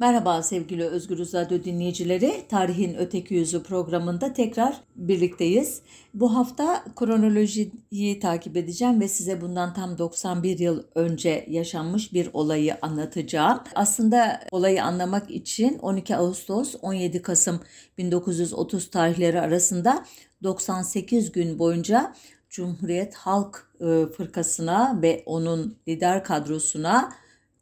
Merhaba 0.00 0.42
sevgili 0.42 0.84
Özgür 0.84 1.18
Radyo 1.18 1.64
dinleyicileri. 1.64 2.42
Tarihin 2.48 2.94
Öteki 2.94 3.34
Yüzü 3.34 3.62
programında 3.62 4.32
tekrar 4.32 4.80
birlikteyiz. 4.96 5.82
Bu 6.14 6.34
hafta 6.34 6.84
kronolojiyi 6.96 8.20
takip 8.20 8.56
edeceğim 8.56 9.00
ve 9.00 9.08
size 9.08 9.40
bundan 9.40 9.74
tam 9.74 9.98
91 9.98 10.58
yıl 10.58 10.82
önce 10.94 11.46
yaşanmış 11.48 12.12
bir 12.12 12.30
olayı 12.32 12.76
anlatacağım. 12.82 13.60
Aslında 13.74 14.40
olayı 14.50 14.84
anlamak 14.84 15.30
için 15.30 15.78
12 15.78 16.16
Ağustos 16.16 16.74
17 16.82 17.22
Kasım 17.22 17.60
1930 17.98 18.90
tarihleri 18.90 19.40
arasında 19.40 20.04
98 20.42 21.32
gün 21.32 21.58
boyunca 21.58 22.14
Cumhuriyet 22.50 23.14
Halk 23.14 23.70
e, 23.80 24.06
Fırkası'na 24.16 25.02
ve 25.02 25.22
onun 25.26 25.76
lider 25.88 26.24
kadrosuna 26.24 27.12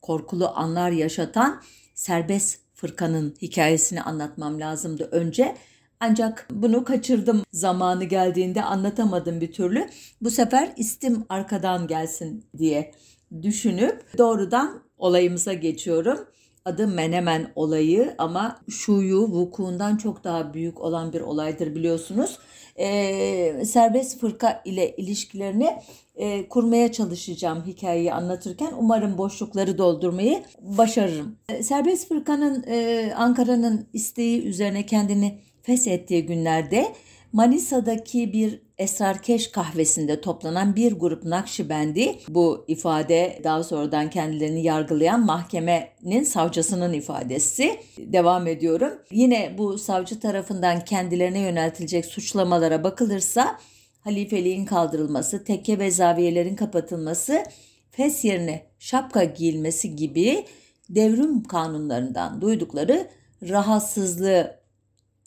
korkulu 0.02 0.48
anlar 0.54 0.90
yaşatan 0.90 1.62
serbest 1.96 2.58
fırkanın 2.74 3.34
hikayesini 3.42 4.02
anlatmam 4.02 4.60
lazımdı 4.60 5.08
önce. 5.12 5.56
Ancak 6.00 6.48
bunu 6.50 6.84
kaçırdım 6.84 7.42
zamanı 7.52 8.04
geldiğinde 8.04 8.62
anlatamadım 8.62 9.40
bir 9.40 9.52
türlü. 9.52 9.88
Bu 10.20 10.30
sefer 10.30 10.72
istim 10.76 11.24
arkadan 11.28 11.86
gelsin 11.86 12.44
diye 12.58 12.94
düşünüp 13.42 14.18
doğrudan 14.18 14.82
olayımıza 14.98 15.52
geçiyorum. 15.52 16.18
Adı 16.64 16.88
Menemen 16.88 17.52
olayı 17.54 18.14
ama 18.18 18.60
şuyu 18.68 19.18
vukuundan 19.18 19.96
çok 19.96 20.24
daha 20.24 20.54
büyük 20.54 20.80
olan 20.80 21.12
bir 21.12 21.20
olaydır 21.20 21.74
biliyorsunuz. 21.74 22.38
Ee, 22.78 23.64
serbest 23.64 24.20
fırka 24.20 24.62
ile 24.64 24.96
ilişkilerini 24.96 25.76
e, 26.16 26.48
kurmaya 26.48 26.92
çalışacağım 26.92 27.64
hikayeyi 27.66 28.12
anlatırken. 28.12 28.72
Umarım 28.78 29.18
boşlukları 29.18 29.78
doldurmayı 29.78 30.42
başarırım. 30.60 31.36
E, 31.48 31.62
serbest 31.62 32.08
fırkanın 32.08 32.64
e, 32.68 33.12
Ankara'nın 33.16 33.86
isteği 33.92 34.42
üzerine 34.42 34.86
kendini 34.86 35.38
feshettiği 35.62 36.26
günlerde 36.26 36.92
Manisa'daki 37.36 38.32
bir 38.32 38.60
Esrarkeş 38.78 39.48
kahvesinde 39.48 40.20
toplanan 40.20 40.76
bir 40.76 40.92
grup 40.92 41.24
Nakşibendi 41.24 42.18
bu 42.28 42.64
ifade 42.68 43.40
daha 43.44 43.64
sonradan 43.64 44.10
kendilerini 44.10 44.62
yargılayan 44.62 45.26
mahkemenin 45.26 46.24
savcısının 46.24 46.92
ifadesi. 46.92 47.80
Devam 47.98 48.46
ediyorum. 48.46 48.92
Yine 49.10 49.54
bu 49.58 49.78
savcı 49.78 50.20
tarafından 50.20 50.84
kendilerine 50.84 51.38
yöneltilecek 51.38 52.06
suçlamalara 52.06 52.84
bakılırsa 52.84 53.58
halifeliğin 54.00 54.66
kaldırılması, 54.66 55.44
tekke 55.44 55.78
ve 55.78 55.90
zaviyelerin 55.90 56.56
kapatılması, 56.56 57.44
fes 57.90 58.24
yerine 58.24 58.66
şapka 58.78 59.24
giyilmesi 59.24 59.96
gibi 59.96 60.44
devrim 60.88 61.42
kanunlarından 61.42 62.40
duydukları 62.40 63.10
rahatsızlığı 63.42 64.60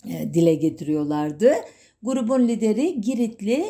e, 0.06 0.34
dile 0.34 0.54
getiriyorlardı. 0.54 1.54
Grubun 2.04 2.48
lideri 2.48 3.02
Giritli 3.02 3.66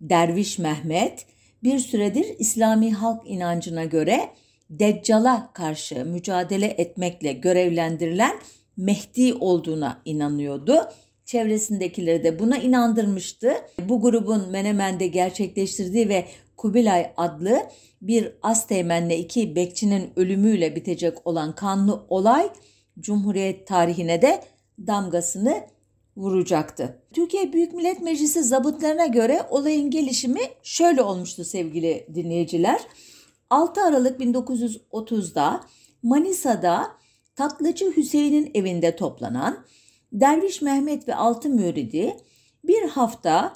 Derviş 0.00 0.58
Mehmet 0.58 1.26
bir 1.62 1.78
süredir 1.78 2.26
İslami 2.38 2.92
halk 2.94 3.22
inancına 3.26 3.84
göre 3.84 4.30
Deccal'a 4.70 5.52
karşı 5.52 6.04
mücadele 6.04 6.66
etmekle 6.66 7.32
görevlendirilen 7.32 8.36
Mehdi 8.76 9.34
olduğuna 9.34 10.02
inanıyordu. 10.04 10.88
Çevresindekileri 11.24 12.24
de 12.24 12.38
buna 12.38 12.58
inandırmıştı. 12.58 13.52
Bu 13.88 14.00
grubun 14.00 14.50
Menemen'de 14.50 15.06
gerçekleştirdiği 15.06 16.08
ve 16.08 16.24
Kubilay 16.56 17.12
adlı 17.16 17.62
bir 18.02 18.32
Asteğmen'le 18.42 19.10
iki 19.10 19.56
bekçinin 19.56 20.10
ölümüyle 20.16 20.76
bitecek 20.76 21.26
olan 21.26 21.54
kanlı 21.54 22.06
olay 22.08 22.50
Cumhuriyet 23.00 23.66
tarihine 23.66 24.22
de 24.22 24.42
damgasını 24.86 25.62
vuracaktı. 26.18 27.02
Türkiye 27.12 27.52
Büyük 27.52 27.72
Millet 27.72 28.00
Meclisi 28.00 28.42
zabıtlarına 28.42 29.06
göre 29.06 29.42
olayın 29.50 29.90
gelişimi 29.90 30.40
şöyle 30.62 31.02
olmuştu 31.02 31.44
sevgili 31.44 32.06
dinleyiciler. 32.14 32.80
6 33.50 33.82
Aralık 33.82 34.20
1930'da 34.20 35.60
Manisa'da 36.02 36.86
Tatlıcı 37.36 37.96
Hüseyin'in 37.96 38.50
evinde 38.54 38.96
toplanan 38.96 39.64
Derviş 40.12 40.62
Mehmet 40.62 41.08
ve 41.08 41.14
altı 41.14 41.48
müridi 41.48 42.16
bir 42.64 42.88
hafta 42.88 43.52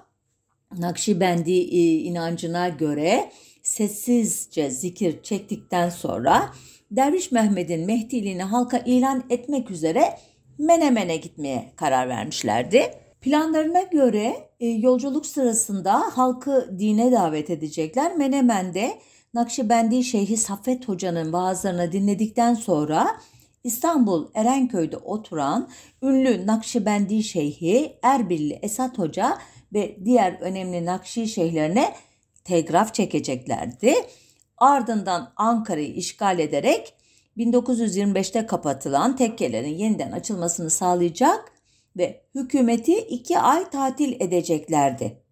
Nakşibendi 0.79 1.53
e, 1.53 1.95
inancına 1.95 2.69
göre 2.69 3.33
sessizce 3.63 4.71
zikir 4.71 5.23
çektikten 5.23 5.89
sonra 5.89 6.53
Derviş 6.91 7.33
Mehmet'in 7.33 7.87
Mehdiliğini 7.87 8.43
halka 8.43 8.79
ilan 8.79 9.25
etmek 9.31 9.71
üzere 9.71 10.19
Menemen'e 10.59 11.17
gitmeye 11.17 11.73
karar 11.77 12.09
vermişlerdi. 12.09 12.95
Planlarına 13.21 13.83
göre 13.83 14.51
e, 14.61 14.67
yolculuk 14.67 15.27
sırasında 15.27 16.01
halkı 16.13 16.79
dine 16.79 17.13
davet 17.13 17.51
edecekler. 17.51 18.17
Menemen'de 18.17 18.99
Nakşibendi 19.35 20.05
Şeyhi 20.05 20.37
Saffet 20.37 20.89
Hoca'nın 20.89 21.33
vaazlarını 21.33 21.93
dinledikten 21.93 22.55
sonra 22.55 23.21
İstanbul 23.65 24.29
Erenköy'de 24.35 24.97
oturan 24.97 25.69
ünlü 26.03 26.47
Nakşibendi 26.47 27.23
Şeyhi 27.23 27.99
Erbilli 28.03 28.59
Esat 28.63 28.99
Hoca 28.99 29.39
ve 29.75 29.97
diğer 30.05 30.33
önemli 30.41 30.85
Nakşi 30.87 31.29
şeyhlerine 31.29 31.95
telgraf 32.45 32.95
çekeceklerdi. 32.95 33.95
Ardından 34.59 35.33
Ankara'yı 35.37 35.95
işgal 35.95 36.39
ederek 36.39 36.95
1925'te 37.39 38.47
kapatılan 38.47 39.17
tekkelerin 39.17 39.79
yeniden 39.79 40.13
açılmasını 40.13 40.71
sağlayacak 40.71 41.53
ve 41.97 42.23
hükümeti 42.35 42.99
iki 42.99 43.39
ay 43.39 43.71
tatil 43.71 44.21
edeceklerdi. 44.21 45.23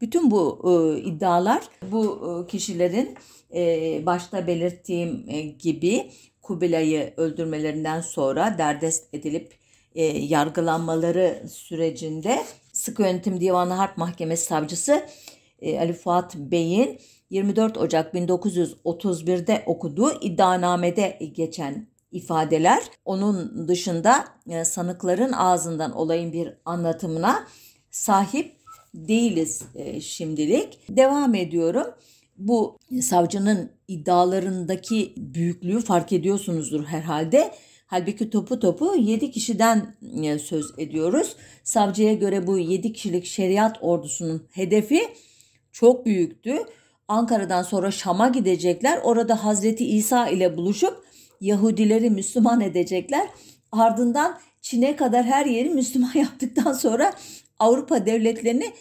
Bütün 0.00 0.30
bu 0.30 0.62
e, 0.64 1.00
iddialar 1.00 1.62
bu 1.92 2.04
e, 2.44 2.50
kişilerin 2.50 3.16
e, 3.54 4.06
başta 4.06 4.46
belirttiğim 4.46 5.24
e, 5.28 5.40
gibi 5.42 6.10
Kubilay'ı 6.42 7.14
öldürmelerinden 7.16 8.00
sonra 8.00 8.58
derdest 8.58 9.14
edilip 9.14 9.54
e, 9.94 10.04
yargılanmaları 10.04 11.42
sürecinde 11.48 12.44
Sıkı 12.72 13.02
Yönetim 13.02 13.40
Divanı 13.40 13.72
Harp 13.72 13.98
Mahkemesi 13.98 14.44
Savcısı 14.44 15.06
e, 15.60 15.78
Ali 15.78 15.92
Fuat 15.92 16.36
Bey'in 16.36 17.00
24 17.30 17.78
Ocak 17.78 18.14
1931'de 18.14 19.62
okuduğu 19.66 20.20
iddianamede 20.20 21.18
geçen 21.32 21.86
ifadeler 22.12 22.82
onun 23.04 23.68
dışında 23.68 24.24
e, 24.48 24.64
sanıkların 24.64 25.32
ağzından 25.32 25.92
olayın 25.92 26.32
bir 26.32 26.54
anlatımına 26.64 27.46
sahip 27.90 28.56
değiliz 28.94 29.62
e, 29.74 30.00
şimdilik. 30.00 30.78
Devam 30.88 31.34
ediyorum. 31.34 31.86
Bu 32.36 32.78
savcının 33.00 33.70
iddialarındaki 33.88 35.14
büyüklüğü 35.16 35.80
fark 35.80 36.12
ediyorsunuzdur 36.12 36.84
herhalde. 36.84 37.54
Halbuki 37.86 38.30
topu 38.30 38.58
topu 38.58 38.96
7 38.96 39.30
kişiden 39.30 39.96
e, 40.22 40.38
söz 40.38 40.66
ediyoruz. 40.78 41.36
Savcıya 41.64 42.14
göre 42.14 42.46
bu 42.46 42.58
7 42.58 42.92
kişilik 42.92 43.24
şeriat 43.24 43.78
ordusunun 43.80 44.46
hedefi 44.50 45.00
çok 45.72 46.06
büyüktü. 46.06 46.56
Ankara'dan 47.08 47.62
sonra 47.62 47.90
Şam'a 47.90 48.28
gidecekler. 48.28 49.00
Orada 49.02 49.44
Hazreti 49.44 49.86
İsa 49.86 50.28
ile 50.28 50.56
buluşup 50.56 51.04
Yahudileri 51.40 52.10
Müslüman 52.10 52.60
edecekler. 52.60 53.28
Ardından 53.72 54.38
Çin'e 54.62 54.96
kadar 54.96 55.24
her 55.24 55.46
yeri 55.46 55.70
Müslüman 55.70 56.12
yaptıktan 56.18 56.72
sonra 56.72 57.12
Avrupa 57.58 58.06
devletlerini 58.06 58.72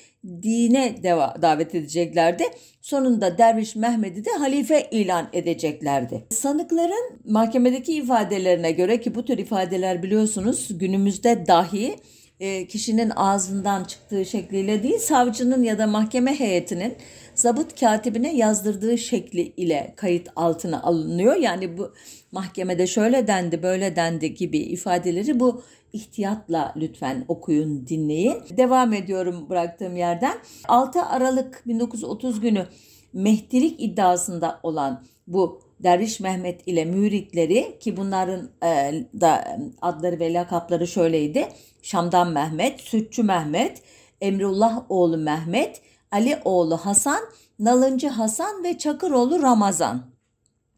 dine 0.44 0.96
davet 1.42 1.76
edeceklerdi. 1.76 2.44
Sonunda 2.82 3.38
Derviş 3.38 3.76
Mehmet'i 3.76 4.26
de 4.26 4.32
halife 4.32 4.88
ilan 4.92 5.28
edeceklerdi. 5.34 6.26
Sanıkların 6.30 7.20
mahkemedeki 7.26 7.94
ifadelerine 7.94 8.72
göre 8.72 9.02
ki 9.02 9.16
bu 9.16 9.26
tür 9.26 9.38
ifadeler 9.38 10.04
biliyorsunuz 10.04 10.68
günümüzde 10.78 11.48
dahi 11.48 11.96
e, 12.40 12.68
kişinin 12.68 13.10
ağzından 13.10 13.84
çıktığı 13.84 14.26
şekliyle 14.26 14.84
değil 14.84 15.00
savcının 15.00 15.64
ya 15.64 15.78
da 15.78 15.88
mahkeme 15.88 16.40
heyetinin 16.40 16.96
zabıt 17.44 17.80
katibine 17.80 18.36
yazdırdığı 18.36 18.98
şekli 18.98 19.42
ile 19.42 19.94
kayıt 19.96 20.30
altına 20.36 20.84
alınıyor. 20.84 21.36
Yani 21.36 21.78
bu 21.78 21.94
mahkemede 22.32 22.88
şöyle 22.88 23.28
dendi 23.28 23.64
böyle 23.64 23.96
dendi 23.96 24.36
gibi 24.36 24.58
ifadeleri 24.58 25.40
bu 25.40 25.64
ihtiyatla 25.94 26.74
lütfen 26.78 27.26
okuyun 27.28 27.88
dinleyin. 27.88 28.36
Devam 28.58 28.94
ediyorum 28.94 29.50
bıraktığım 29.50 29.96
yerden. 29.96 30.38
6 30.68 31.02
Aralık 31.02 31.64
1930 31.68 32.42
günü 32.42 32.66
Mehdilik 33.14 33.84
iddiasında 33.84 34.60
olan 34.64 35.04
bu 35.28 35.62
Derviş 35.80 36.20
Mehmet 36.20 36.68
ile 36.68 36.86
müritleri 36.86 37.80
ki 37.80 37.98
bunların 37.98 38.50
e, 38.64 38.94
da 39.22 39.58
adları 39.82 40.20
ve 40.20 40.34
lakapları 40.34 40.88
şöyleydi. 40.88 41.48
Şam'dan 41.82 42.32
Mehmet, 42.32 42.82
Sütçü 42.82 43.24
Mehmet, 43.24 43.82
Emrullah 44.22 44.84
oğlu 44.90 45.18
Mehmet, 45.18 45.82
Ali 46.14 46.40
oğlu 46.46 46.78
Hasan, 46.78 47.22
Nalıncı 47.60 48.08
Hasan 48.08 48.64
ve 48.64 48.78
Çakıroğlu 48.78 49.42
Ramazan. 49.42 50.06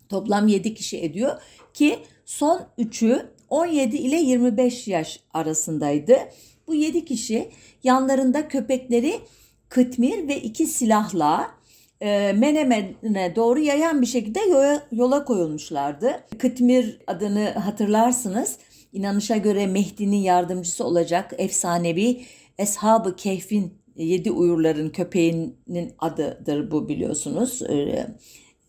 Toplam 0.10 0.48
7 0.48 0.74
kişi 0.74 1.02
ediyor 1.02 1.42
ki 1.74 2.00
son 2.26 2.62
üçü 2.78 3.26
17 3.50 3.98
ile 3.98 4.16
25 4.16 4.88
yaş 4.88 5.20
arasındaydı. 5.34 6.18
Bu 6.68 6.76
7 6.76 7.06
kişi 7.06 7.50
yanlarında 7.84 8.48
köpekleri 8.48 9.20
kıtmir 9.70 10.28
ve 10.28 10.42
iki 10.42 10.68
silahla 10.68 11.52
e, 12.02 12.34
Menemen'e 12.34 13.36
doğru 13.36 13.60
yayan 13.60 14.02
bir 14.02 14.08
şekilde 14.08 14.40
yola, 14.40 14.88
yola 14.92 15.26
koyulmuşlardı. 15.26 16.24
Kıtmir 16.38 17.00
adını 17.08 17.50
hatırlarsınız. 17.50 18.58
İnanışa 18.94 19.38
göre 19.38 19.68
Mehdi'nin 19.68 20.18
yardımcısı 20.18 20.86
olacak 20.86 21.34
efsanevi 21.38 22.26
Eshab-ı 22.58 23.16
Kehf'in 23.16 23.85
yedi 23.96 24.32
uyurların 24.32 24.90
köpeğinin 24.90 25.94
adıdır 26.00 26.72
bu 26.72 26.90
biliyorsunuz. 26.90 27.62
Ee, 27.62 28.08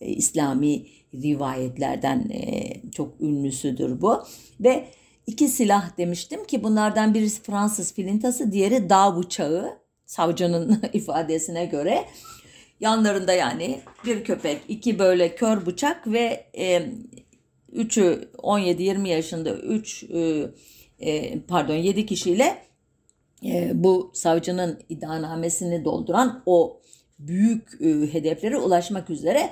İslami 0.00 0.86
rivayetlerden 1.14 2.30
e, 2.30 2.72
çok 2.90 3.20
ünlüsüdür 3.20 4.00
bu. 4.00 4.22
Ve 4.60 4.88
iki 5.26 5.48
silah 5.48 5.98
demiştim 5.98 6.44
ki 6.44 6.62
bunlardan 6.64 7.14
birisi 7.14 7.42
Fransız 7.42 7.94
filintası, 7.94 8.52
diğeri 8.52 8.90
dağ 8.90 9.18
bıçağı. 9.18 9.78
Savcının 10.06 10.82
ifadesine 10.92 11.66
göre 11.66 12.04
yanlarında 12.80 13.32
yani 13.32 13.80
bir 14.06 14.24
köpek, 14.24 14.58
iki 14.68 14.98
böyle 14.98 15.34
kör 15.34 15.66
bıçak 15.66 16.06
ve 16.06 16.46
e, 16.58 16.82
üçü 17.72 18.30
17-20 18.38 19.08
yaşında 19.08 19.54
üç 19.54 20.04
e, 20.04 20.50
e, 20.98 21.40
pardon 21.40 21.74
7 21.74 22.06
kişiyle 22.06 22.58
e, 23.44 23.70
bu 23.74 24.10
savcının 24.14 24.80
iddianamesini 24.88 25.84
dolduran 25.84 26.42
o 26.46 26.80
büyük 27.18 27.80
e, 27.80 28.12
hedeflere 28.12 28.58
ulaşmak 28.58 29.10
üzere 29.10 29.50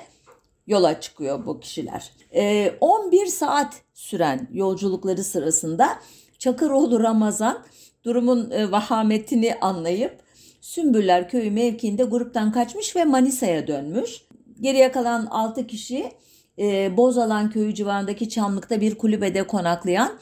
yola 0.67 1.01
çıkıyor 1.01 1.45
bu 1.45 1.59
kişiler. 1.59 2.11
E, 2.35 2.73
11 2.81 3.25
saat 3.25 3.73
süren 3.93 4.47
yolculukları 4.53 5.23
sırasında 5.23 5.99
Çakıroğlu 6.39 7.03
Ramazan 7.03 7.63
durumun 8.03 8.51
e, 8.51 8.71
vahametini 8.71 9.55
anlayıp 9.61 10.25
Sümbüller 10.61 11.29
Köyü 11.29 11.51
mevkiinde 11.51 12.03
gruptan 12.03 12.51
kaçmış 12.51 12.95
ve 12.95 13.05
Manisa'ya 13.05 13.67
dönmüş. 13.67 14.21
Geriye 14.61 14.91
kalan 14.91 15.25
6 15.25 15.67
kişi 15.67 16.11
e, 16.59 16.97
Bozalan 16.97 17.49
Köyü 17.49 17.75
civarındaki 17.75 18.29
Çamlık'ta 18.29 18.81
bir 18.81 18.95
kulübede 18.95 19.47
konaklayan 19.47 20.19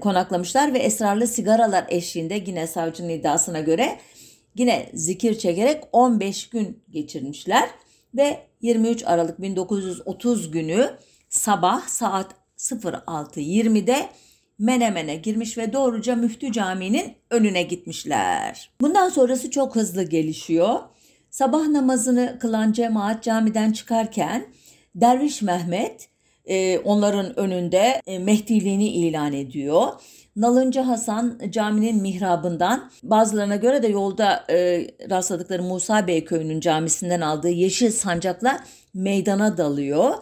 konaklamışlar 0.00 0.74
ve 0.74 0.78
esrarlı 0.78 1.26
sigaralar 1.26 1.84
eşliğinde 1.88 2.42
yine 2.46 2.66
savcının 2.66 3.08
iddiasına 3.08 3.60
göre 3.60 3.98
yine 4.54 4.90
zikir 4.94 5.38
çekerek 5.38 5.84
15 5.92 6.48
gün 6.48 6.82
geçirmişler 6.90 7.70
ve 8.14 8.40
23 8.60 9.04
Aralık 9.06 9.42
1930 9.42 10.50
günü 10.50 10.90
sabah 11.28 11.88
saat 11.88 12.34
06.20'de 12.58 14.08
Menemen'e 14.58 15.16
girmiş 15.16 15.58
ve 15.58 15.72
doğruca 15.72 16.16
Müftü 16.16 16.52
Camii'nin 16.52 17.14
önüne 17.30 17.62
gitmişler. 17.62 18.70
Bundan 18.80 19.08
sonrası 19.08 19.50
çok 19.50 19.76
hızlı 19.76 20.02
gelişiyor. 20.02 20.78
Sabah 21.30 21.66
namazını 21.66 22.38
kılan 22.40 22.72
cemaat 22.72 23.22
camiden 23.22 23.72
çıkarken 23.72 24.46
Derviş 24.94 25.42
Mehmet 25.42 26.08
onların 26.84 27.38
önünde 27.38 28.02
e, 28.06 28.18
Mehdiliğini 28.18 28.88
ilan 28.88 29.32
ediyor. 29.32 29.88
Nalıncı 30.36 30.80
Hasan 30.80 31.40
caminin 31.50 32.02
mihrabından 32.02 32.90
bazılarına 33.02 33.56
göre 33.56 33.82
de 33.82 33.88
yolda 33.88 34.44
e, 34.50 34.86
rastladıkları 35.10 35.62
Musa 35.62 36.06
Bey 36.06 36.24
köyünün 36.24 36.60
camisinden 36.60 37.20
aldığı 37.20 37.48
yeşil 37.48 37.90
sancakla 37.90 38.64
meydana 38.94 39.56
dalıyor. 39.56 40.14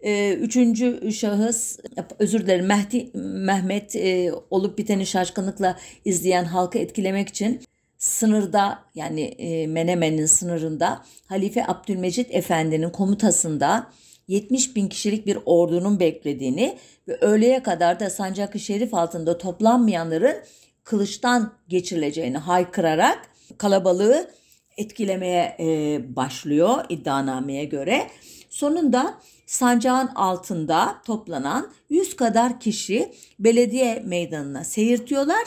E, 0.00 0.32
üçüncü 0.32 1.12
şahıs 1.12 1.78
özür 2.18 2.40
dilerim 2.40 2.66
Mehdi, 2.66 3.10
Mehmet 3.18 3.96
e, 3.96 4.32
olup 4.50 4.78
biteni 4.78 5.06
şaşkınlıkla 5.06 5.76
izleyen 6.04 6.44
halkı 6.44 6.78
etkilemek 6.78 7.28
için 7.28 7.60
sınırda 7.98 8.78
yani 8.94 9.20
e, 9.20 9.66
Menemen'in 9.66 10.26
sınırında 10.26 11.04
Halife 11.26 11.66
Abdülmecit 11.66 12.26
Efendi'nin 12.30 12.90
komutasında 12.90 13.86
70 14.30 14.76
bin 14.76 14.88
kişilik 14.88 15.26
bir 15.26 15.38
ordunun 15.46 16.00
beklediğini 16.00 16.78
ve 17.08 17.18
öğleye 17.20 17.62
kadar 17.62 18.00
da 18.00 18.10
Sancak-ı 18.10 18.58
Şerif 18.58 18.94
altında 18.94 19.38
toplanmayanların 19.38 20.36
kılıçtan 20.84 21.52
geçirileceğini 21.68 22.38
haykırarak 22.38 23.30
kalabalığı 23.58 24.30
etkilemeye 24.76 25.56
e, 25.60 26.16
başlıyor 26.16 26.84
iddianameye 26.88 27.64
göre. 27.64 28.06
Sonunda 28.50 29.14
sancağın 29.46 30.06
altında 30.06 30.96
toplanan 31.06 31.72
100 31.88 32.16
kadar 32.16 32.60
kişi 32.60 33.12
belediye 33.38 34.02
meydanına 34.06 34.64
seyirtiyorlar 34.64 35.44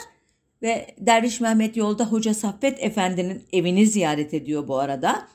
ve 0.62 0.86
Derviş 0.98 1.40
Mehmet 1.40 1.76
yolda 1.76 2.04
Hoca 2.04 2.34
Saffet 2.34 2.84
Efendi'nin 2.84 3.42
evini 3.52 3.86
ziyaret 3.86 4.34
ediyor 4.34 4.68
bu 4.68 4.78
arada. 4.78 5.28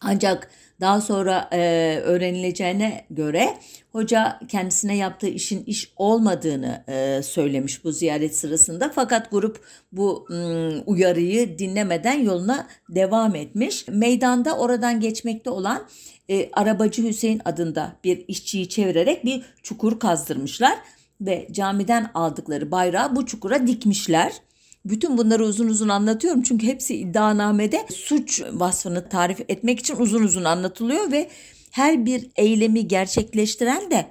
Ancak 0.00 0.50
daha 0.80 1.00
sonra 1.00 1.48
e, 1.52 1.58
öğrenileceğine 2.04 3.04
göre 3.10 3.58
hoca 3.92 4.40
kendisine 4.48 4.96
yaptığı 4.96 5.28
işin 5.28 5.64
iş 5.64 5.92
olmadığını 5.96 6.84
e, 6.88 7.22
söylemiş 7.22 7.84
bu 7.84 7.92
ziyaret 7.92 8.36
sırasında. 8.36 8.92
Fakat 8.94 9.30
grup 9.30 9.60
bu 9.92 10.26
m, 10.30 10.36
uyarıyı 10.86 11.58
dinlemeden 11.58 12.18
yoluna 12.18 12.66
devam 12.88 13.34
etmiş. 13.34 13.88
Meydanda 13.88 14.58
oradan 14.58 15.00
geçmekte 15.00 15.50
olan 15.50 15.86
e, 16.28 16.50
arabacı 16.52 17.08
Hüseyin 17.08 17.42
adında 17.44 17.96
bir 18.04 18.24
işçiyi 18.28 18.68
çevirerek 18.68 19.24
bir 19.24 19.42
çukur 19.62 19.98
kazdırmışlar 19.98 20.78
ve 21.20 21.48
camiden 21.52 22.10
aldıkları 22.14 22.70
bayrağı 22.70 23.16
bu 23.16 23.26
çukura 23.26 23.66
dikmişler. 23.66 24.32
Bütün 24.84 25.18
bunları 25.18 25.44
uzun 25.44 25.68
uzun 25.68 25.88
anlatıyorum 25.88 26.42
çünkü 26.42 26.66
hepsi 26.66 26.96
iddianamede 26.96 27.86
suç 27.94 28.42
vasfını 28.52 29.08
tarif 29.08 29.40
etmek 29.48 29.78
için 29.78 29.96
uzun 29.96 30.22
uzun 30.22 30.44
anlatılıyor 30.44 31.12
ve 31.12 31.28
her 31.70 32.06
bir 32.06 32.30
eylemi 32.36 32.88
gerçekleştiren 32.88 33.90
de 33.90 34.06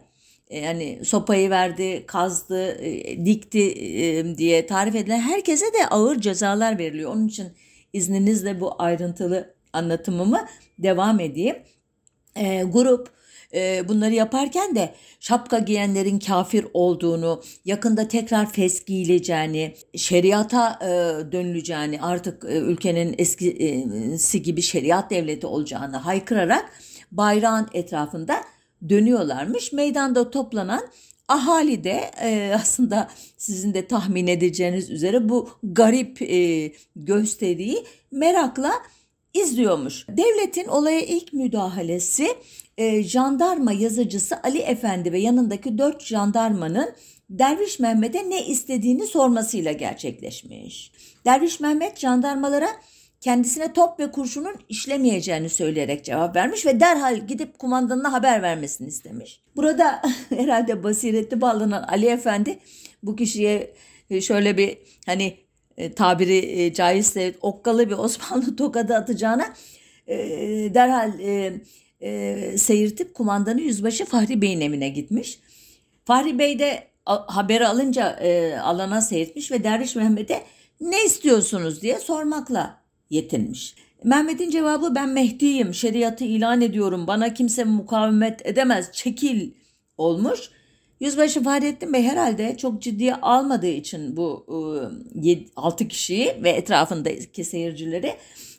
e, 0.47 0.59
yani 0.59 0.99
sopayı 1.05 1.49
verdi, 1.49 2.03
kazdı, 2.07 2.71
e, 2.71 3.25
dikti 3.25 3.71
e, 3.71 4.37
diye 4.37 4.67
tarif 4.67 4.95
edilen 4.95 5.19
herkese 5.19 5.65
de 5.65 5.87
ağır 5.89 6.21
cezalar 6.21 6.77
veriliyor. 6.77 7.11
Onun 7.11 7.27
için 7.27 7.47
izninizle 7.93 8.59
bu 8.59 8.81
ayrıntılı 8.81 9.53
anlatımımı 9.73 10.47
devam 10.79 11.19
edeyim. 11.19 11.55
E, 12.35 12.63
grup 12.63 13.09
bunları 13.87 14.13
yaparken 14.13 14.75
de 14.75 14.93
şapka 15.19 15.59
giyenlerin 15.59 16.19
kafir 16.19 16.65
olduğunu, 16.73 17.41
yakında 17.65 18.07
tekrar 18.07 18.51
fes 18.51 18.85
giyileceğini, 18.85 19.75
şeriata 19.95 20.79
e, 20.81 20.87
dönüleceğini, 21.31 22.01
artık 22.01 22.45
e, 22.45 22.57
ülkenin 22.57 23.15
eskisi 23.17 24.41
gibi 24.41 24.61
şeriat 24.61 25.11
devleti 25.11 25.47
olacağını 25.47 25.97
haykırarak 25.97 26.65
bayrağın 27.11 27.67
etrafında 27.73 28.43
dönüyorlarmış. 28.89 29.73
Meydanda 29.73 30.31
toplanan 30.31 30.81
ahali 31.27 31.83
de 31.83 32.11
aslında 32.55 33.09
sizin 33.37 33.73
de 33.73 33.87
tahmin 33.87 34.27
edeceğiniz 34.27 34.89
üzere 34.89 35.29
bu 35.29 35.49
garip 35.63 36.19
gösteriyi 36.95 37.83
merakla 38.11 38.73
izliyormuş. 39.33 40.05
Devletin 40.09 40.67
olaya 40.67 41.01
ilk 41.01 41.33
müdahalesi 41.33 42.27
e, 42.77 43.03
jandarma 43.03 43.71
yazıcısı 43.71 44.39
Ali 44.43 44.59
Efendi 44.59 45.11
ve 45.11 45.19
yanındaki 45.19 45.77
dört 45.77 46.03
jandarmanın 46.03 46.93
Derviş 47.29 47.79
Mehmet'e 47.79 48.29
ne 48.29 48.45
istediğini 48.45 49.07
sormasıyla 49.07 49.71
gerçekleşmiş. 49.71 50.91
Derviş 51.25 51.59
Mehmet 51.59 51.99
jandarmalara 51.99 52.67
kendisine 53.21 53.73
top 53.73 53.99
ve 53.99 54.11
kurşunun 54.11 54.55
işlemeyeceğini 54.69 55.49
söyleyerek 55.49 56.05
cevap 56.05 56.35
vermiş 56.35 56.65
ve 56.65 56.79
derhal 56.79 57.27
gidip 57.27 57.59
kumandanına 57.59 58.13
haber 58.13 58.41
vermesini 58.41 58.87
istemiş. 58.87 59.41
Burada 59.55 60.01
herhalde 60.29 60.83
basiretli 60.83 61.41
bağlanan 61.41 61.83
Ali 61.83 62.05
Efendi 62.05 62.59
bu 63.03 63.15
kişiye 63.15 63.73
e, 64.09 64.21
şöyle 64.21 64.57
bir 64.57 64.77
hani 65.05 65.37
e, 65.77 65.93
tabiri 65.93 66.37
e, 66.37 66.73
caizse 66.73 67.33
okkalı 67.41 67.89
bir 67.89 67.97
Osmanlı 67.97 68.55
tokadı 68.55 68.95
atacağına 68.95 69.53
derhal 70.73 71.19
e, 72.03 72.57
seyirtip 72.57 73.13
kumandanı 73.13 73.61
yüzbaşı 73.61 74.05
Fahri 74.05 74.41
Bey'in 74.41 74.61
evine 74.61 74.89
gitmiş. 74.89 75.39
Fahri 76.05 76.39
Bey 76.39 76.59
de 76.59 76.87
a, 77.05 77.35
haberi 77.35 77.67
alınca 77.67 78.09
e, 78.09 78.57
alana 78.57 79.01
seyirtmiş 79.01 79.51
ve 79.51 79.63
Derviş 79.63 79.95
Mehmet'e 79.95 80.43
ne 80.81 81.05
istiyorsunuz 81.05 81.81
diye 81.81 81.99
sormakla 81.99 82.81
yetinmiş. 83.09 83.75
Mehmet'in 84.03 84.49
cevabı 84.49 84.95
ben 84.95 85.09
Mehdi'yim, 85.09 85.73
şeriatı 85.73 86.23
ilan 86.23 86.61
ediyorum, 86.61 87.07
bana 87.07 87.33
kimse 87.33 87.63
mukavemet 87.63 88.45
edemez, 88.45 88.91
çekil 88.93 89.51
olmuş. 89.97 90.49
Yüzbaşı 90.99 91.43
Fahrettin 91.43 91.93
Bey 91.93 92.03
herhalde 92.03 92.57
çok 92.57 92.81
ciddiye 92.81 93.15
almadığı 93.15 93.67
için 93.67 94.17
bu 94.17 94.45
e, 95.25 95.37
6 95.55 95.87
kişiyi 95.87 96.35
ve 96.43 96.49
etrafındaki 96.49 97.43
seyircileri 97.43 98.15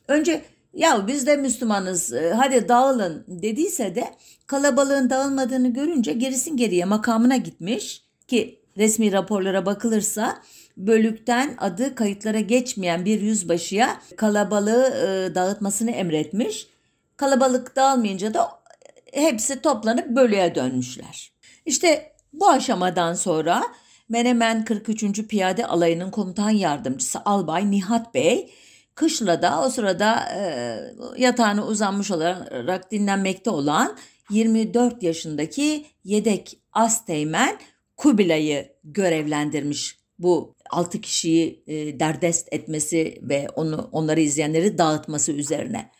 önce 0.08 0.42
ya 0.74 1.06
biz 1.06 1.26
de 1.26 1.36
Müslümanız 1.36 2.12
e, 2.12 2.32
hadi 2.36 2.68
dağılın 2.68 3.24
dediyse 3.28 3.94
de 3.94 4.14
kalabalığın 4.46 5.10
dağılmadığını 5.10 5.72
görünce 5.72 6.12
gerisin 6.12 6.56
geriye 6.56 6.84
makamına 6.84 7.36
gitmiş 7.36 8.04
ki 8.28 8.60
resmi 8.76 9.12
raporlara 9.12 9.66
bakılırsa 9.66 10.42
bölükten 10.76 11.54
adı 11.58 11.94
kayıtlara 11.94 12.40
geçmeyen 12.40 13.04
bir 13.04 13.20
yüzbaşıya 13.20 14.00
kalabalığı 14.16 14.86
e, 14.86 15.34
dağıtmasını 15.34 15.90
emretmiş. 15.90 16.66
Kalabalık 17.16 17.76
dağılmayınca 17.76 18.34
da 18.34 18.50
hepsi 19.12 19.62
toplanıp 19.62 20.08
bölüye 20.08 20.54
dönmüşler. 20.54 21.32
İşte 21.66 22.12
bu 22.32 22.48
aşamadan 22.50 23.14
sonra 23.14 23.62
Menemen 24.08 24.64
43. 24.64 25.22
Piyade 25.28 25.66
Alayı'nın 25.66 26.10
komutan 26.10 26.50
yardımcısı 26.50 27.18
Albay 27.24 27.70
Nihat 27.70 28.14
Bey 28.14 28.50
Kışla'da 28.94 29.64
o 29.66 29.70
sırada 29.70 30.28
e, 30.36 30.42
yatağına 31.16 31.66
uzanmış 31.66 32.10
olarak 32.10 32.90
dinlenmekte 32.90 33.50
olan 33.50 33.96
24 34.30 35.02
yaşındaki 35.02 35.86
yedek 36.04 36.58
Asteğmen 36.72 37.58
Kubilay'ı 37.96 38.72
görevlendirmiş 38.84 39.98
bu 40.18 40.54
6 40.70 41.00
kişiyi 41.00 41.62
e, 41.66 42.00
derdest 42.00 42.52
etmesi 42.52 43.18
ve 43.22 43.48
onu 43.54 43.88
onları 43.92 44.20
izleyenleri 44.20 44.78
dağıtması 44.78 45.32
üzerine. 45.32 45.90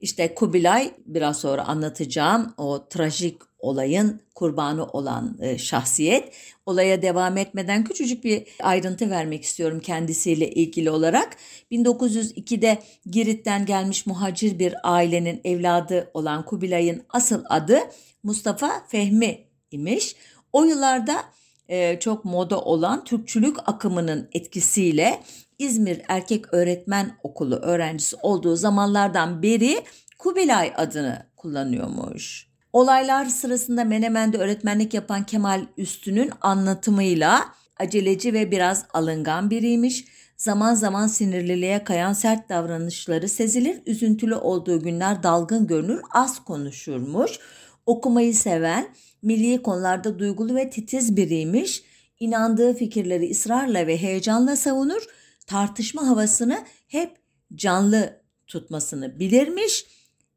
İşte 0.00 0.34
Kubilay 0.34 0.94
biraz 1.06 1.40
sonra 1.40 1.64
anlatacağım 1.64 2.54
o 2.56 2.88
trajik 2.88 3.38
olayın 3.62 4.20
kurbanı 4.34 4.86
olan 4.86 5.36
e, 5.40 5.58
şahsiyet. 5.58 6.32
Olaya 6.66 7.02
devam 7.02 7.36
etmeden 7.36 7.84
küçücük 7.84 8.24
bir 8.24 8.42
ayrıntı 8.62 9.10
vermek 9.10 9.44
istiyorum 9.44 9.80
kendisiyle 9.80 10.50
ilgili 10.50 10.90
olarak. 10.90 11.36
1902'de 11.70 12.78
Girit'ten 13.06 13.66
gelmiş 13.66 14.06
muhacir 14.06 14.58
bir 14.58 14.74
ailenin 14.82 15.40
evladı 15.44 16.10
olan 16.14 16.44
Kubilay'ın 16.44 17.02
asıl 17.08 17.44
adı 17.48 17.78
Mustafa 18.22 18.86
Fehmi 18.88 19.38
imiş. 19.70 20.16
O 20.52 20.64
yıllarda 20.64 21.24
e, 21.68 21.98
çok 22.00 22.24
moda 22.24 22.60
olan 22.60 23.04
Türkçülük 23.04 23.68
akımının 23.68 24.28
etkisiyle 24.32 25.20
İzmir 25.58 26.02
Erkek 26.08 26.54
Öğretmen 26.54 27.16
Okulu 27.22 27.56
öğrencisi 27.56 28.16
olduğu 28.22 28.56
zamanlardan 28.56 29.42
beri 29.42 29.84
Kubilay 30.18 30.72
adını 30.76 31.26
kullanıyormuş. 31.36 32.51
Olaylar 32.72 33.26
sırasında 33.26 33.84
Menemen'de 33.84 34.38
öğretmenlik 34.38 34.94
yapan 34.94 35.26
Kemal 35.26 35.66
Üstü'nün 35.76 36.30
anlatımıyla 36.40 37.44
aceleci 37.76 38.32
ve 38.32 38.50
biraz 38.50 38.84
alıngan 38.94 39.50
biriymiş. 39.50 40.04
Zaman 40.36 40.74
zaman 40.74 41.06
sinirliliğe 41.06 41.84
kayan 41.84 42.12
sert 42.12 42.48
davranışları 42.48 43.28
sezilir. 43.28 43.82
Üzüntülü 43.86 44.34
olduğu 44.34 44.82
günler 44.82 45.22
dalgın 45.22 45.66
görünür, 45.66 46.00
az 46.10 46.44
konuşurmuş. 46.44 47.38
Okumayı 47.86 48.34
seven, 48.34 48.88
milli 49.22 49.62
konularda 49.62 50.18
duygulu 50.18 50.54
ve 50.54 50.70
titiz 50.70 51.16
biriymiş. 51.16 51.82
İnandığı 52.20 52.74
fikirleri 52.74 53.30
ısrarla 53.30 53.86
ve 53.86 53.96
heyecanla 54.02 54.56
savunur. 54.56 55.02
Tartışma 55.46 56.06
havasını 56.06 56.58
hep 56.88 57.16
canlı 57.54 58.20
tutmasını 58.46 59.18
bilirmiş 59.18 59.84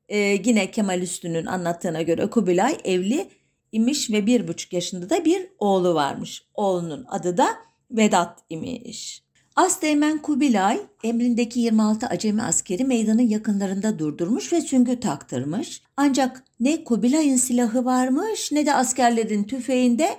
ee, 0.09 0.17
yine 0.17 0.71
Kemal 0.71 1.01
Üstün'ün 1.01 1.45
anlattığına 1.45 2.01
göre 2.01 2.29
Kubilay 2.29 2.77
evli 2.83 3.29
imiş 3.71 4.12
ve 4.12 4.25
bir 4.25 4.47
buçuk 4.47 4.74
yaşında 4.74 5.09
da 5.09 5.25
bir 5.25 5.47
oğlu 5.59 5.93
varmış. 5.93 6.43
Oğlunun 6.53 7.05
adı 7.09 7.38
da 7.38 7.47
Vedat 7.91 8.39
imiş. 8.50 9.24
Asteğmen 9.55 10.17
Kubilay 10.21 10.79
emrindeki 11.03 11.59
26 11.59 12.07
acemi 12.07 12.43
askeri 12.43 12.83
meydanın 12.83 13.27
yakınlarında 13.27 14.00
durdurmuş 14.00 14.53
ve 14.53 14.62
süngü 14.62 15.00
taktırmış. 15.00 15.81
Ancak 15.97 16.43
ne 16.59 16.83
Kubilay'ın 16.83 17.35
silahı 17.35 17.85
varmış 17.85 18.51
ne 18.51 18.65
de 18.65 18.74
askerlerin 18.74 19.43
tüfeğinde 19.43 20.09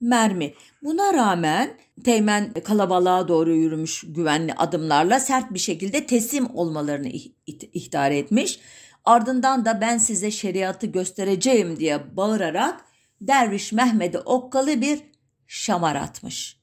mermi. 0.00 0.54
Buna 0.82 1.14
rağmen 1.14 1.70
Teğmen 2.04 2.52
kalabalığa 2.64 3.28
doğru 3.28 3.54
yürümüş 3.54 4.04
güvenli 4.08 4.54
adımlarla 4.54 5.20
sert 5.20 5.54
bir 5.54 5.58
şekilde 5.58 6.06
teslim 6.06 6.56
olmalarını 6.56 7.08
ihtar 7.46 8.10
etmiş. 8.10 8.60
Ardından 9.04 9.64
da 9.64 9.80
ben 9.80 9.98
size 9.98 10.30
şeriatı 10.30 10.86
göstereceğim 10.86 11.76
diye 11.80 12.16
bağırarak 12.16 12.84
Derviş 13.20 13.72
Mehmet'e 13.72 14.18
okkalı 14.18 14.80
bir 14.80 15.02
şamar 15.46 15.96
atmış. 15.96 16.60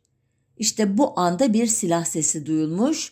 İşte 0.57 0.97
bu 0.97 1.19
anda 1.19 1.53
bir 1.53 1.67
silah 1.67 2.05
sesi 2.05 2.45
duyulmuş. 2.45 3.11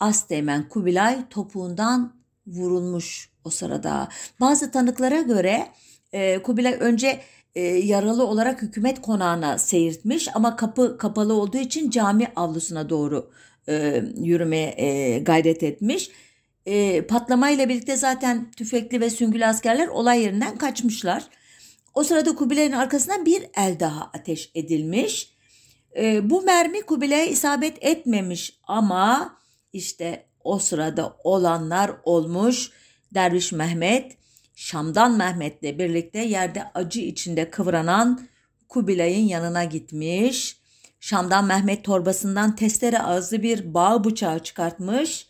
Asteğmen 0.00 0.68
Kubilay 0.68 1.28
topuğundan 1.30 2.16
vurulmuş 2.46 3.30
o 3.44 3.50
sırada. 3.50 4.08
Bazı 4.40 4.70
tanıklara 4.70 5.20
göre 5.20 5.68
e, 6.12 6.42
Kubilay 6.42 6.76
önce 6.80 7.20
e, 7.54 7.60
yaralı 7.62 8.26
olarak 8.26 8.62
hükümet 8.62 9.02
konağına 9.02 9.58
seyirtmiş 9.58 10.28
ama 10.34 10.56
kapı 10.56 10.98
kapalı 10.98 11.34
olduğu 11.34 11.58
için 11.58 11.90
cami 11.90 12.28
avlusuna 12.36 12.88
doğru 12.88 13.30
e, 13.68 14.04
yürümeye 14.16 14.74
e, 14.76 15.18
gayret 15.18 15.62
etmiş 15.62 16.10
e, 16.70 17.06
patlamayla 17.06 17.68
birlikte 17.68 17.96
zaten 17.96 18.50
tüfekli 18.50 19.00
ve 19.00 19.10
süngülü 19.10 19.46
askerler 19.46 19.88
olay 19.88 20.22
yerinden 20.22 20.58
kaçmışlar. 20.58 21.24
O 21.94 22.04
sırada 22.04 22.34
Kubilay'ın 22.34 22.72
arkasından 22.72 23.26
bir 23.26 23.46
el 23.56 23.80
daha 23.80 24.10
ateş 24.14 24.50
edilmiş. 24.54 25.34
E, 25.96 26.30
bu 26.30 26.42
mermi 26.42 26.82
Kubilay'a 26.82 27.24
isabet 27.24 27.76
etmemiş 27.80 28.58
ama 28.66 29.36
işte 29.72 30.26
o 30.44 30.58
sırada 30.58 31.16
olanlar 31.24 31.90
olmuş. 32.04 32.70
Derviş 33.14 33.52
Mehmet, 33.52 34.16
Şam'dan 34.54 35.16
Mehmet'le 35.16 35.78
birlikte 35.78 36.18
yerde 36.18 36.64
acı 36.74 37.00
içinde 37.00 37.50
kıvranan 37.50 38.20
Kubilay'ın 38.68 39.28
yanına 39.28 39.64
gitmiş. 39.64 40.60
Şam'dan 41.00 41.44
Mehmet 41.44 41.84
torbasından 41.84 42.56
testere 42.56 42.98
ağzı 42.98 43.42
bir 43.42 43.74
bağ 43.74 44.04
bıçağı 44.04 44.38
çıkartmış 44.38 45.29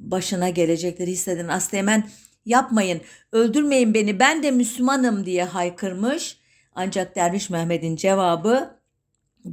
başına 0.00 0.48
gelecekleri 0.48 1.10
hisseden 1.10 1.48
Asteğmen 1.48 2.08
yapmayın 2.46 3.00
öldürmeyin 3.32 3.94
beni 3.94 4.18
ben 4.20 4.42
de 4.42 4.50
Müslümanım 4.50 5.26
diye 5.26 5.44
haykırmış. 5.44 6.38
Ancak 6.72 7.16
Derviş 7.16 7.50
Mehmet'in 7.50 7.96
cevabı 7.96 8.80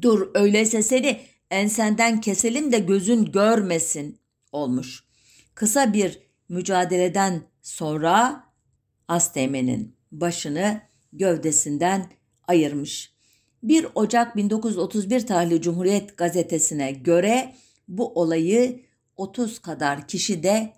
dur 0.02 0.30
öyleyse 0.34 0.84
seni 0.84 1.20
ensenden 1.52 2.22
keselim 2.22 2.72
de 2.72 2.80
gözün 2.80 3.32
görmesin 3.32 4.20
olmuş. 4.52 5.04
Kısa 5.56 5.94
bir 5.94 6.20
mücadeleden 6.50 7.42
sonra 7.62 8.44
Asteğmen'in 9.08 9.96
başını 10.12 10.82
gövdesinden 11.14 12.12
ayırmış. 12.48 13.16
1 13.64 13.88
Ocak 13.96 14.36
1931 14.36 15.28
tarihli 15.28 15.62
Cumhuriyet 15.62 16.18
gazetesine 16.18 16.92
göre 16.92 17.56
bu 17.88 18.14
olayı 18.14 18.85
30 19.18 19.60
kadar 19.60 20.08
kişi 20.08 20.44
de 20.44 20.74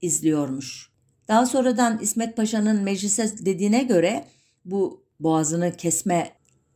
izliyormuş. 0.00 0.92
Daha 1.28 1.46
sonradan 1.46 1.98
İsmet 2.02 2.36
Paşa'nın 2.36 2.82
meclise 2.82 3.32
dediğine 3.38 3.82
göre 3.82 4.24
bu 4.64 5.04
boğazını 5.20 5.76
kesme 5.76 6.30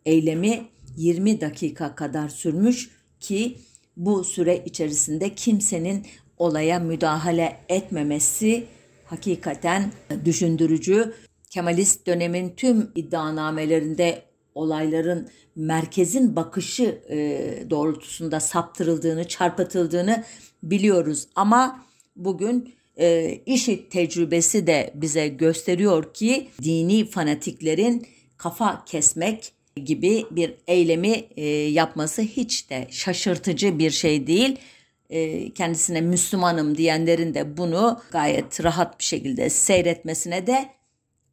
eylemi 0.07 0.67
20 0.97 1.41
dakika 1.41 1.95
kadar 1.95 2.29
sürmüş 2.29 2.91
ki 3.21 3.59
bu 3.97 4.25
süre 4.25 4.63
içerisinde 4.67 5.35
kimsenin 5.35 6.07
olaya 6.39 6.79
müdahale 6.79 7.61
etmemesi 7.69 8.67
hakikaten 9.05 9.93
düşündürücü. 10.25 11.15
Kemalist 11.51 12.07
dönemin 12.07 12.55
tüm 12.57 12.93
iddianamelerinde 12.95 14.23
olayların 14.57 15.29
merkezin 15.57 16.37
bakışı 16.37 17.03
doğrultusunda 17.71 18.41
saptırıldığını, 18.41 19.29
çarpıtıldığını 19.29 20.25
biliyoruz 20.63 21.29
ama 21.35 21.87
bugün 22.17 22.75
e, 22.99 23.35
işit 23.47 23.91
tecrübesi 23.91 24.67
de 24.67 24.91
bize 24.95 25.29
gösteriyor 25.29 26.15
ki 26.15 26.49
dini 26.63 27.07
fanatiklerin 27.07 28.07
kafa 28.37 28.85
kesmek 28.85 29.53
gibi 29.85 30.27
bir 30.31 30.55
eylemi 30.67 31.25
e, 31.37 31.47
yapması 31.49 32.23
hiç 32.23 32.71
de 32.71 32.87
şaşırtıcı 32.91 33.79
bir 33.79 33.91
şey 33.91 34.27
değil. 34.27 34.57
E, 35.11 35.51
kendisine 35.53 36.01
Müslümanım 36.01 36.79
diyenlerin 36.79 37.35
de 37.35 37.57
bunu 37.57 38.01
gayet 38.11 38.65
rahat 38.65 38.99
bir 38.99 39.05
şekilde 39.05 39.51
seyretmesine 39.51 40.47
de 40.47 40.69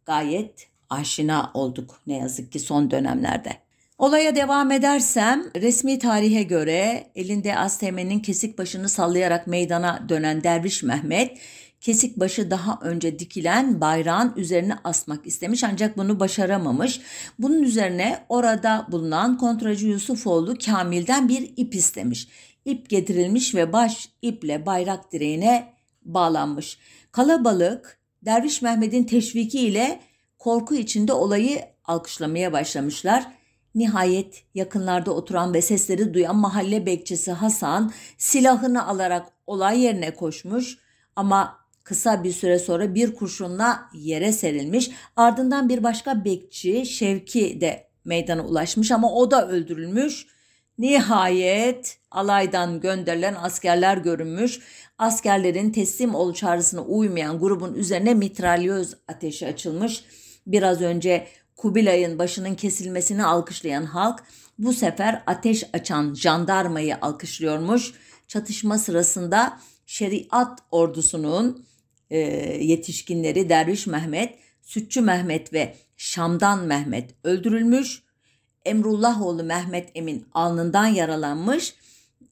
gayet 0.05 0.67
aşina 0.93 1.51
olduk 1.53 1.99
ne 2.07 2.17
yazık 2.17 2.51
ki 2.51 2.59
son 2.59 2.91
dönemlerde. 2.91 3.53
Olaya 3.97 4.35
devam 4.35 4.71
edersem 4.71 5.43
resmi 5.55 5.99
tarihe 5.99 6.43
göre 6.43 7.07
elinde 7.15 7.57
Asteğmen'in 7.57 8.19
kesik 8.19 8.57
başını 8.57 8.89
sallayarak 8.89 9.47
meydana 9.47 10.05
dönen 10.09 10.43
Derviş 10.43 10.83
Mehmet 10.83 11.37
kesik 11.83 12.19
başı 12.19 12.51
daha 12.51 12.79
önce 12.81 13.19
dikilen 13.19 13.81
bayrağın 13.81 14.33
üzerine 14.35 14.75
asmak 14.83 15.27
istemiş 15.27 15.63
ancak 15.63 15.97
bunu 15.97 16.19
başaramamış. 16.19 17.01
Bunun 17.39 17.63
üzerine 17.63 18.19
orada 18.29 18.87
bulunan 18.91 19.37
kontracı 19.37 19.87
Yusufoğlu 19.87 20.57
Kamil'den 20.65 21.29
bir 21.29 21.53
ip 21.57 21.75
istemiş. 21.75 22.27
İp 22.65 22.89
getirilmiş 22.89 23.55
ve 23.55 23.73
baş 23.73 24.09
iple 24.21 24.65
bayrak 24.65 25.11
direğine 25.11 25.73
bağlanmış. 26.05 26.77
Kalabalık 27.11 27.99
Derviş 28.25 28.61
Mehmet'in 28.61 29.03
teşviki 29.03 29.59
ile 29.59 29.99
korku 30.43 30.75
içinde 30.75 31.13
olayı 31.13 31.61
alkışlamaya 31.85 32.53
başlamışlar 32.53 33.27
Nihayet 33.75 34.43
yakınlarda 34.55 35.11
oturan 35.11 35.53
ve 35.53 35.61
sesleri 35.61 36.13
duyan 36.13 36.35
mahalle 36.35 36.85
bekçisi 36.85 37.31
Hasan 37.31 37.91
silahını 38.17 38.87
alarak 38.87 39.27
olay 39.47 39.81
yerine 39.81 40.13
koşmuş 40.13 40.77
ama 41.15 41.57
kısa 41.83 42.23
bir 42.23 42.31
süre 42.31 42.59
sonra 42.59 42.95
bir 42.95 43.15
kurşunla 43.15 43.89
yere 43.93 44.31
serilmiş. 44.31 44.91
Ardından 45.15 45.69
bir 45.69 45.83
başka 45.83 46.25
bekçi 46.25 46.85
Şevki 46.85 47.61
de 47.61 47.87
meydana 48.05 48.45
ulaşmış 48.45 48.91
ama 48.91 49.13
o 49.13 49.31
da 49.31 49.47
öldürülmüş. 49.47 50.27
Nihayet 50.77 51.97
alaydan 52.11 52.79
gönderilen 52.81 53.35
askerler 53.35 53.97
görünmüş. 53.97 54.59
Askerlerin 54.97 55.71
teslim 55.71 56.15
ol 56.15 56.33
çağrısına 56.33 56.81
uymayan 56.81 57.39
grubun 57.39 57.73
üzerine 57.73 58.13
mitralyöz 58.13 58.93
ateşi 59.07 59.47
açılmış. 59.47 60.03
Biraz 60.47 60.81
önce 60.81 61.27
Kubilay'ın 61.55 62.19
başının 62.19 62.55
kesilmesini 62.55 63.25
alkışlayan 63.25 63.85
halk 63.85 64.23
bu 64.59 64.73
sefer 64.73 65.23
ateş 65.27 65.63
açan 65.73 66.13
jandarmayı 66.13 66.97
alkışlıyormuş. 67.01 67.93
Çatışma 68.27 68.77
sırasında 68.77 69.59
şeriat 69.85 70.59
ordusunun 70.71 71.65
e, 72.09 72.17
yetişkinleri 72.63 73.49
Derviş 73.49 73.87
Mehmet, 73.87 74.39
Sütçü 74.61 75.01
Mehmet 75.01 75.53
ve 75.53 75.75
Şam'dan 75.97 76.59
Mehmet 76.59 77.15
öldürülmüş. 77.23 78.03
Emrullahoğlu 78.65 79.43
Mehmet 79.43 79.89
Emin 79.95 80.25
alnından 80.33 80.85
yaralanmış. 80.85 81.75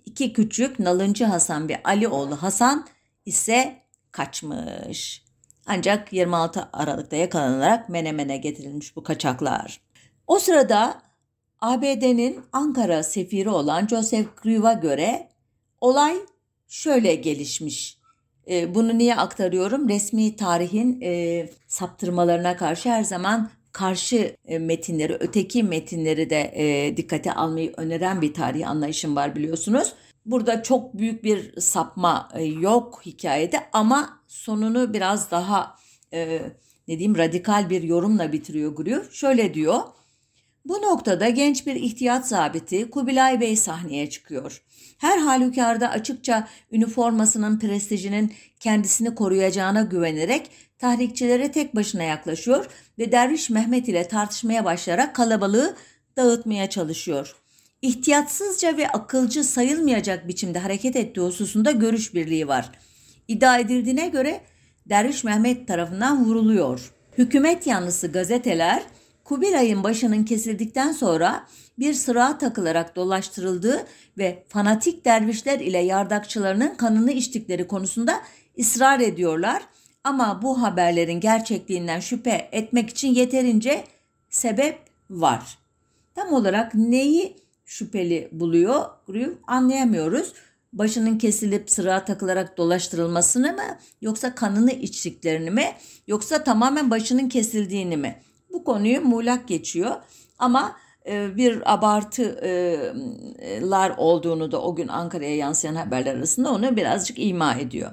İki 0.05 0.33
küçük 0.33 0.79
Nalıncı 0.79 1.25
Hasan 1.25 1.69
ve 1.69 1.81
Alioğlu 1.83 2.35
Hasan 2.35 2.87
ise 3.25 3.81
kaçmış. 4.11 5.23
Ancak 5.67 6.13
26 6.13 6.69
Aralık'ta 6.73 7.15
yakalanarak 7.15 7.89
Menemen'e 7.89 8.37
getirilmiş 8.37 8.95
bu 8.95 9.03
kaçaklar. 9.03 9.81
O 10.27 10.39
sırada 10.39 11.01
ABD'nin 11.61 12.39
Ankara 12.53 13.03
sefiri 13.03 13.49
olan 13.49 13.87
Joseph 13.87 14.27
Grew'a 14.43 14.73
göre 14.73 15.29
olay 15.81 16.15
şöyle 16.67 17.15
gelişmiş. 17.15 17.97
E, 18.49 18.75
bunu 18.75 18.97
niye 18.97 19.15
aktarıyorum? 19.15 19.89
Resmi 19.89 20.35
tarihin 20.35 21.01
e, 21.01 21.49
saptırmalarına 21.67 22.57
karşı 22.57 22.89
her 22.89 23.03
zaman 23.03 23.49
karşı 23.71 24.35
e, 24.45 24.59
metinleri, 24.59 25.17
öteki 25.19 25.63
metinleri 25.63 26.29
de 26.29 26.51
e, 26.55 26.97
dikkate 26.97 27.33
almayı 27.33 27.73
öneren 27.77 28.21
bir 28.21 28.33
tarih 28.33 28.69
anlayışım 28.69 29.15
var 29.15 29.35
biliyorsunuz. 29.35 29.93
Burada 30.25 30.63
çok 30.63 30.97
büyük 30.97 31.23
bir 31.23 31.61
sapma 31.61 32.29
e, 32.33 32.43
yok 32.43 33.01
hikayede 33.05 33.59
ama 33.73 34.19
sonunu 34.27 34.93
biraz 34.93 35.31
daha 35.31 35.75
e, 36.13 36.41
ne 36.87 36.99
diyeyim 36.99 37.17
radikal 37.17 37.69
bir 37.69 37.83
yorumla 37.83 38.31
bitiriyor 38.31 38.75
Guryev. 38.75 39.11
Şöyle 39.11 39.53
diyor. 39.53 39.79
Bu 40.65 40.73
noktada 40.73 41.29
genç 41.29 41.67
bir 41.67 41.75
ihtiyat 41.75 42.27
zabiti 42.27 42.89
Kubilay 42.89 43.41
Bey 43.41 43.55
sahneye 43.55 44.09
çıkıyor. 44.09 44.63
Her 44.97 45.17
halükarda 45.17 45.89
açıkça 45.89 46.47
üniformasının 46.71 47.59
prestijinin 47.59 48.33
kendisini 48.59 49.15
koruyacağına 49.15 49.81
güvenerek 49.81 50.51
tahrikçilere 50.79 51.51
tek 51.51 51.75
başına 51.75 52.03
yaklaşıyor 52.03 52.65
ve 52.99 53.11
Derviş 53.11 53.49
Mehmet 53.49 53.87
ile 53.87 54.07
tartışmaya 54.07 54.65
başlayarak 54.65 55.15
kalabalığı 55.15 55.75
dağıtmaya 56.17 56.69
çalışıyor. 56.69 57.40
İhtiyatsızca 57.81 58.77
ve 58.77 58.87
akılcı 58.87 59.43
sayılmayacak 59.43 60.27
biçimde 60.27 60.59
hareket 60.59 60.95
ettiği 60.95 61.21
hususunda 61.21 61.71
görüş 61.71 62.13
birliği 62.13 62.47
var. 62.47 62.71
İddia 63.27 63.59
edildiğine 63.59 64.07
göre 64.07 64.41
Derviş 64.89 65.23
Mehmet 65.23 65.67
tarafından 65.67 66.25
vuruluyor. 66.25 66.93
Hükümet 67.17 67.67
yanlısı 67.67 68.07
gazeteler 68.11 68.83
Kubilay'ın 69.23 69.83
başının 69.83 70.23
kesildikten 70.23 70.91
sonra 70.91 71.47
bir 71.79 71.93
sıra 71.93 72.37
takılarak 72.37 72.95
dolaştırıldığı 72.95 73.85
ve 74.17 74.43
fanatik 74.47 75.05
dervişler 75.05 75.59
ile 75.59 75.77
yardakçılarının 75.77 76.75
kanını 76.75 77.11
içtikleri 77.11 77.67
konusunda 77.67 78.21
ısrar 78.59 78.99
ediyorlar. 78.99 79.63
Ama 80.03 80.41
bu 80.41 80.61
haberlerin 80.61 81.19
gerçekliğinden 81.19 81.99
şüphe 81.99 82.49
etmek 82.51 82.89
için 82.89 83.07
yeterince 83.07 83.83
sebep 84.29 84.79
var. 85.09 85.57
Tam 86.15 86.33
olarak 86.33 86.75
neyi 86.75 87.35
şüpheli 87.71 88.29
buluyor 88.31 88.85
anlayamıyoruz. 89.47 90.33
Başının 90.73 91.17
kesilip 91.17 91.69
sıra 91.69 92.05
takılarak 92.05 92.57
dolaştırılmasını 92.57 93.53
mı 93.53 93.77
yoksa 94.01 94.35
kanını 94.35 94.71
içtiklerini 94.71 95.51
mi 95.51 95.65
yoksa 96.07 96.43
tamamen 96.43 96.91
başının 96.91 97.29
kesildiğini 97.29 97.97
mi? 97.97 98.21
Bu 98.53 98.63
konuyu 98.63 99.01
muğlak 99.01 99.47
geçiyor 99.47 99.95
ama 100.39 100.75
e, 101.07 101.37
bir 101.37 101.73
abartılar 101.73 102.33
olduğunu 103.97 104.51
da 104.51 104.61
o 104.61 104.75
gün 104.75 104.87
Ankara'ya 104.87 105.35
yansıyan 105.35 105.75
haberler 105.75 106.15
arasında 106.15 106.51
onu 106.51 106.75
birazcık 106.75 107.19
ima 107.19 107.55
ediyor. 107.55 107.91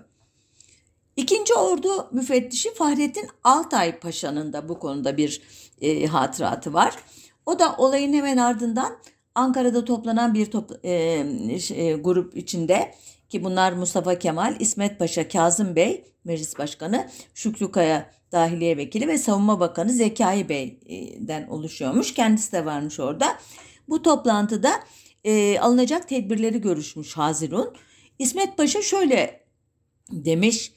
İkinci 1.16 1.54
ordu 1.54 2.08
müfettişi 2.12 2.74
Fahrettin 2.74 3.28
Altay 3.44 3.98
Paşa'nın 3.98 4.52
da 4.52 4.68
bu 4.68 4.78
konuda 4.78 5.16
bir 5.16 5.42
e, 5.80 6.06
hatıratı 6.06 6.72
var. 6.72 6.96
O 7.46 7.58
da 7.58 7.74
olayın 7.76 8.12
hemen 8.12 8.36
ardından 8.36 8.96
Ankara'da 9.38 9.84
toplanan 9.84 10.34
bir 10.34 10.46
top, 10.46 10.84
e, 10.84 10.92
e, 11.74 11.92
grup 11.92 12.36
içinde 12.36 12.94
ki 13.28 13.44
bunlar 13.44 13.72
Mustafa 13.72 14.18
Kemal, 14.18 14.56
İsmet 14.60 14.98
Paşa, 14.98 15.28
Kazım 15.28 15.76
Bey, 15.76 16.04
Meclis 16.24 16.58
Başkanı, 16.58 17.08
Şükrü 17.34 17.70
Kaya 17.70 18.10
Dahiliye 18.32 18.76
Vekili 18.76 19.08
ve 19.08 19.18
Savunma 19.18 19.60
Bakanı 19.60 19.92
Zekai 19.92 20.48
Bey'den 20.48 21.46
oluşuyormuş. 21.46 22.14
Kendisi 22.14 22.52
de 22.52 22.64
varmış 22.64 23.00
orada. 23.00 23.38
Bu 23.88 24.02
toplantıda 24.02 24.72
e, 25.24 25.58
alınacak 25.58 26.08
tedbirleri 26.08 26.60
görüşmüş 26.60 27.16
Hazirun. 27.16 27.74
İsmet 28.18 28.56
Paşa 28.56 28.82
şöyle 28.82 29.44
demiş. 30.10 30.72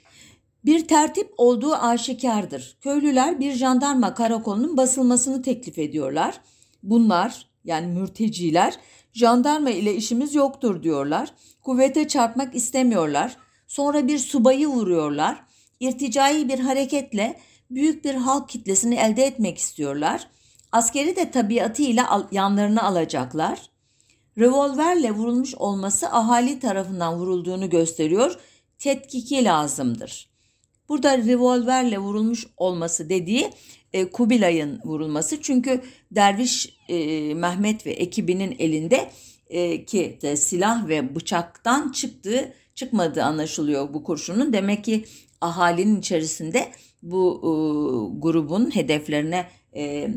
Bir 0.65 0.87
tertip 0.87 1.33
olduğu 1.37 1.75
aşikardır. 1.75 2.77
Köylüler 2.81 3.39
bir 3.39 3.53
jandarma 3.53 4.13
karakolunun 4.13 4.77
basılmasını 4.77 5.41
teklif 5.41 5.79
ediyorlar. 5.79 6.41
Bunlar 6.83 7.50
yani 7.65 7.87
mürteciler 7.87 8.75
jandarma 9.13 9.69
ile 9.69 9.95
işimiz 9.95 10.35
yoktur 10.35 10.83
diyorlar. 10.83 11.33
Kuvvete 11.61 12.07
çarpmak 12.07 12.55
istemiyorlar. 12.55 13.37
Sonra 13.67 14.07
bir 14.07 14.19
subayı 14.19 14.67
vuruyorlar 14.67 15.43
irticai 15.81 16.49
bir 16.49 16.59
hareketle 16.59 17.39
büyük 17.71 18.05
bir 18.05 18.15
halk 18.15 18.49
kitlesini 18.49 18.95
elde 18.95 19.25
etmek 19.25 19.57
istiyorlar. 19.57 20.27
Askeri 20.71 21.15
de 21.15 21.31
tabiatıyla 21.31 22.27
yanlarına 22.31 22.81
alacaklar. 22.81 23.69
Revolverle 24.37 25.11
vurulmuş 25.11 25.55
olması 25.55 26.07
ahali 26.07 26.59
tarafından 26.59 27.19
vurulduğunu 27.19 27.69
gösteriyor. 27.69 28.39
Tetkiki 28.79 29.43
lazımdır. 29.43 30.30
Burada 30.91 31.17
revolverle 31.17 31.97
vurulmuş 31.97 32.47
olması 32.57 33.09
dediği 33.09 33.49
e, 33.93 34.09
Kubilay'ın 34.09 34.81
vurulması. 34.85 35.41
Çünkü 35.41 35.81
Derviş 36.11 36.77
e, 36.89 37.33
Mehmet 37.33 37.85
ve 37.85 37.91
ekibinin 37.91 38.55
elinde 38.59 39.11
e, 39.49 39.85
ki 39.85 40.19
de 40.21 40.35
silah 40.35 40.87
ve 40.87 41.15
bıçaktan 41.15 41.91
çıktığı 41.91 42.53
çıkmadığı 42.75 43.23
anlaşılıyor 43.23 43.93
bu 43.93 44.03
kurşunun. 44.03 44.53
Demek 44.53 44.83
ki 44.83 45.05
ahalinin 45.41 45.99
içerisinde 45.99 46.71
bu 47.03 47.39
e, 47.39 47.49
grubun 48.19 48.75
hedeflerine 48.75 49.47
e, 49.75 50.07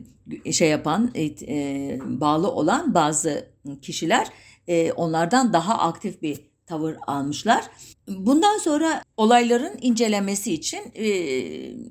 şey 0.52 0.68
yapan 0.68 1.10
e, 1.14 1.22
e, 1.24 1.98
bağlı 2.04 2.50
olan 2.50 2.94
bazı 2.94 3.48
kişiler 3.82 4.28
e, 4.68 4.92
onlardan 4.92 5.52
daha 5.52 5.78
aktif 5.78 6.22
bir 6.22 6.40
tavır 6.66 6.96
almışlar. 7.07 7.64
Bundan 8.09 8.59
sonra 8.59 9.03
olayların 9.16 9.79
incelemesi 9.81 10.53
için 10.53 10.81
e, 10.94 11.07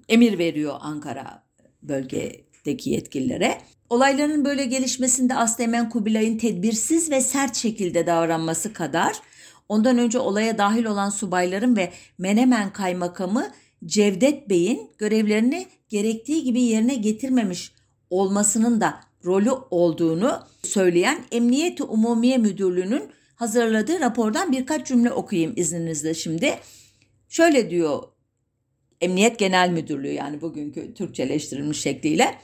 emir 0.09 0.37
veriyor 0.37 0.75
Ankara 0.79 1.43
bölgedeki 1.81 2.89
yetkililere. 2.89 3.57
Olayların 3.89 4.45
böyle 4.45 4.65
gelişmesinde 4.65 5.35
Asteğmen 5.35 5.89
Kubilay'ın 5.89 6.37
tedbirsiz 6.37 7.11
ve 7.11 7.21
sert 7.21 7.55
şekilde 7.55 8.07
davranması 8.07 8.73
kadar 8.73 9.21
Ondan 9.69 9.97
önce 9.97 10.19
olaya 10.19 10.57
dahil 10.57 10.85
olan 10.85 11.09
subayların 11.09 11.75
ve 11.75 11.91
Menemen 12.17 12.73
kaymakamı 12.73 13.51
Cevdet 13.85 14.49
Bey'in 14.49 14.91
görevlerini 14.97 15.67
gerektiği 15.89 16.43
gibi 16.43 16.61
yerine 16.61 16.95
getirmemiş 16.95 17.71
olmasının 18.09 18.81
da 18.81 18.99
rolü 19.25 19.51
olduğunu 19.51 20.39
söyleyen 20.63 21.19
Emniyet-i 21.31 21.83
Umumiye 21.83 22.37
Müdürlüğü'nün 22.37 23.03
hazırladığı 23.35 23.99
rapordan 23.99 24.51
birkaç 24.51 24.87
cümle 24.87 25.11
okuyayım 25.11 25.53
izninizle 25.55 26.13
şimdi. 26.13 26.59
Şöyle 27.29 27.69
diyor 27.69 28.03
Emniyet 29.01 29.39
Genel 29.39 29.69
Müdürlüğü 29.69 30.11
yani 30.11 30.41
bugünkü 30.41 30.93
Türkçeleştirilmiş 30.93 31.81
şekliyle. 31.81 32.35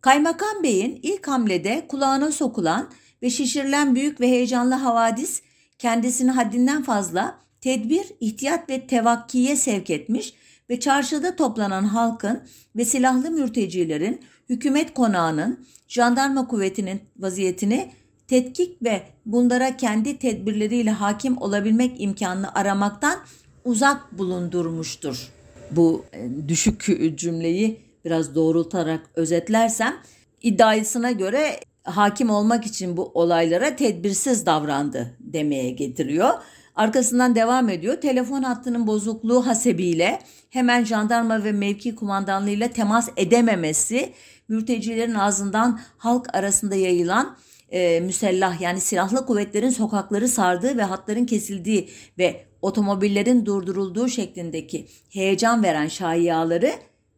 Kaymakam 0.00 0.62
Bey'in 0.62 1.00
ilk 1.02 1.28
hamlede 1.28 1.86
kulağına 1.88 2.32
sokulan 2.32 2.90
ve 3.22 3.30
şişirilen 3.30 3.94
büyük 3.94 4.20
ve 4.20 4.28
heyecanlı 4.28 4.74
havadis 4.74 5.42
kendisini 5.78 6.30
haddinden 6.30 6.82
fazla 6.82 7.38
tedbir, 7.60 8.06
ihtiyat 8.20 8.70
ve 8.70 8.86
tevakkiye 8.86 9.56
sevk 9.56 9.90
etmiş 9.90 10.34
ve 10.70 10.80
çarşıda 10.80 11.36
toplanan 11.36 11.84
halkın 11.84 12.42
ve 12.76 12.84
silahlı 12.84 13.30
mürtecilerin 13.30 14.20
hükümet 14.48 14.94
konağının, 14.94 15.66
jandarma 15.88 16.46
kuvvetinin 16.46 17.00
vaziyetini 17.18 17.92
tetkik 18.30 18.82
ve 18.82 19.02
bunlara 19.26 19.76
kendi 19.76 20.18
tedbirleriyle 20.18 20.90
hakim 20.90 21.42
olabilmek 21.42 22.00
imkanını 22.00 22.54
aramaktan 22.54 23.18
uzak 23.64 24.18
bulundurmuştur. 24.18 25.28
Bu 25.70 26.04
e, 26.12 26.48
düşük 26.48 26.86
cümleyi 27.18 27.80
biraz 28.04 28.34
doğrultarak 28.34 29.00
özetlersem 29.14 29.96
iddiasına 30.42 31.10
göre 31.10 31.60
hakim 31.82 32.30
olmak 32.30 32.66
için 32.66 32.96
bu 32.96 33.10
olaylara 33.14 33.76
tedbirsiz 33.76 34.46
davrandı 34.46 35.16
demeye 35.20 35.70
getiriyor. 35.70 36.30
Arkasından 36.76 37.34
devam 37.34 37.68
ediyor. 37.68 38.00
Telefon 38.00 38.42
hattının 38.42 38.86
bozukluğu 38.86 39.46
hasebiyle 39.46 40.18
hemen 40.50 40.84
jandarma 40.84 41.44
ve 41.44 41.52
mevki 41.52 41.94
kumandanlığıyla 41.94 42.68
temas 42.68 43.08
edememesi, 43.16 44.12
mültecilerin 44.48 45.14
ağzından 45.14 45.80
halk 45.98 46.34
arasında 46.34 46.74
yayılan 46.74 47.36
e, 47.70 48.00
müsellah 48.00 48.60
yani 48.60 48.80
silahlı 48.80 49.26
kuvvetlerin 49.26 49.70
sokakları 49.70 50.28
sardığı 50.28 50.76
ve 50.76 50.82
hatların 50.82 51.24
kesildiği 51.24 51.88
ve 52.18 52.44
otomobillerin 52.62 53.46
durdurulduğu 53.46 54.08
şeklindeki 54.08 54.86
heyecan 55.10 55.62
veren 55.62 55.88
şayiaları 55.88 56.72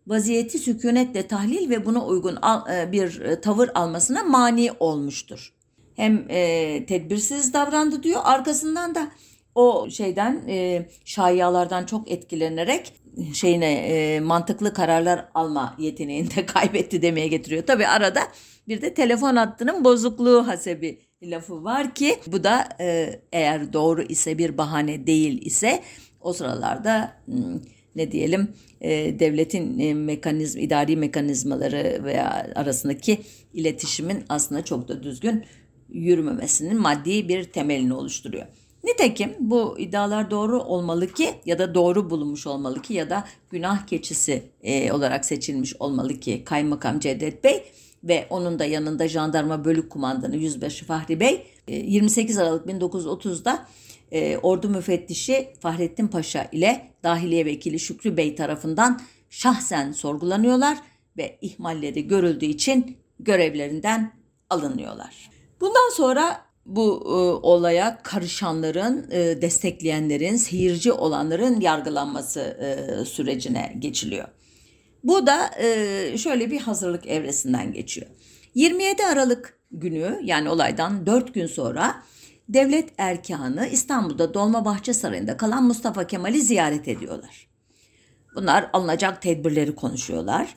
vaziyeti 0.06 0.58
sükunetle 0.58 1.26
tahlil 1.26 1.70
ve 1.70 1.86
buna 1.86 2.06
uygun 2.06 2.36
al, 2.36 2.70
e, 2.74 2.92
bir 2.92 3.20
e, 3.20 3.40
tavır 3.40 3.70
almasına 3.74 4.22
mani 4.22 4.70
olmuştur. 4.80 5.52
Hem 5.96 6.26
e, 6.28 6.86
tedbirsiz 6.86 7.52
davrandı 7.54 8.02
diyor 8.02 8.20
arkasından 8.24 8.94
da 8.94 9.08
o 9.54 9.90
şeyden 9.90 10.42
e, 10.48 10.88
şayialardan 11.04 11.86
çok 11.86 12.10
etkilenerek 12.10 12.92
şeyine 13.32 13.72
e, 13.72 14.20
mantıklı 14.20 14.74
kararlar 14.74 15.28
alma 15.34 15.76
yeteneğini 15.78 16.36
de 16.36 16.46
kaybetti 16.46 17.02
demeye 17.02 17.28
getiriyor. 17.28 17.66
Tabi 17.66 17.86
arada 17.86 18.20
bir 18.68 18.82
de 18.82 18.94
telefon 18.94 19.36
hattının 19.36 19.84
bozukluğu 19.84 20.46
hasebi 20.46 20.98
lafı 21.22 21.64
var 21.64 21.94
ki 21.94 22.18
bu 22.26 22.44
da 22.44 22.68
e, 22.80 23.20
eğer 23.32 23.72
doğru 23.72 24.02
ise 24.02 24.38
bir 24.38 24.58
bahane 24.58 25.06
değil 25.06 25.46
ise 25.46 25.82
o 26.20 26.32
sıralarda 26.32 27.12
hmm, 27.24 27.60
ne 27.96 28.12
diyelim 28.12 28.48
e, 28.80 29.18
devletin 29.18 29.78
e, 29.78 29.94
mekanizm 29.94 30.58
idari 30.58 30.96
mekanizmaları 30.96 32.04
veya 32.04 32.52
arasındaki 32.54 33.18
iletişimin 33.54 34.24
aslında 34.28 34.64
çok 34.64 34.88
da 34.88 35.02
düzgün 35.02 35.44
yürümemesinin 35.88 36.80
maddi 36.80 37.28
bir 37.28 37.44
temelini 37.44 37.94
oluşturuyor. 37.94 38.46
Nitekim 38.84 39.34
bu 39.40 39.78
iddialar 39.78 40.30
doğru 40.30 40.62
olmalı 40.62 41.12
ki 41.12 41.30
ya 41.46 41.58
da 41.58 41.74
doğru 41.74 42.10
bulunmuş 42.10 42.46
olmalı 42.46 42.82
ki 42.82 42.94
ya 42.94 43.10
da 43.10 43.24
günah 43.50 43.86
keçisi 43.86 44.42
e, 44.62 44.92
olarak 44.92 45.24
seçilmiş 45.24 45.76
olmalı 45.76 46.20
ki 46.20 46.44
Kaymakam 46.44 47.00
Cevdet 47.00 47.44
Bey 47.44 47.64
ve 48.04 48.26
onun 48.30 48.58
da 48.58 48.64
yanında 48.64 49.08
jandarma 49.08 49.64
bölük 49.64 49.90
kumandanı 49.90 50.36
Yüzbaşı 50.36 50.84
Fahri 50.84 51.20
Bey 51.20 51.46
28 51.68 52.38
e, 52.38 52.42
Aralık 52.42 52.66
1930'da 52.66 53.66
e, 54.12 54.36
ordu 54.36 54.68
müfettişi 54.68 55.48
Fahrettin 55.60 56.08
Paşa 56.08 56.48
ile 56.52 56.88
Dahiliye 57.02 57.44
Vekili 57.44 57.80
Şükrü 57.80 58.16
Bey 58.16 58.34
tarafından 58.34 59.00
şahsen 59.30 59.92
sorgulanıyorlar 59.92 60.78
ve 61.16 61.38
ihmalleri 61.40 62.08
görüldüğü 62.08 62.46
için 62.46 62.96
görevlerinden 63.18 64.12
alınıyorlar. 64.50 65.30
Bundan 65.60 65.90
sonra 65.94 66.40
bu 66.66 67.02
e, 67.06 67.10
olaya 67.46 68.02
karışanların, 68.02 69.10
e, 69.10 69.42
destekleyenlerin, 69.42 70.36
seyirci 70.36 70.92
olanların 70.92 71.60
yargılanması 71.60 72.40
e, 72.40 73.04
sürecine 73.04 73.76
geçiliyor. 73.78 74.28
Bu 75.04 75.26
da 75.26 75.50
e, 75.58 76.18
şöyle 76.18 76.50
bir 76.50 76.60
hazırlık 76.60 77.06
evresinden 77.06 77.72
geçiyor. 77.72 78.06
27 78.54 79.06
Aralık 79.06 79.58
günü 79.70 80.20
yani 80.22 80.48
olaydan 80.48 81.06
4 81.06 81.34
gün 81.34 81.46
sonra 81.46 82.02
devlet 82.48 82.88
erkanı 82.98 83.66
İstanbul'da 83.66 84.34
Dolmabahçe 84.34 84.92
Sarayı'nda 84.92 85.36
kalan 85.36 85.64
Mustafa 85.64 86.06
Kemal'i 86.06 86.42
ziyaret 86.42 86.88
ediyorlar. 86.88 87.48
Bunlar 88.34 88.70
alınacak 88.72 89.22
tedbirleri 89.22 89.74
konuşuyorlar. 89.74 90.54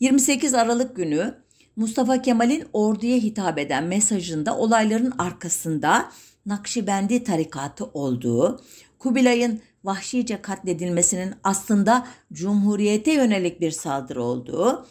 28 0.00 0.54
Aralık 0.54 0.96
günü 0.96 1.34
Mustafa 1.76 2.22
Kemal'in 2.22 2.64
orduya 2.72 3.16
hitap 3.16 3.58
eden 3.58 3.84
mesajında 3.84 4.56
olayların 4.56 5.12
arkasında 5.18 6.10
Nakşibendi 6.46 7.24
tarikatı 7.24 7.84
olduğu, 7.84 8.60
Kubilay'ın 8.98 9.60
vahşice 9.84 10.42
katledilmesinin 10.42 11.34
aslında 11.44 12.06
Cumhuriyete 12.32 13.12
yönelik 13.12 13.60
bir 13.60 13.70
saldırı 13.70 14.22
olduğu, 14.22 14.86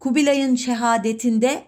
Kubilay'ın 0.00 0.54
şehadetinde 0.54 1.64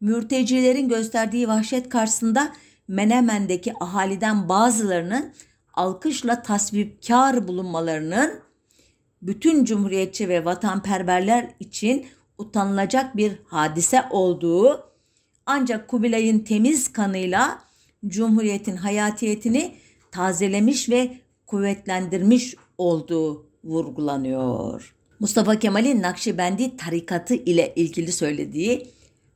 mürtecilerin 0.00 0.88
gösterdiği 0.88 1.48
vahşet 1.48 1.88
karşısında 1.88 2.52
Menemen'deki 2.88 3.72
ahaliden 3.80 4.48
bazılarının 4.48 5.32
alkışla 5.74 6.42
tasvipkar 6.42 7.48
bulunmalarının 7.48 8.40
bütün 9.22 9.64
cumhuriyetçi 9.64 10.28
ve 10.28 10.44
vatanperverler 10.44 11.50
için 11.60 12.06
utanılacak 12.38 13.16
bir 13.16 13.32
hadise 13.46 14.02
olduğu 14.10 14.84
ancak 15.46 15.88
Kubilay'ın 15.88 16.38
temiz 16.38 16.92
kanıyla 16.92 17.58
Cumhuriyet'in 18.06 18.76
hayatiyetini 18.76 19.74
tazelemiş 20.10 20.88
ve 20.90 21.23
kuvvetlendirmiş 21.54 22.54
olduğu 22.78 23.46
vurgulanıyor. 23.64 24.94
Mustafa 25.20 25.58
Kemal'in 25.58 26.02
Nakşibendi 26.02 26.76
tarikatı 26.76 27.34
ile 27.34 27.72
ilgili 27.76 28.12
söylediği 28.12 28.86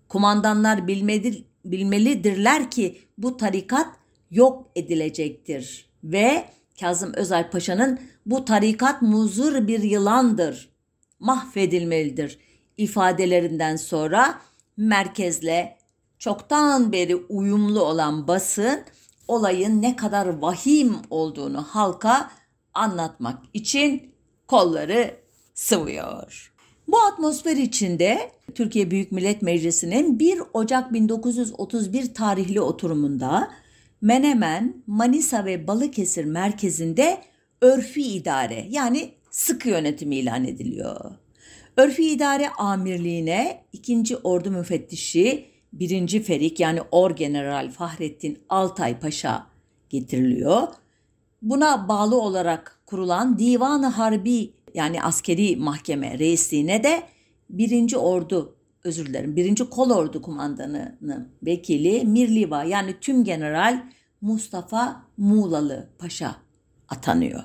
kumandanlar 0.09 0.87
bilmelidir, 0.87 1.45
bilmelidirler 1.65 2.71
ki 2.71 2.99
bu 3.19 3.37
tarikat 3.37 3.87
yok 4.31 4.71
edilecektir 4.77 5.87
ve 6.05 6.45
Kazım 6.81 7.13
Özal 7.15 7.51
Paşa'nın 7.51 8.01
bu 8.27 8.45
tarikat 8.45 9.03
muzur 9.03 9.67
bir 9.67 9.83
yılandır, 9.83 10.69
mahvedilmelidir 11.21 12.39
ifadelerinden 12.77 13.77
sonra 13.77 14.41
merkezle 14.77 15.77
çoktan 16.19 16.93
beri 16.93 17.17
uyumlu 17.17 17.83
olan 17.83 18.29
basın 18.29 18.81
olayın 19.29 19.83
ne 19.83 19.97
kadar 19.97 20.27
vahim 20.27 20.97
olduğunu 21.11 21.63
halka 21.63 22.31
anlatmak 22.75 23.39
için 23.55 24.15
kolları 24.47 25.17
sıvıyor. 25.55 26.53
Bu 26.89 26.99
atmosfer 26.99 27.57
içinde 27.57 28.31
Türkiye 28.55 28.91
Büyük 28.91 29.13
Millet 29.13 29.43
Meclisi'nin 29.43 30.19
1 30.19 30.43
Ocak 30.53 30.93
1931 30.93 32.15
tarihli 32.15 32.61
oturumunda 32.61 33.51
Menemen, 34.01 34.83
Manisa 34.87 35.45
ve 35.45 35.67
Balıkesir 35.67 36.25
merkezinde 36.25 37.23
örfi 37.61 38.03
idare 38.03 38.67
yani 38.71 39.11
sıkı 39.31 39.69
yönetim 39.69 40.13
ilan 40.13 40.45
ediliyor. 40.45 41.11
Örfi 41.77 42.11
İdare 42.11 42.49
Amirliğine 42.49 43.65
2. 43.73 44.17
Ordu 44.17 44.51
Müfettişi 44.51 45.47
1. 45.81 46.23
Ferik 46.23 46.61
yani 46.61 46.81
Orgeneral 46.91 47.71
Fahrettin 47.71 48.39
Altay 48.49 49.01
Paşa 49.01 49.47
getiriliyor. 49.89 50.69
Buna 51.43 51.89
bağlı 51.89 52.21
olarak 52.21 52.81
kurulan 52.87 53.39
Divan-ı 53.39 53.87
Harbi 53.87 54.53
yani 54.75 55.03
askeri 55.03 55.57
mahkeme 55.57 56.19
reisliğine 56.19 56.83
de 56.83 57.03
1. 57.51 57.95
Ordu 57.95 58.57
özür 58.85 59.07
dilerim 59.07 59.37
1. 59.37 59.57
Kol 59.57 59.91
Ordu 59.91 60.23
Kumandanı'nın 60.23 61.29
vekili 61.43 62.05
Mirliva 62.05 62.65
yani 62.65 62.95
tüm 63.01 63.25
general 63.25 63.83
Mustafa 64.21 65.03
Muğlalı 65.17 65.89
Paşa 65.99 66.37
atanıyor. 66.89 67.43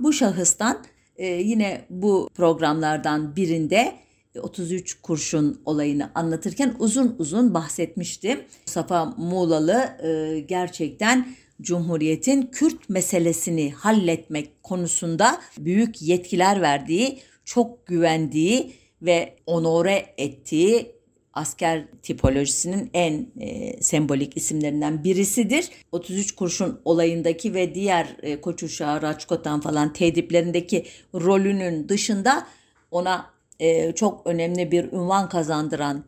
Bu 0.00 0.12
şahıstan 0.12 0.84
ee, 1.18 1.26
yine 1.26 1.84
bu 1.90 2.28
programlardan 2.34 3.36
birinde 3.36 3.96
33 4.42 5.02
kurşun 5.02 5.60
olayını 5.64 6.10
anlatırken 6.14 6.74
uzun 6.78 7.16
uzun 7.18 7.54
bahsetmiştim. 7.54 8.40
Mustafa 8.66 9.04
Muğlalı 9.04 9.96
e, 10.02 10.40
gerçekten 10.40 11.28
Cumhuriyet'in 11.60 12.42
Kürt 12.42 12.88
meselesini 12.88 13.72
halletmek 13.72 14.62
konusunda 14.62 15.40
büyük 15.58 16.02
yetkiler 16.02 16.60
verdiği, 16.60 17.18
çok 17.44 17.86
güvendiği 17.86 18.72
ve 19.02 19.36
onore 19.46 20.14
ettiği 20.18 20.98
asker 21.32 21.84
tipolojisinin 22.02 22.90
en 22.94 23.26
e, 23.40 23.82
sembolik 23.82 24.36
isimlerinden 24.36 25.04
birisidir. 25.04 25.68
33 25.92 26.34
kurşun 26.34 26.80
olayındaki 26.84 27.54
ve 27.54 27.74
diğer 27.74 28.16
e, 28.22 28.40
Koç 28.40 28.62
Uşağı, 28.62 29.02
Raçkotan 29.02 29.60
falan 29.60 29.92
tediplerindeki 29.92 30.86
rolünün 31.14 31.88
dışında 31.88 32.46
ona 32.90 33.37
e, 33.60 33.92
çok 33.92 34.26
önemli 34.26 34.72
bir 34.72 34.92
ünvan 34.92 35.28
kazandıran 35.28 36.04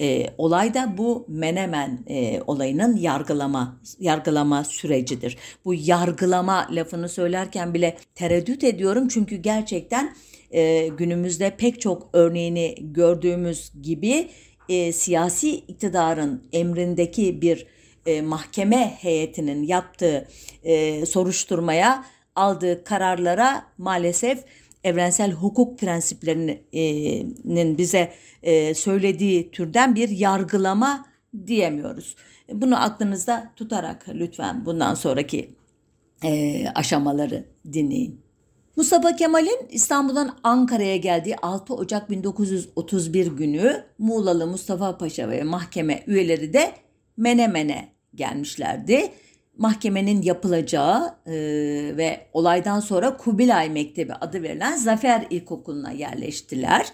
E, 0.00 0.26
olay 0.38 0.74
da 0.74 0.94
bu 0.98 1.24
Menemen 1.28 2.04
e, 2.08 2.42
olayının 2.46 2.96
yargılama 2.96 3.80
yargılama 3.98 4.64
sürecidir. 4.64 5.36
Bu 5.64 5.74
yargılama 5.74 6.68
lafını 6.70 7.08
söylerken 7.08 7.74
bile 7.74 7.96
tereddüt 8.14 8.64
ediyorum 8.64 9.08
çünkü 9.08 9.36
gerçekten 9.36 10.14
e, 10.50 10.88
günümüzde 10.88 11.56
pek 11.56 11.80
çok 11.80 12.08
örneğini 12.12 12.74
gördüğümüz 12.80 13.72
gibi 13.82 14.28
e, 14.68 14.92
siyasi 14.92 15.54
iktidarın 15.54 16.42
emrindeki 16.52 17.42
bir 17.42 17.66
e, 18.06 18.22
mahkeme 18.22 18.96
heyetinin 19.00 19.62
yaptığı 19.62 20.28
e, 20.64 21.06
soruşturmaya 21.06 22.04
aldığı 22.34 22.84
kararlara 22.84 23.64
maalesef 23.78 24.44
evrensel 24.84 25.32
hukuk 25.32 25.78
prensiplerinin 25.78 27.78
bize 27.78 28.12
e, 28.42 28.74
söylediği 28.74 29.50
türden 29.50 29.94
bir 29.94 30.08
yargılama 30.08 31.06
diyemiyoruz. 31.46 32.16
Bunu 32.52 32.82
aklınızda 32.82 33.52
tutarak 33.56 34.06
lütfen 34.08 34.66
bundan 34.66 34.94
sonraki 34.94 35.54
e, 36.24 36.64
aşamaları 36.74 37.44
dinleyin. 37.72 38.20
Mustafa 38.76 39.16
Kemal'in 39.16 39.68
İstanbul'dan 39.70 40.38
Ankara'ya 40.42 40.96
geldiği 40.96 41.36
6 41.36 41.74
Ocak 41.74 42.10
1931 42.10 43.26
günü 43.26 43.84
Muğlalı 43.98 44.46
Mustafa 44.46 44.98
Paşa 44.98 45.30
ve 45.30 45.42
mahkeme 45.42 46.02
üyeleri 46.06 46.52
de 46.52 46.72
Menemen'e 47.16 47.88
gelmişlerdi. 48.14 49.12
Mahkemenin 49.60 50.22
yapılacağı 50.22 51.14
e, 51.26 51.32
ve 51.96 52.26
olaydan 52.32 52.80
sonra 52.80 53.16
Kubilay 53.16 53.70
Mektebi 53.70 54.14
adı 54.14 54.42
verilen 54.42 54.76
Zafer 54.76 55.26
İlkokulu'na 55.30 55.90
yerleştiler. 55.90 56.86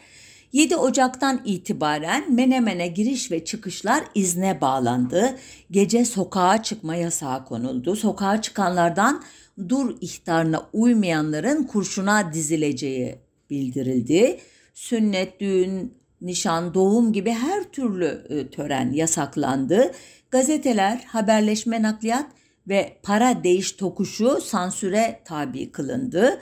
7 0.53 0.77
Ocak'tan 0.77 1.41
itibaren 1.45 2.35
Menemen'e 2.35 2.87
giriş 2.87 3.31
ve 3.31 3.45
çıkışlar 3.45 4.05
izne 4.15 4.61
bağlandı. 4.61 5.37
Gece 5.71 6.05
sokağa 6.05 6.63
çıkma 6.63 6.97
yasağı 6.97 7.45
konuldu. 7.45 7.97
Sokağa 7.97 8.43
çıkanlardan 8.43 9.23
dur 9.69 9.97
ihtarına 10.01 10.63
uymayanların 10.73 11.65
kurşuna 11.65 12.33
dizileceği 12.33 13.19
bildirildi. 13.51 14.41
Sünnet, 14.75 15.41
düğün, 15.41 15.95
nişan, 16.21 16.75
doğum 16.75 17.13
gibi 17.13 17.31
her 17.31 17.65
türlü 17.65 18.27
e, 18.29 18.51
tören 18.51 18.93
yasaklandı. 18.93 19.93
Gazeteler, 20.31 21.05
haberleşme, 21.07 21.83
nakliyat 21.83 22.27
ve 22.69 22.99
para 23.03 23.45
değiş 23.45 23.73
tokuşu 23.73 24.41
sansüre 24.41 25.21
tabi 25.25 25.73
kılındı. 25.73 26.41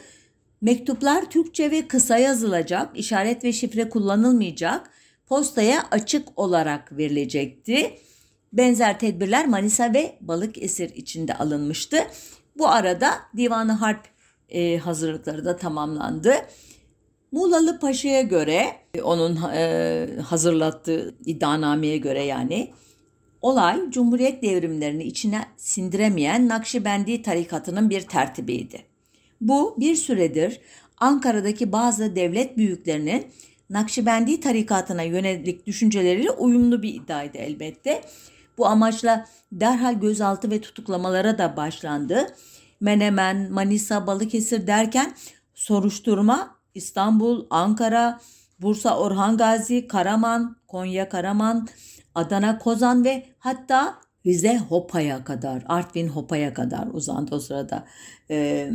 Mektuplar 0.60 1.30
Türkçe 1.30 1.70
ve 1.70 1.88
kısa 1.88 2.18
yazılacak, 2.18 2.98
işaret 2.98 3.44
ve 3.44 3.52
şifre 3.52 3.88
kullanılmayacak, 3.88 4.90
postaya 5.26 5.82
açık 5.90 6.38
olarak 6.38 6.98
verilecekti. 6.98 7.98
Benzer 8.52 8.98
tedbirler 8.98 9.46
Manisa 9.46 9.94
ve 9.94 10.18
Balıkesir 10.20 10.90
içinde 10.94 11.34
alınmıştı. 11.34 11.96
Bu 12.58 12.68
arada 12.68 13.10
Divanı 13.36 13.72
Harp 13.72 14.04
e, 14.48 14.76
hazırlıkları 14.78 15.44
da 15.44 15.56
tamamlandı. 15.56 16.34
Muğlalı 17.32 17.80
Paşa'ya 17.80 18.22
göre, 18.22 18.66
onun 19.02 19.38
e, 19.54 20.06
hazırlattığı 20.24 21.14
iddianameye 21.26 21.96
göre 21.98 22.22
yani, 22.22 22.70
olay 23.44 23.90
Cumhuriyet 23.90 24.42
devrimlerini 24.42 25.04
içine 25.04 25.44
sindiremeyen 25.56 26.48
Nakşibendi 26.48 27.22
tarikatının 27.22 27.90
bir 27.90 28.00
tertibiydi. 28.00 28.82
Bu 29.40 29.76
bir 29.80 29.94
süredir 29.94 30.60
Ankara'daki 30.98 31.72
bazı 31.72 32.16
devlet 32.16 32.56
büyüklerinin 32.56 33.26
Nakşibendi 33.70 34.40
tarikatına 34.40 35.02
yönelik 35.02 35.66
düşünceleriyle 35.66 36.30
uyumlu 36.30 36.82
bir 36.82 36.94
iddiaydı 36.94 37.38
elbette. 37.38 38.02
Bu 38.58 38.66
amaçla 38.66 39.26
derhal 39.52 39.94
gözaltı 39.94 40.50
ve 40.50 40.60
tutuklamalara 40.60 41.38
da 41.38 41.56
başlandı. 41.56 42.26
Menemen, 42.80 43.52
Manisa, 43.52 44.06
Balıkesir 44.06 44.66
derken 44.66 45.14
soruşturma 45.54 46.56
İstanbul, 46.74 47.46
Ankara, 47.50 48.20
Bursa 48.60 48.98
Orhan 48.98 49.36
Gazi, 49.36 49.88
Karaman, 49.88 50.56
Konya 50.68 51.08
Karaman, 51.08 51.68
Adana 52.14 52.58
Kozan 52.58 53.04
ve 53.04 53.26
hatta 53.38 54.00
Rize 54.26 54.58
Hopa'ya 54.58 55.24
kadar, 55.24 55.64
Artvin 55.68 56.08
Hopa'ya 56.08 56.54
kadar 56.54 56.86
uzandı 56.92 57.34
o 57.34 57.40
sırada. 57.40 57.86
Ee, 58.30 58.70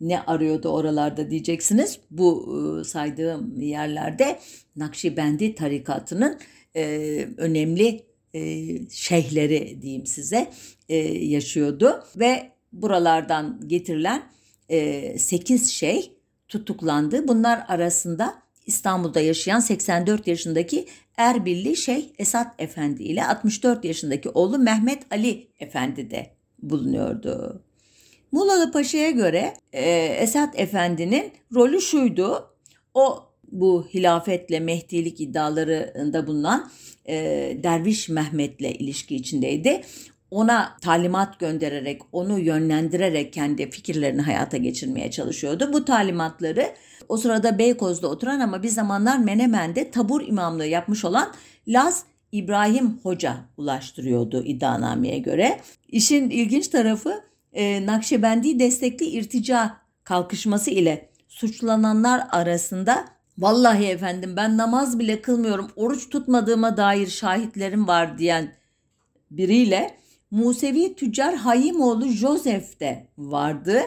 ne 0.00 0.20
arıyordu 0.20 0.68
oralarda 0.68 1.30
diyeceksiniz. 1.30 2.00
Bu 2.10 2.48
e, 2.80 2.84
saydığım 2.84 3.60
yerlerde 3.60 4.38
Nakşibendi 4.76 5.54
tarikatının 5.54 6.38
e, 6.76 7.28
önemli 7.36 8.04
e, 8.34 8.66
şeyhleri 8.90 9.82
diyeyim 9.82 10.06
size 10.06 10.50
e, 10.88 10.96
yaşıyordu 11.24 12.04
ve 12.16 12.52
buralardan 12.72 13.60
getirilen 13.66 14.22
e, 14.68 15.18
8 15.18 15.70
şey 15.70 16.12
tutuklandı. 16.48 17.28
Bunlar 17.28 17.64
arasında 17.68 18.42
İstanbul'da 18.66 19.20
yaşayan 19.20 19.60
84 19.60 20.26
yaşındaki 20.26 20.86
Erbilli 21.18 21.76
Şeyh 21.76 22.04
Esat 22.18 22.54
Efendi 22.58 23.02
ile 23.02 23.24
64 23.24 23.84
yaşındaki 23.84 24.28
oğlu 24.28 24.58
Mehmet 24.58 25.02
Ali 25.10 25.48
Efendi 25.60 26.10
de 26.10 26.30
bulunuyordu. 26.62 27.62
Muğlalı 28.32 28.72
Paşa'ya 28.72 29.10
göre 29.10 29.54
e, 29.72 29.90
Esat 30.20 30.60
Efendi'nin 30.60 31.32
rolü 31.54 31.80
şuydu. 31.80 32.54
O 32.94 33.24
bu 33.52 33.88
hilafetle 33.94 34.60
mehdilik 34.60 35.20
iddialarında 35.20 36.26
bulunan 36.26 36.70
e, 37.08 37.14
Derviş 37.62 38.08
Mehmet'le 38.08 38.80
ilişki 38.80 39.16
içindeydi. 39.16 39.80
Ona 40.30 40.76
talimat 40.82 41.40
göndererek, 41.40 42.02
onu 42.12 42.38
yönlendirerek 42.38 43.32
kendi 43.32 43.70
fikirlerini 43.70 44.22
hayata 44.22 44.56
geçirmeye 44.56 45.10
çalışıyordu. 45.10 45.72
Bu 45.72 45.84
talimatları 45.84 46.74
o 47.08 47.16
sırada 47.16 47.58
Beykoz'da 47.58 48.08
oturan 48.08 48.40
ama 48.40 48.62
bir 48.62 48.68
zamanlar 48.68 49.18
Menemen'de 49.18 49.90
tabur 49.90 50.22
imamlığı 50.22 50.66
yapmış 50.66 51.04
olan 51.04 51.32
Laz 51.68 52.04
İbrahim 52.32 52.98
Hoca 53.02 53.36
ulaştırıyordu 53.56 54.44
iddianameye 54.44 55.18
göre. 55.18 55.60
İşin 55.88 56.30
ilginç 56.30 56.68
tarafı 56.68 57.24
e, 57.52 57.86
Nakşibendi 57.86 58.58
destekli 58.58 59.06
irtica 59.06 59.76
kalkışması 60.04 60.70
ile 60.70 61.08
suçlananlar 61.28 62.26
arasında 62.30 63.04
vallahi 63.38 63.84
efendim 63.84 64.36
ben 64.36 64.56
namaz 64.56 64.98
bile 64.98 65.22
kılmıyorum 65.22 65.70
oruç 65.76 66.08
tutmadığıma 66.10 66.76
dair 66.76 67.06
şahitlerim 67.06 67.88
var 67.88 68.18
diyen 68.18 68.52
biriyle 69.30 69.98
Musevi 70.30 70.94
tüccar 70.94 71.34
Hayimoğlu 71.34 72.08
Joseph 72.08 72.80
de 72.80 73.06
vardı. 73.18 73.80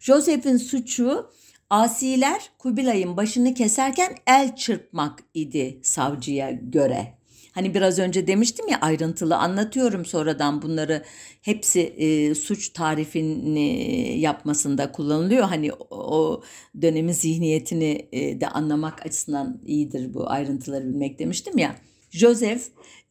Joseph'in 0.00 0.56
suçu 0.56 1.30
asiler 1.70 2.50
Kubilay'ın 2.58 3.16
başını 3.16 3.54
keserken 3.54 4.14
el 4.26 4.56
çırpmak 4.56 5.18
idi 5.34 5.78
savcıya 5.82 6.50
göre. 6.50 7.16
Hani 7.52 7.74
biraz 7.74 7.98
önce 7.98 8.26
demiştim 8.26 8.68
ya 8.68 8.78
ayrıntılı 8.80 9.36
anlatıyorum 9.36 10.04
sonradan 10.04 10.62
bunları 10.62 11.02
hepsi 11.42 11.80
e, 11.80 12.34
suç 12.34 12.68
tarifini 12.68 14.20
yapmasında 14.20 14.92
kullanılıyor. 14.92 15.44
Hani 15.44 15.72
o, 15.90 16.42
dönemin 16.82 17.12
zihniyetini 17.12 18.08
e, 18.12 18.40
de 18.40 18.48
anlamak 18.48 19.06
açısından 19.06 19.62
iyidir 19.66 20.14
bu 20.14 20.30
ayrıntıları 20.30 20.88
bilmek 20.88 21.18
demiştim 21.18 21.58
ya. 21.58 21.76
Joseph 22.10 22.62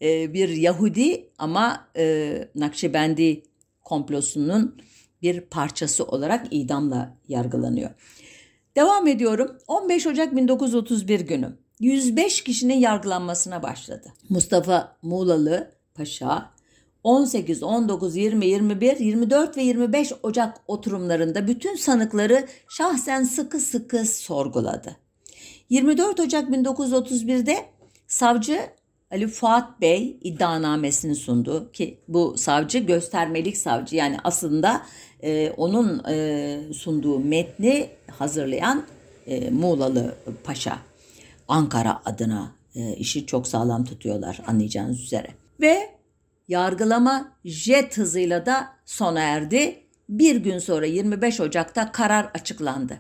e, 0.02 0.34
bir 0.34 0.50
Yahudi 0.50 1.30
ama 1.38 1.88
e, 1.98 2.48
Nakşibendi 2.56 3.44
komplosunun 3.84 4.82
bir 5.22 5.42
parçası 5.42 6.04
olarak 6.04 6.48
idamla 6.52 7.18
yargılanıyor. 7.28 7.90
Devam 8.76 9.08
ediyorum. 9.08 9.58
15 9.68 10.08
Ocak 10.08 10.36
1931 10.36 11.20
günü 11.20 11.58
105 11.80 12.44
kişinin 12.44 12.78
yargılanmasına 12.78 13.64
başladı. 13.64 14.14
Mustafa 14.30 14.98
Muğlalı 15.02 15.72
Paşa 15.94 16.50
18, 17.04 17.64
19, 17.64 18.16
20, 18.16 18.46
21, 18.46 18.98
24 19.00 19.58
ve 19.58 19.64
25 19.64 20.14
Ocak 20.24 20.62
oturumlarında 20.68 21.48
bütün 21.48 21.76
sanıkları 21.76 22.48
şahsen 22.70 23.24
sıkı 23.24 23.60
sıkı 23.60 24.06
sorguladı. 24.06 24.96
24 25.70 26.20
Ocak 26.20 26.50
1931'de 26.50 27.66
savcı 28.08 28.62
Ali 29.16 29.28
Fuat 29.28 29.82
Bey 29.82 30.18
iddianamesini 30.22 31.16
sundu 31.16 31.72
ki 31.72 32.00
bu 32.08 32.38
savcı 32.38 32.80
göstermelik 32.80 33.58
savcı 33.58 33.96
yani 33.96 34.18
aslında 34.24 34.82
e, 35.24 35.50
onun 35.58 36.04
e, 36.10 36.74
sunduğu 36.74 37.20
metni 37.20 37.90
hazırlayan 38.12 38.86
e, 39.28 39.50
Muğlalı 39.50 40.16
Paşa. 40.44 40.78
Ankara 41.48 42.02
adına 42.06 42.52
e, 42.76 42.96
işi 42.96 43.26
çok 43.26 43.48
sağlam 43.48 43.86
tutuyorlar 43.86 44.42
anlayacağınız 44.48 45.02
üzere. 45.02 45.28
Ve 45.62 45.90
yargılama 46.48 47.32
jet 47.46 47.98
hızıyla 47.98 48.46
da 48.46 48.68
sona 48.86 49.20
erdi. 49.20 49.80
Bir 50.10 50.36
gün 50.36 50.60
sonra 50.60 50.86
25 50.86 51.40
Ocak'ta 51.40 51.92
karar 51.92 52.32
açıklandı. 52.34 53.00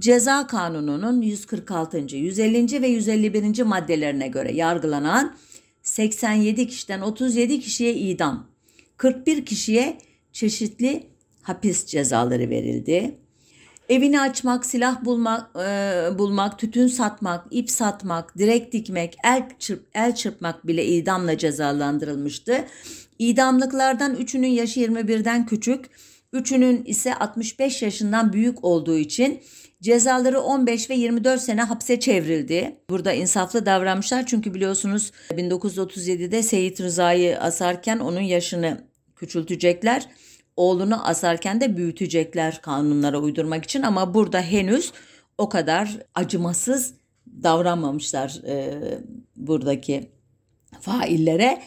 Ceza 0.00 0.46
Kanunu'nun 0.46 1.22
146. 1.22 2.16
150. 2.16 2.82
ve 2.82 2.88
151. 2.88 3.62
maddelerine 3.62 4.28
göre 4.28 4.52
yargılanan 4.52 5.36
87 5.82 6.68
kişiden 6.68 7.00
37 7.00 7.60
kişiye 7.60 7.94
idam, 7.94 8.46
41 8.96 9.46
kişiye 9.46 9.98
çeşitli 10.32 11.06
hapis 11.42 11.86
cezaları 11.86 12.50
verildi. 12.50 13.14
Evini 13.88 14.20
açmak, 14.20 14.66
silah 14.66 15.04
bulmak, 15.04 15.56
e, 15.56 16.18
bulmak, 16.18 16.58
tütün 16.58 16.86
satmak, 16.86 17.46
ip 17.50 17.70
satmak, 17.70 18.38
direk 18.38 18.72
dikmek, 18.72 19.16
el, 19.24 19.48
çırp, 19.58 19.86
el 19.94 20.14
çırpmak 20.14 20.66
bile 20.66 20.86
idamla 20.86 21.38
cezalandırılmıştı. 21.38 22.64
İdamlıklardan 23.18 24.14
üçünün 24.14 24.48
yaşı 24.48 24.80
21'den 24.80 25.46
küçük, 25.46 25.84
üçünün 26.32 26.84
ise 26.84 27.14
65 27.14 27.82
yaşından 27.82 28.32
büyük 28.32 28.64
olduğu 28.64 28.98
için 28.98 29.40
cezaları 29.86 30.40
15 30.40 30.90
ve 30.90 30.94
24 30.94 31.40
sene 31.40 31.62
hapse 31.62 32.00
çevrildi. 32.00 32.76
Burada 32.90 33.12
insaflı 33.12 33.66
davranmışlar 33.66 34.26
çünkü 34.26 34.54
biliyorsunuz 34.54 35.12
1937'de 35.30 36.42
Seyit 36.42 36.80
Rıza'yı 36.80 37.40
asarken 37.40 37.98
onun 37.98 38.20
yaşını 38.20 38.84
küçültecekler 39.16 40.08
oğlunu 40.56 41.06
asarken 41.06 41.60
de 41.60 41.76
büyütecekler 41.76 42.62
kanunlara 42.62 43.18
uydurmak 43.18 43.64
için 43.64 43.82
ama 43.82 44.14
burada 44.14 44.40
henüz 44.40 44.92
o 45.38 45.48
kadar 45.48 45.98
acımasız 46.14 46.94
davranmamışlar 47.42 48.40
e, 48.46 48.80
buradaki 49.36 50.10
faillere. 50.80 51.62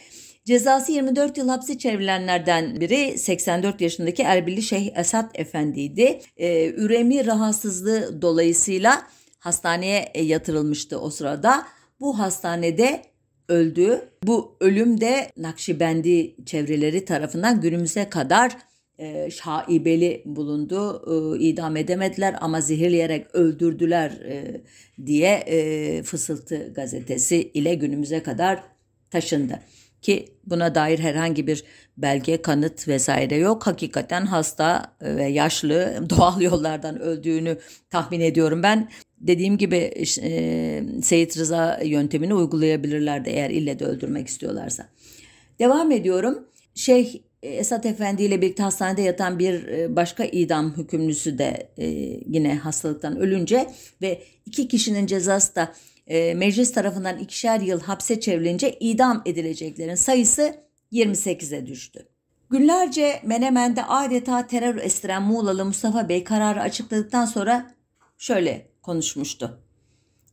Cezası 0.50 0.92
24 0.92 1.38
yıl 1.38 1.50
hapse 1.50 1.78
çevrilenlerden 1.78 2.82
biri 2.82 3.18
84 3.18 3.82
yaşındaki 3.82 4.24
Erbilli 4.24 4.62
Şeyh 4.62 4.98
Esat 4.98 5.40
Efendi'ydi. 5.40 6.20
Ee, 6.38 6.74
üremi 6.78 7.26
rahatsızlığı 7.26 8.22
dolayısıyla 8.22 9.08
hastaneye 9.40 10.12
yatırılmıştı 10.16 11.00
o 11.00 11.10
sırada. 11.10 11.68
Bu 12.00 12.20
hastanede 12.20 13.02
öldü. 13.48 14.02
Bu 14.24 14.58
ölüm 14.60 15.02
de 15.02 15.32
Nakşibendi 15.38 16.46
çevreleri 16.46 17.06
tarafından 17.06 17.62
günümüze 17.62 18.10
kadar 18.10 18.58
e, 18.98 19.32
şaibeli 19.32 20.24
bulundu. 20.26 21.04
E, 21.36 21.40
idam 21.40 21.78
edemediler 21.78 22.36
ama 22.42 22.62
zehirleyerek 22.62 23.36
öldürdüler 23.36 24.12
e, 24.12 24.62
diye 25.06 25.32
e, 25.32 26.04
Fısıltı 26.04 26.74
gazetesi 26.76 27.52
ile 27.54 27.76
günümüze 27.76 28.24
kadar 28.24 28.64
taşındı. 29.12 29.60
Ki 30.02 30.26
buna 30.46 30.76
dair 30.76 31.00
herhangi 31.00 31.48
bir 31.48 31.64
belge, 31.98 32.42
kanıt 32.42 32.88
vesaire 32.88 33.36
yok. 33.36 33.68
Hakikaten 33.68 34.26
hasta 34.26 34.96
ve 35.02 35.26
yaşlı 35.26 36.04
doğal 36.10 36.42
yollardan 36.42 37.00
öldüğünü 37.00 37.58
tahmin 37.90 38.20
ediyorum 38.20 38.64
ben. 38.64 38.90
Dediğim 39.18 39.58
gibi 39.58 39.76
e, 40.22 40.84
Seyit 41.04 41.38
Rıza 41.38 41.80
yöntemini 41.84 42.34
uygulayabilirlerdi 42.34 43.30
eğer 43.30 43.50
ille 43.50 43.80
de 43.80 43.86
öldürmek 43.86 44.28
istiyorlarsa. 44.28 44.90
Devam 45.60 45.92
ediyorum. 45.92 46.48
Şeyh 46.76 47.16
Esat 47.44 47.86
Efendi 47.86 48.24
ile 48.24 48.42
birlikte 48.42 48.64
hastanede 48.64 49.02
yatan 49.02 49.40
bir 49.40 49.68
e, 49.68 49.96
başka 49.96 50.24
idam 50.24 50.78
hükümlüsü 50.78 51.38
de 51.38 51.70
e, 51.78 51.88
yine 52.28 52.56
hastalıktan 52.56 53.18
ölünce 53.18 53.70
ve 54.02 54.22
iki 54.46 54.68
kişinin 54.68 55.06
cezası 55.06 55.56
da 55.56 55.74
e, 56.10 56.34
meclis 56.34 56.72
tarafından 56.72 57.18
ikişer 57.18 57.60
yıl 57.60 57.82
hapse 57.82 58.20
çevrilince 58.20 58.78
idam 58.80 59.22
edileceklerin 59.26 59.96
sayısı 59.96 60.56
28'e 60.92 61.68
düştü. 61.68 62.08
Günlerce 62.50 63.20
Menemen'de 63.24 63.84
adeta 63.84 64.48
terör 64.48 64.78
estiren 64.78 65.24
Muğlalı 65.24 65.66
Mustafa 65.66 66.10
Bey 66.10 66.24
kararı 66.24 66.62
açıkladıktan 66.62 67.26
sonra 67.26 67.76
şöyle 68.18 68.70
konuşmuştu. 68.82 69.62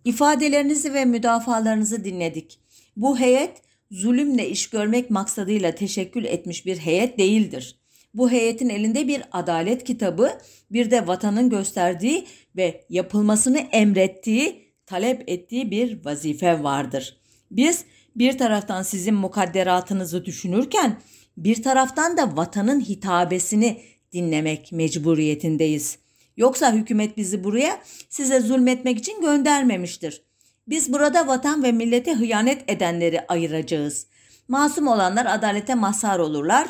İfadelerinizi 0.04 0.94
ve 0.94 1.04
müdafalarınızı 1.04 2.04
dinledik. 2.04 2.60
Bu 2.96 3.18
heyet 3.18 3.62
zulümle 3.90 4.48
iş 4.48 4.70
görmek 4.70 5.10
maksadıyla 5.10 5.74
teşekkül 5.74 6.24
etmiş 6.24 6.66
bir 6.66 6.78
heyet 6.78 7.18
değildir. 7.18 7.76
Bu 8.14 8.30
heyetin 8.30 8.68
elinde 8.68 9.08
bir 9.08 9.22
adalet 9.32 9.84
kitabı, 9.84 10.32
bir 10.70 10.90
de 10.90 11.06
vatanın 11.06 11.50
gösterdiği 11.50 12.26
ve 12.56 12.84
yapılmasını 12.88 13.58
emrettiği, 13.58 14.65
talep 14.86 15.24
ettiği 15.26 15.70
bir 15.70 16.04
vazife 16.04 16.62
vardır. 16.62 17.16
Biz 17.50 17.84
bir 18.16 18.38
taraftan 18.38 18.82
sizin 18.82 19.14
mukadderatınızı 19.14 20.24
düşünürken 20.24 21.00
bir 21.36 21.62
taraftan 21.62 22.16
da 22.16 22.36
vatanın 22.36 22.80
hitabesini 22.80 23.82
dinlemek 24.12 24.72
mecburiyetindeyiz. 24.72 25.98
Yoksa 26.36 26.72
hükümet 26.72 27.16
bizi 27.16 27.44
buraya 27.44 27.80
size 28.08 28.40
zulmetmek 28.40 28.98
için 28.98 29.20
göndermemiştir. 29.20 30.22
Biz 30.68 30.92
burada 30.92 31.26
vatan 31.26 31.62
ve 31.62 31.72
millete 31.72 32.14
hıyanet 32.14 32.70
edenleri 32.70 33.26
ayıracağız. 33.26 34.06
Masum 34.48 34.86
olanlar 34.86 35.26
adalete 35.26 35.74
mazhar 35.74 36.18
olurlar. 36.18 36.68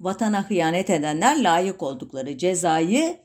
Vatana 0.00 0.50
hıyanet 0.50 0.90
edenler 0.90 1.42
layık 1.42 1.82
oldukları 1.82 2.38
cezayı 2.38 3.16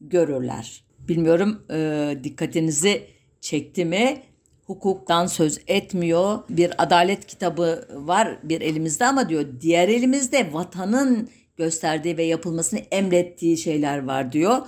görürler. 0.00 0.84
Bilmiyorum 0.98 1.66
e, 1.70 2.18
dikkatinizi 2.24 3.13
çekti 3.44 3.84
mi? 3.84 4.22
Hukuktan 4.66 5.26
söz 5.26 5.60
etmiyor. 5.66 6.38
Bir 6.48 6.82
adalet 6.82 7.26
kitabı 7.26 7.88
var 7.94 8.38
bir 8.42 8.60
elimizde 8.60 9.06
ama 9.06 9.28
diyor 9.28 9.44
diğer 9.60 9.88
elimizde 9.88 10.52
vatanın 10.52 11.28
gösterdiği 11.56 12.16
ve 12.16 12.22
yapılmasını 12.22 12.80
emrettiği 12.80 13.56
şeyler 13.58 14.04
var 14.04 14.32
diyor. 14.32 14.58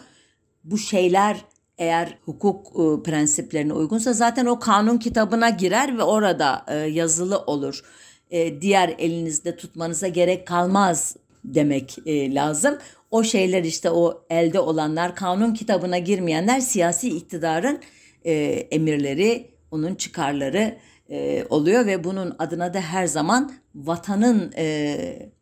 Bu 0.64 0.78
şeyler 0.78 1.36
eğer 1.78 2.18
hukuk 2.24 2.66
e, 2.66 3.02
prensiplerine 3.02 3.72
uygunsa 3.72 4.12
zaten 4.12 4.46
o 4.46 4.58
kanun 4.58 4.98
kitabına 4.98 5.50
girer 5.50 5.98
ve 5.98 6.02
orada 6.02 6.64
e, 6.68 6.74
yazılı 6.74 7.38
olur. 7.38 7.82
E, 8.30 8.60
diğer 8.60 8.94
elinizde 8.98 9.56
tutmanıza 9.56 10.08
gerek 10.08 10.46
kalmaz 10.46 11.16
demek 11.44 11.98
lazım. 12.08 12.78
O 13.10 13.22
şeyler 13.22 13.64
işte 13.64 13.90
o 13.90 14.24
elde 14.30 14.60
olanlar 14.60 15.16
kanun 15.16 15.54
kitabına 15.54 15.98
girmeyenler 15.98 16.60
siyasi 16.60 17.08
iktidarın 17.08 17.80
e, 18.26 18.32
emirleri, 18.70 19.50
onun 19.70 19.94
çıkarları 19.94 20.78
e, 21.10 21.44
oluyor 21.50 21.86
ve 21.86 22.04
bunun 22.04 22.36
adına 22.38 22.74
da 22.74 22.80
her 22.80 23.06
zaman 23.06 23.52
vatanın 23.74 24.52
e, 24.56 24.96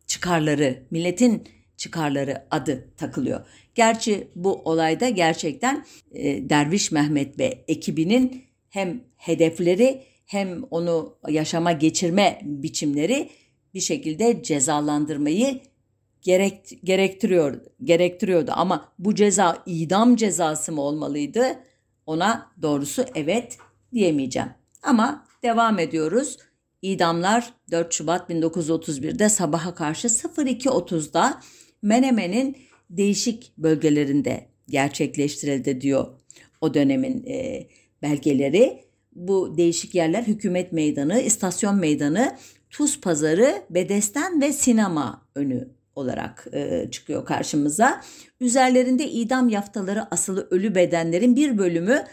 çıkarları, 0.06 0.82
milletin 0.90 1.44
çıkarları 1.76 2.44
adı 2.50 2.88
takılıyor. 2.96 3.40
Gerçi 3.74 4.28
bu 4.36 4.62
olayda 4.64 5.08
gerçekten 5.08 5.84
e, 6.12 6.48
Derviş 6.48 6.92
Mehmet 6.92 7.38
ve 7.38 7.64
ekibinin 7.68 8.44
hem 8.70 9.00
hedefleri 9.16 10.02
hem 10.26 10.62
onu 10.70 11.16
yaşama 11.28 11.72
geçirme 11.72 12.40
biçimleri 12.42 13.30
bir 13.74 13.80
şekilde 13.80 14.42
cezalandırmayı 14.42 15.60
gerekt, 16.22 16.72
gerektiriyor 16.84 17.60
gerektiriyordu 17.84 18.52
ama 18.54 18.92
bu 18.98 19.14
ceza 19.14 19.62
idam 19.66 20.16
cezası 20.16 20.72
mı 20.72 20.80
olmalıydı? 20.80 21.58
Ona 22.06 22.50
doğrusu 22.62 23.04
evet 23.14 23.58
diyemeyeceğim. 23.92 24.48
Ama 24.82 25.26
devam 25.42 25.78
ediyoruz. 25.78 26.38
İdamlar 26.82 27.52
4 27.70 27.92
Şubat 27.92 28.30
1931'de 28.30 29.28
sabaha 29.28 29.74
karşı 29.74 30.08
02.30'da 30.08 31.40
Menemen'in 31.82 32.56
değişik 32.90 33.52
bölgelerinde 33.58 34.46
gerçekleştirildi 34.68 35.80
diyor 35.80 36.06
o 36.60 36.74
dönemin 36.74 37.26
e, 37.26 37.68
belgeleri. 38.02 38.84
Bu 39.14 39.56
değişik 39.56 39.94
yerler 39.94 40.22
Hükümet 40.22 40.72
Meydanı, 40.72 41.20
İstasyon 41.20 41.76
Meydanı, 41.76 42.36
Tuz 42.70 43.00
Pazarı, 43.00 43.62
Bedesten 43.70 44.40
ve 44.40 44.52
Sinema 44.52 45.26
önü 45.34 45.68
olarak 45.96 46.46
e, 46.52 46.88
çıkıyor 46.90 47.24
karşımıza. 47.24 48.00
Üzerlerinde 48.40 49.10
idam 49.10 49.48
yaftaları 49.48 50.14
asılı 50.14 50.48
ölü 50.50 50.74
bedenlerin 50.74 51.36
bir 51.36 51.58
bölümü 51.58 52.04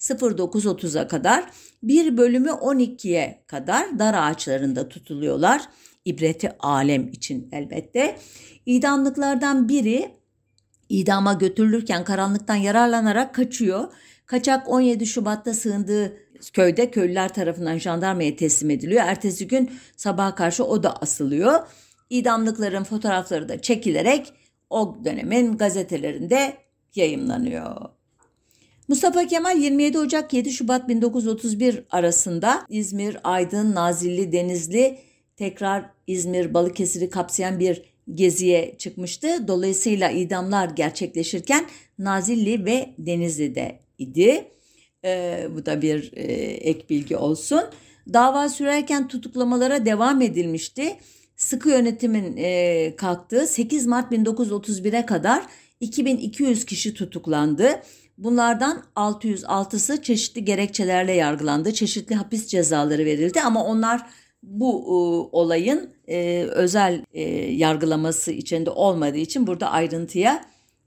09.30'a 0.00 1.08
kadar, 1.08 1.44
bir 1.82 2.16
bölümü 2.16 2.48
12'ye 2.48 3.44
kadar 3.46 3.98
dar 3.98 4.14
ağaçlarında 4.14 4.88
tutuluyorlar. 4.88 5.62
İbreti 6.04 6.52
alem 6.58 7.08
için 7.08 7.48
elbette. 7.52 8.16
İdamlıklardan 8.66 9.68
biri 9.68 10.10
idama 10.88 11.32
götürülürken 11.32 12.04
karanlıktan 12.04 12.54
yararlanarak 12.54 13.34
kaçıyor. 13.34 13.92
Kaçak 14.26 14.68
17 14.68 15.06
Şubat'ta 15.06 15.54
sığındığı 15.54 16.16
köyde 16.52 16.90
köylüler 16.90 17.34
tarafından 17.34 17.78
jandarmaya 17.78 18.36
teslim 18.36 18.70
ediliyor. 18.70 19.02
Ertesi 19.06 19.48
gün 19.48 19.70
sabaha 19.96 20.34
karşı 20.34 20.64
o 20.64 20.82
da 20.82 20.96
asılıyor. 20.96 21.60
İdamlıkların 22.10 22.84
fotoğrafları 22.84 23.48
da 23.48 23.62
çekilerek 23.62 24.32
o 24.70 24.96
dönemin 25.04 25.56
gazetelerinde 25.56 26.56
yayımlanıyor. 26.94 27.76
Mustafa 28.88 29.26
Kemal 29.26 29.58
27 29.58 29.98
Ocak 29.98 30.32
7 30.32 30.52
Şubat 30.52 30.88
1931 30.88 31.84
arasında 31.90 32.66
İzmir, 32.68 33.16
Aydın, 33.24 33.74
Nazilli, 33.74 34.32
Denizli 34.32 34.98
tekrar 35.36 35.90
İzmir, 36.06 36.54
Balıkesir'i 36.54 37.10
kapsayan 37.10 37.60
bir 37.60 37.82
geziye 38.14 38.74
çıkmıştı. 38.78 39.48
Dolayısıyla 39.48 40.10
idamlar 40.10 40.68
gerçekleşirken 40.68 41.66
Nazilli 41.98 42.64
ve 42.64 42.90
Denizli'de 42.98 43.78
idi. 43.98 44.44
Ee, 45.04 45.48
bu 45.56 45.66
da 45.66 45.82
bir 45.82 46.12
e, 46.16 46.22
ek 46.52 46.84
bilgi 46.90 47.16
olsun. 47.16 47.62
Dava 48.12 48.48
sürerken 48.48 49.08
tutuklamalara 49.08 49.86
devam 49.86 50.22
edilmişti. 50.22 50.96
Sıkı 51.36 51.68
yönetimin 51.68 52.36
e, 52.36 52.96
kalktığı 52.96 53.46
8 53.46 53.86
Mart 53.86 54.12
1931'e 54.12 55.06
kadar 55.06 55.42
2200 55.80 56.64
kişi 56.64 56.94
tutuklandı. 56.94 57.82
Bunlardan 58.18 58.82
606'sı 58.96 60.02
çeşitli 60.02 60.44
gerekçelerle 60.44 61.12
yargılandı. 61.12 61.74
Çeşitli 61.74 62.14
hapis 62.14 62.46
cezaları 62.46 63.04
verildi 63.04 63.40
ama 63.40 63.64
onlar 63.64 64.06
bu 64.42 64.70
e, 64.72 64.92
olayın 65.36 65.90
e, 66.08 66.42
özel 66.42 67.04
e, 67.12 67.22
yargılaması 67.52 68.32
içinde 68.32 68.70
olmadığı 68.70 69.18
için 69.18 69.46
burada 69.46 69.70
ayrıntıya 69.70 70.44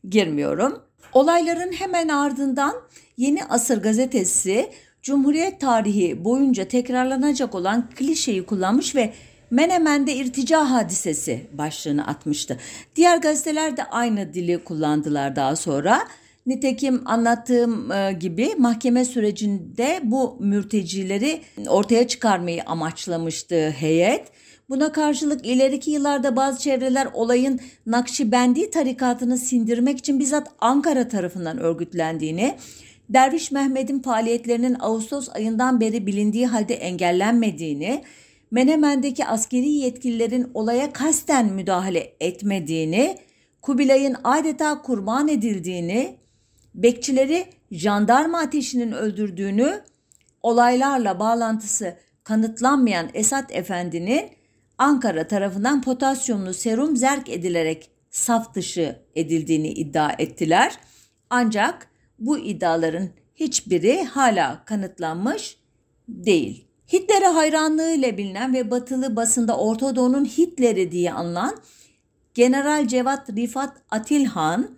girmiyorum. 0.10 0.82
Olayların 1.14 1.72
hemen 1.72 2.08
ardından 2.08 2.74
Yeni 3.18 3.46
Asır 3.46 3.82
gazetesi 3.82 4.70
Cumhuriyet 5.02 5.62
tarihi 5.62 6.24
boyunca 6.26 6.68
tekrarlanacak 6.68 7.56
olan 7.56 7.90
klişeyi 7.90 8.46
kullanmış 8.46 8.96
ve 8.96 9.14
Menemen'de 9.52 10.16
irtica 10.16 10.72
hadisesi 10.72 11.42
başlığını 11.54 12.08
atmıştı. 12.08 12.58
Diğer 12.96 13.18
gazeteler 13.18 13.78
de 13.78 13.84
aynı 13.84 14.34
dili 14.34 14.64
kullandılar 14.64 15.36
daha 15.36 15.56
sonra. 15.56 16.08
Nitekim 16.46 17.02
anlattığım 17.06 17.92
e, 17.92 18.14
gibi 18.20 18.56
mahkeme 18.58 19.06
sürecinde 19.06 20.00
bu 20.04 20.38
mürtecileri 20.40 21.42
ortaya 21.68 22.08
çıkarmayı 22.08 22.64
amaçlamıştı 22.66 23.70
heyet. 23.70 24.28
Buna 24.70 24.92
karşılık 24.92 25.46
ileriki 25.46 25.92
yıllarda 25.92 26.36
bazı 26.36 26.62
çevreler 26.62 27.08
olayın 27.14 27.60
Nakşibendi 27.86 28.70
tarikatını 28.70 29.38
sindirmek 29.38 29.98
için 30.00 30.20
bizzat 30.20 30.48
Ankara 30.60 31.08
tarafından 31.08 31.60
örgütlendiğini, 31.60 32.56
Derviş 33.10 33.52
Mehmet'in 33.52 34.00
faaliyetlerinin 34.00 34.78
Ağustos 34.80 35.30
ayından 35.30 35.80
beri 35.80 36.08
bilindiği 36.08 36.48
halde 36.48 36.74
engellenmediğini, 36.74 38.04
Menemen'deki 38.52 39.26
askeri 39.26 39.70
yetkililerin 39.70 40.52
olaya 40.54 40.94
kasten 40.94 41.46
müdahale 41.46 42.14
etmediğini, 42.20 43.18
Kubilay'ın 43.62 44.16
adeta 44.24 44.82
kurban 44.82 45.28
edildiğini, 45.28 46.18
bekçileri 46.76 47.46
jandarma 47.72 48.40
ateşinin 48.40 48.92
öldürdüğünü, 48.92 49.82
olaylarla 50.44 51.20
bağlantısı 51.20 51.98
kanıtlanmayan 52.24 53.10
Esat 53.14 53.56
Efendi'nin 53.56 54.30
Ankara 54.78 55.28
tarafından 55.28 55.82
potasyumlu 55.82 56.54
serum 56.54 56.98
zerk 56.98 57.30
edilerek 57.30 57.90
saf 58.10 58.56
dışı 58.56 59.00
edildiğini 59.16 59.68
iddia 59.68 60.12
ettiler. 60.18 60.80
Ancak 61.30 61.88
bu 62.20 62.40
iddiaların 62.40 63.10
hiçbiri 63.36 64.04
hala 64.04 64.66
kanıtlanmış 64.66 65.58
değil. 66.08 66.69
Hitler'e 66.94 67.28
hayranlığıyla 67.28 68.18
bilinen 68.18 68.54
ve 68.54 68.72
batılı 68.72 69.16
basında 69.16 69.58
Orta 69.58 69.96
Doğu'nun 69.96 70.26
Hitler'i 70.26 70.92
diye 70.92 71.14
anılan 71.14 71.58
General 72.34 72.88
Cevat 72.88 73.30
Rifat 73.30 73.78
Atilhan 73.92 74.70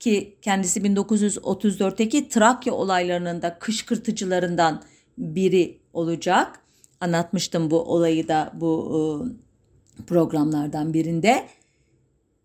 ki 0.00 0.36
kendisi 0.42 0.80
1934'teki 0.80 2.28
Trakya 2.28 2.74
olaylarının 2.74 3.42
da 3.42 3.58
kışkırtıcılarından 3.58 4.82
biri 5.18 5.78
olacak. 5.92 6.60
Anlatmıştım 7.00 7.70
bu 7.70 7.80
olayı 7.82 8.28
da 8.28 8.52
bu 8.54 8.90
e, 10.00 10.04
programlardan 10.06 10.94
birinde. 10.94 11.46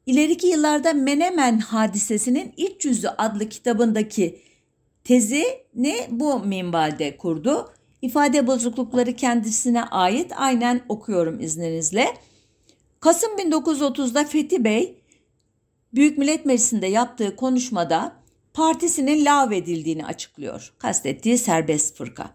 İleriki 0.05 0.47
yıllarda 0.47 0.93
Menemen 0.93 1.59
hadisesinin 1.59 2.53
İç 2.57 2.85
Yüzü 2.85 3.07
adlı 3.07 3.49
kitabındaki 3.49 4.39
tezi 5.03 5.43
ne 5.75 6.07
bu 6.09 6.39
minvalde 6.39 7.17
kurdu. 7.17 7.69
İfade 8.01 8.47
bozuklukları 8.47 9.15
kendisine 9.15 9.83
ait 9.83 10.31
aynen 10.35 10.81
okuyorum 10.89 11.39
izninizle. 11.39 12.07
Kasım 12.99 13.37
1930'da 13.37 14.23
Fethi 14.23 14.63
Bey 14.63 14.99
Büyük 15.93 16.17
Millet 16.17 16.45
Meclisi'nde 16.45 16.87
yaptığı 16.87 17.35
konuşmada 17.35 18.15
partisinin 18.53 19.25
lağvedildiğini 19.25 20.05
açıklıyor. 20.05 20.73
Kastettiği 20.77 21.37
serbest 21.37 21.95
fırka. 21.97 22.29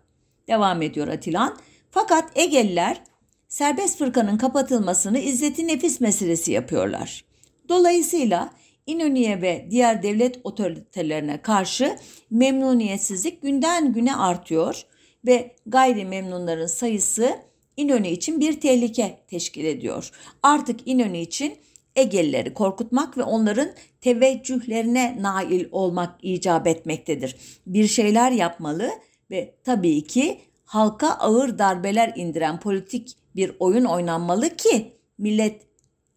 Devam 0.48 0.82
ediyor 0.82 1.08
Atilan. 1.08 1.56
Fakat 1.90 2.38
Egeliler 2.38 3.00
serbest 3.48 3.98
fırkanın 3.98 4.38
kapatılmasını 4.38 5.18
izzeti 5.18 5.66
nefis 5.66 6.00
meselesi 6.00 6.52
yapıyorlar. 6.52 7.24
Dolayısıyla 7.68 8.50
İnönü'ye 8.86 9.42
ve 9.42 9.66
diğer 9.70 10.02
devlet 10.02 10.40
otoritelerine 10.44 11.42
karşı 11.42 11.96
memnuniyetsizlik 12.30 13.42
günden 13.42 13.92
güne 13.92 14.16
artıyor 14.16 14.86
ve 15.26 15.56
gayri 15.66 16.04
memnunların 16.04 16.66
sayısı 16.66 17.38
İnönü 17.76 18.08
için 18.08 18.40
bir 18.40 18.60
tehlike 18.60 19.18
teşkil 19.28 19.64
ediyor. 19.64 20.10
Artık 20.42 20.80
İnönü 20.86 21.18
için 21.18 21.56
Egelileri 21.96 22.54
korkutmak 22.54 23.18
ve 23.18 23.22
onların 23.22 23.68
teveccühlerine 24.00 25.18
nail 25.20 25.66
olmak 25.72 26.24
icap 26.24 26.66
etmektedir. 26.66 27.36
Bir 27.66 27.86
şeyler 27.86 28.30
yapmalı 28.30 28.90
ve 29.30 29.54
tabii 29.64 30.04
ki 30.04 30.40
halka 30.64 31.08
ağır 31.08 31.58
darbeler 31.58 32.12
indiren 32.16 32.60
politik 32.60 33.16
bir 33.36 33.52
oyun 33.58 33.84
oynanmalı 33.84 34.56
ki 34.56 34.92
millet 35.18 35.62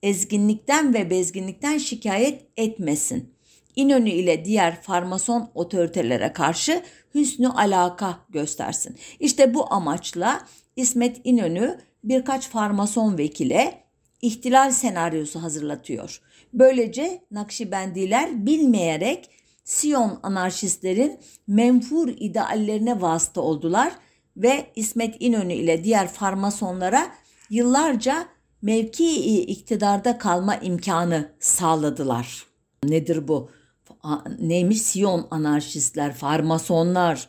ezginlikten 0.03 0.93
ve 0.93 1.09
bezginlikten 1.09 1.77
şikayet 1.77 2.41
etmesin. 2.57 3.36
İnönü 3.77 4.09
ile 4.09 4.45
diğer 4.45 4.81
farmason 4.81 5.51
otoritelere 5.55 6.33
karşı 6.33 6.83
hüsnü 7.15 7.47
alaka 7.47 8.19
göstersin. 8.29 8.97
İşte 9.19 9.53
bu 9.53 9.73
amaçla 9.73 10.41
İsmet 10.75 11.21
İnönü 11.23 11.79
birkaç 12.03 12.49
farmason 12.49 13.17
vekile 13.17 13.83
ihtilal 14.21 14.71
senaryosu 14.71 15.43
hazırlatıyor. 15.43 16.21
Böylece 16.53 17.21
Nakşibendiler 17.31 18.45
bilmeyerek 18.45 19.29
Siyon 19.63 20.19
anarşistlerin 20.23 21.19
menfur 21.47 22.07
ideallerine 22.07 23.01
vasıta 23.01 23.41
oldular 23.41 23.93
ve 24.37 24.65
İsmet 24.75 25.15
İnönü 25.19 25.53
ile 25.53 25.83
diğer 25.83 26.07
farmasonlara 26.07 27.11
yıllarca 27.49 28.25
mevkii 28.61 29.41
iktidarda 29.41 30.17
kalma 30.17 30.55
imkanı 30.55 31.31
sağladılar. 31.39 32.45
Nedir 32.83 33.27
bu? 33.27 33.49
Neymiş? 34.39 34.81
Siyon 34.81 35.27
anarşistler, 35.31 36.13
farmasonlar 36.13 37.27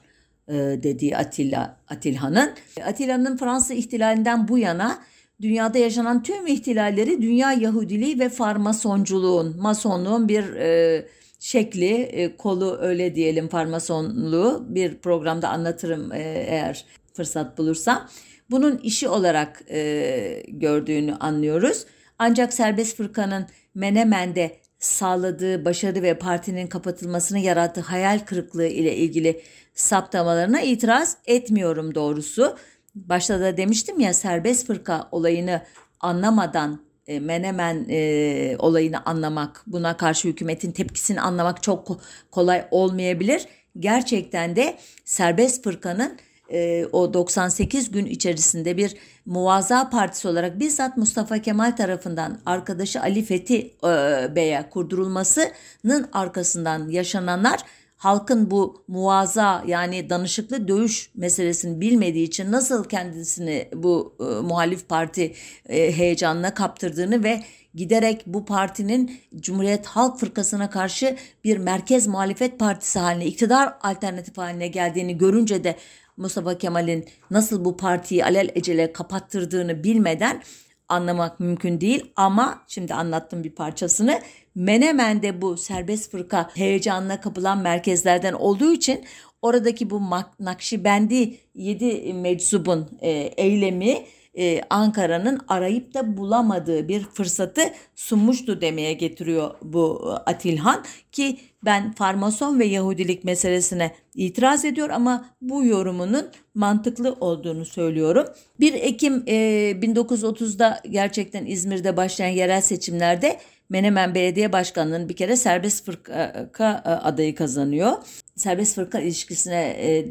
e, 0.48 0.54
dediği 0.54 1.16
Atilla 1.16 1.76
Atilhan'ın. 1.88 2.50
Atilla'nın 2.86 3.36
Fransa 3.36 3.74
ihtilalinden 3.74 4.48
bu 4.48 4.58
yana 4.58 4.98
dünyada 5.40 5.78
yaşanan 5.78 6.22
tüm 6.22 6.46
ihtilalleri 6.46 7.22
dünya 7.22 7.52
Yahudiliği 7.52 8.18
ve 8.18 8.28
farmasonculuğun, 8.28 9.56
masonluğun 9.60 10.28
bir 10.28 10.54
e, 10.54 11.06
şekli, 11.38 11.94
e, 11.94 12.36
kolu 12.36 12.78
öyle 12.80 13.14
diyelim 13.14 13.48
farmasonluğu 13.48 14.66
bir 14.68 14.98
programda 14.98 15.48
anlatırım 15.48 16.12
e, 16.12 16.18
eğer 16.48 16.84
fırsat 17.14 17.58
bulursam. 17.58 18.08
Bunun 18.50 18.78
işi 18.78 19.08
olarak 19.08 19.62
e, 19.70 20.42
gördüğünü 20.48 21.14
anlıyoruz. 21.14 21.84
Ancak 22.18 22.52
serbest 22.52 22.96
fırkanın 22.96 23.46
Menemen'de 23.74 24.56
sağladığı 24.78 25.64
başarı 25.64 26.02
ve 26.02 26.18
partinin 26.18 26.66
kapatılmasını 26.66 27.38
yarattığı 27.38 27.80
hayal 27.80 28.18
kırıklığı 28.18 28.66
ile 28.66 28.96
ilgili 28.96 29.42
saptamalarına 29.74 30.60
itiraz 30.60 31.16
etmiyorum 31.26 31.94
doğrusu 31.94 32.56
başta 32.94 33.40
da 33.40 33.56
demiştim 33.56 34.00
ya 34.00 34.14
serbest 34.14 34.66
fırka 34.66 35.08
olayını 35.12 35.62
anlamadan 36.00 36.80
e, 37.06 37.20
Menemen 37.20 37.86
e, 37.88 38.56
olayını 38.58 39.04
anlamak, 39.04 39.62
buna 39.66 39.96
karşı 39.96 40.28
hükümetin 40.28 40.72
tepkisini 40.72 41.20
anlamak 41.20 41.62
çok 41.62 42.00
kolay 42.30 42.64
olmayabilir. 42.70 43.46
Gerçekten 43.78 44.56
de 44.56 44.78
serbest 45.04 45.64
fırkanın 45.64 46.18
e, 46.53 46.86
o 46.92 47.14
98 47.14 47.90
gün 47.90 48.07
içerisinde 48.07 48.76
bir 48.76 48.96
muvaza 49.26 49.90
partisi 49.90 50.28
olarak 50.28 50.59
bizzat 50.59 50.96
Mustafa 50.96 51.38
Kemal 51.38 51.76
tarafından 51.76 52.38
arkadaşı 52.46 53.01
Ali 53.01 53.24
Fethi 53.24 53.74
e, 53.84 53.88
Bey'e 54.36 54.68
kurdurulmasının 54.70 56.09
arkasından 56.12 56.88
yaşananlar 56.88 57.61
halkın 57.99 58.51
bu 58.51 58.84
muvaza 58.88 59.64
yani 59.66 60.11
danışıklı 60.11 60.68
dövüş 60.68 61.11
meselesini 61.14 61.80
bilmediği 61.80 62.24
için 62.26 62.53
nasıl 62.53 62.84
kendisini 62.84 63.68
bu 63.74 64.16
e, 64.20 64.24
muhalif 64.24 64.88
parti 64.88 65.34
e, 65.68 65.96
heyecanına 65.96 66.55
kaptırdığını 66.55 67.24
ve 67.24 67.42
giderek 67.74 68.22
bu 68.26 68.44
partinin 68.44 69.20
Cumhuriyet 69.36 69.86
Halk 69.86 70.20
Fırkası'na 70.20 70.70
karşı 70.70 71.16
bir 71.44 71.59
merkez 71.59 72.07
muhalefet 72.07 72.59
partisi 72.59 72.99
haline, 72.99 73.26
iktidar 73.26 73.74
alternatif 73.82 74.38
haline 74.38 74.68
geldiğini 74.68 75.18
görünce 75.18 75.64
de 75.64 75.76
Mustafa 76.18 76.58
Kemal'in 76.58 77.04
nasıl 77.30 77.64
bu 77.64 77.76
partiyi 77.76 78.24
alel 78.24 78.50
ecele 78.54 78.92
kapattırdığını 78.92 79.84
bilmeden 79.84 80.42
anlamak 80.88 81.40
mümkün 81.40 81.80
değil. 81.80 82.12
Ama 82.16 82.62
şimdi 82.66 82.94
anlattım 82.94 83.44
bir 83.44 83.50
parçasını. 83.50 84.20
Menemen'de 84.54 85.42
bu 85.42 85.56
serbest 85.56 86.10
fırka 86.10 86.50
heyecanına 86.54 87.20
kapılan 87.20 87.58
merkezlerden 87.58 88.32
olduğu 88.32 88.72
için 88.72 89.04
oradaki 89.42 89.90
bu 89.90 90.02
Nakşibendi 90.40 91.38
7 91.54 92.14
meczubun 92.14 92.88
e, 93.00 93.10
eylemi 93.10 94.04
e, 94.34 94.60
Ankara'nın 94.70 95.40
arayıp 95.48 95.94
da 95.94 96.16
bulamadığı 96.16 96.88
bir 96.88 97.04
fırsatı 97.04 97.62
sunmuştu 97.94 98.60
demeye 98.60 98.92
getiriyor 98.92 99.50
bu 99.62 100.04
e, 100.06 100.30
Atilhan 100.30 100.84
ki 101.12 101.38
ben 101.64 101.92
farmason 101.92 102.58
ve 102.58 102.64
Yahudilik 102.64 103.24
meselesine 103.24 103.94
itiraz 104.14 104.64
ediyor 104.64 104.90
ama 104.90 105.24
bu 105.40 105.64
yorumunun 105.64 106.26
mantıklı 106.54 107.16
olduğunu 107.20 107.64
söylüyorum. 107.64 108.26
1 108.60 108.74
Ekim 108.74 109.22
e, 109.26 109.34
1930'da 109.82 110.80
gerçekten 110.90 111.46
İzmir'de 111.46 111.96
başlayan 111.96 112.28
yerel 112.28 112.60
seçimlerde 112.60 113.38
Menemen 113.68 114.14
Belediye 114.14 114.52
Başkanlığı'nın 114.52 115.08
bir 115.08 115.16
kere 115.16 115.36
serbest 115.36 115.84
fırka 115.84 116.82
e, 116.84 116.88
adayı 116.88 117.34
kazanıyor. 117.34 117.92
Serbest 118.36 118.74
fırka 118.74 119.00
ilişkisine 119.00 119.76
e, 119.80 120.06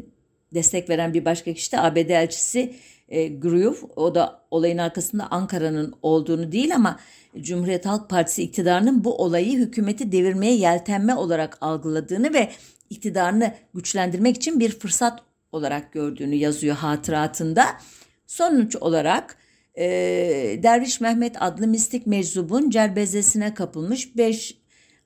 destek 0.54 0.90
veren 0.90 1.14
bir 1.14 1.24
başka 1.24 1.52
kişi 1.52 1.72
de 1.72 1.80
ABD 1.80 1.96
elçisi 1.96 2.74
e, 3.08 3.28
Groove. 3.28 3.76
O 3.96 4.14
da 4.14 4.42
olayın 4.50 4.78
arkasında 4.78 5.26
Ankara'nın 5.30 5.94
olduğunu 6.02 6.52
değil 6.52 6.74
ama 6.74 7.00
Cumhuriyet 7.40 7.86
Halk 7.86 8.10
Partisi 8.10 8.42
iktidarının 8.42 9.04
bu 9.04 9.16
olayı 9.16 9.58
hükümeti 9.58 10.12
devirmeye 10.12 10.54
yeltenme 10.54 11.14
olarak 11.14 11.58
algıladığını 11.60 12.34
ve 12.34 12.50
iktidarını 12.90 13.54
güçlendirmek 13.74 14.36
için 14.36 14.60
bir 14.60 14.78
fırsat 14.78 15.22
olarak 15.52 15.92
gördüğünü 15.92 16.34
yazıyor 16.34 16.76
hatıratında. 16.76 17.64
Sonuç 18.26 18.76
olarak 18.76 19.36
e, 19.74 19.86
Derviş 20.62 21.00
Mehmet 21.00 21.42
adlı 21.42 21.66
mistik 21.66 22.06
meczubun 22.06 22.70
cerbezesine 22.70 23.54
kapılmış 23.54 24.16
5 24.16 24.58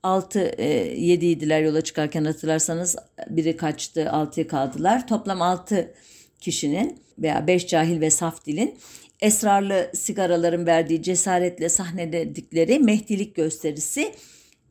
6 0.03 0.41
e, 0.41 0.67
7 1.01 1.27
idiler 1.27 1.63
yola 1.63 1.81
çıkarken 1.81 2.25
hatırlarsanız 2.25 2.97
biri 3.29 3.57
kaçtı 3.57 4.01
6'ya 4.01 4.49
kaldılar. 4.49 5.07
Toplam 5.07 5.43
6 5.43 5.95
kişinin 6.43 6.99
veya 7.19 7.47
5 7.47 7.67
cahil 7.67 8.01
ve 8.01 8.11
saf 8.11 8.47
dilin 8.47 8.75
esrarlı 9.21 9.91
sigaraların 9.95 10.67
verdiği 10.67 11.03
cesaretle 11.03 11.69
sahneledikleri 11.69 12.79
mehdilik 12.79 13.35
gösterisi 13.35 14.15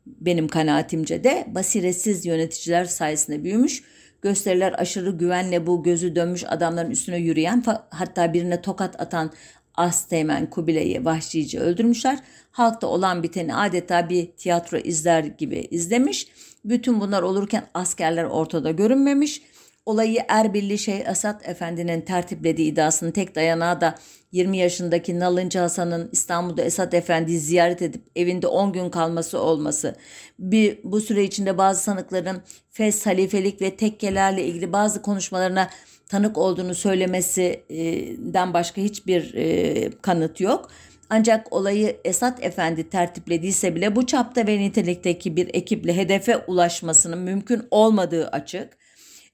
benim 0.06 0.48
kanaatimce 0.48 1.24
de 1.24 1.44
basiretsiz 1.48 2.26
yöneticiler 2.26 2.84
sayesinde 2.84 3.44
büyümüş. 3.44 3.82
Gösteriler 4.22 4.74
aşırı 4.78 5.10
güvenle 5.10 5.66
bu 5.66 5.82
gözü 5.82 6.16
dönmüş 6.16 6.44
adamların 6.44 6.90
üstüne 6.90 7.18
yürüyen 7.18 7.64
hatta 7.90 8.32
birine 8.32 8.62
tokat 8.62 9.00
atan 9.00 9.32
Asteğmen 9.74 10.50
Kubilay'ı 10.50 11.04
vahşice 11.04 11.60
öldürmüşler. 11.60 12.18
Halkta 12.50 12.86
olan 12.86 13.22
biteni 13.22 13.54
adeta 13.54 14.08
bir 14.08 14.26
tiyatro 14.26 14.78
izler 14.78 15.24
gibi 15.24 15.68
izlemiş. 15.70 16.28
Bütün 16.64 17.00
bunlar 17.00 17.22
olurken 17.22 17.64
askerler 17.74 18.24
ortada 18.24 18.70
görünmemiş. 18.70 19.42
Olayı 19.86 20.18
Erbilli 20.28 20.78
Şeyh 20.78 21.06
Esat 21.06 21.48
Efendi'nin 21.48 22.00
tertiplediği 22.00 22.72
iddiasının 22.72 23.10
tek 23.10 23.34
dayanağı 23.34 23.80
da 23.80 23.94
20 24.32 24.58
yaşındaki 24.58 25.20
Nalıncı 25.20 25.58
Hasan'ın 25.58 26.08
İstanbul'da 26.12 26.62
Esat 26.62 26.94
Efendi'yi 26.94 27.38
ziyaret 27.38 27.82
edip 27.82 28.02
evinde 28.16 28.46
10 28.46 28.72
gün 28.72 28.90
kalması 28.90 29.40
olması, 29.40 29.96
bir, 30.38 30.78
bu 30.84 31.00
süre 31.00 31.24
içinde 31.24 31.58
bazı 31.58 31.82
sanıkların 31.82 32.42
fes, 32.70 33.06
halifelik 33.06 33.62
ve 33.62 33.76
tekkelerle 33.76 34.44
ilgili 34.44 34.72
bazı 34.72 35.02
konuşmalarına 35.02 35.70
tanık 36.08 36.38
olduğunu 36.38 36.74
söylemesinden 36.74 38.54
başka 38.54 38.80
hiçbir 38.80 39.34
e, 39.34 39.90
kanıt 40.02 40.40
yok. 40.40 40.70
Ancak 41.10 41.52
olayı 41.52 41.96
Esat 42.04 42.44
Efendi 42.44 42.88
tertiplediyse 42.88 43.74
bile 43.74 43.96
bu 43.96 44.06
çapta 44.06 44.46
ve 44.46 44.58
nitelikteki 44.58 45.36
bir 45.36 45.50
ekiple 45.54 45.96
hedefe 45.96 46.36
ulaşmasının 46.36 47.18
mümkün 47.18 47.62
olmadığı 47.70 48.28
açık. 48.28 48.81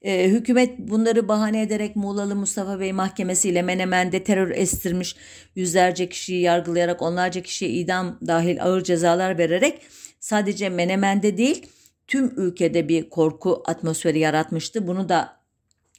E, 0.01 0.29
hükümet 0.29 0.79
bunları 0.79 1.27
bahane 1.27 1.61
ederek 1.61 1.95
Muğlalı 1.95 2.35
Mustafa 2.35 2.79
Bey 2.79 2.93
mahkemesiyle 2.93 3.61
Menemen'de 3.61 4.23
terör 4.23 4.51
estirmiş 4.51 5.15
yüzlerce 5.55 6.09
kişiyi 6.09 6.41
yargılayarak 6.41 7.01
onlarca 7.01 7.41
kişiye 7.41 7.71
idam 7.71 8.19
dahil 8.27 8.63
ağır 8.63 8.83
cezalar 8.83 9.37
vererek 9.37 9.81
sadece 10.19 10.69
Menemen'de 10.69 11.37
değil 11.37 11.65
tüm 12.07 12.33
ülkede 12.37 12.89
bir 12.89 13.09
korku 13.09 13.63
atmosferi 13.65 14.19
yaratmıştı. 14.19 14.87
Bunu 14.87 15.09
da 15.09 15.39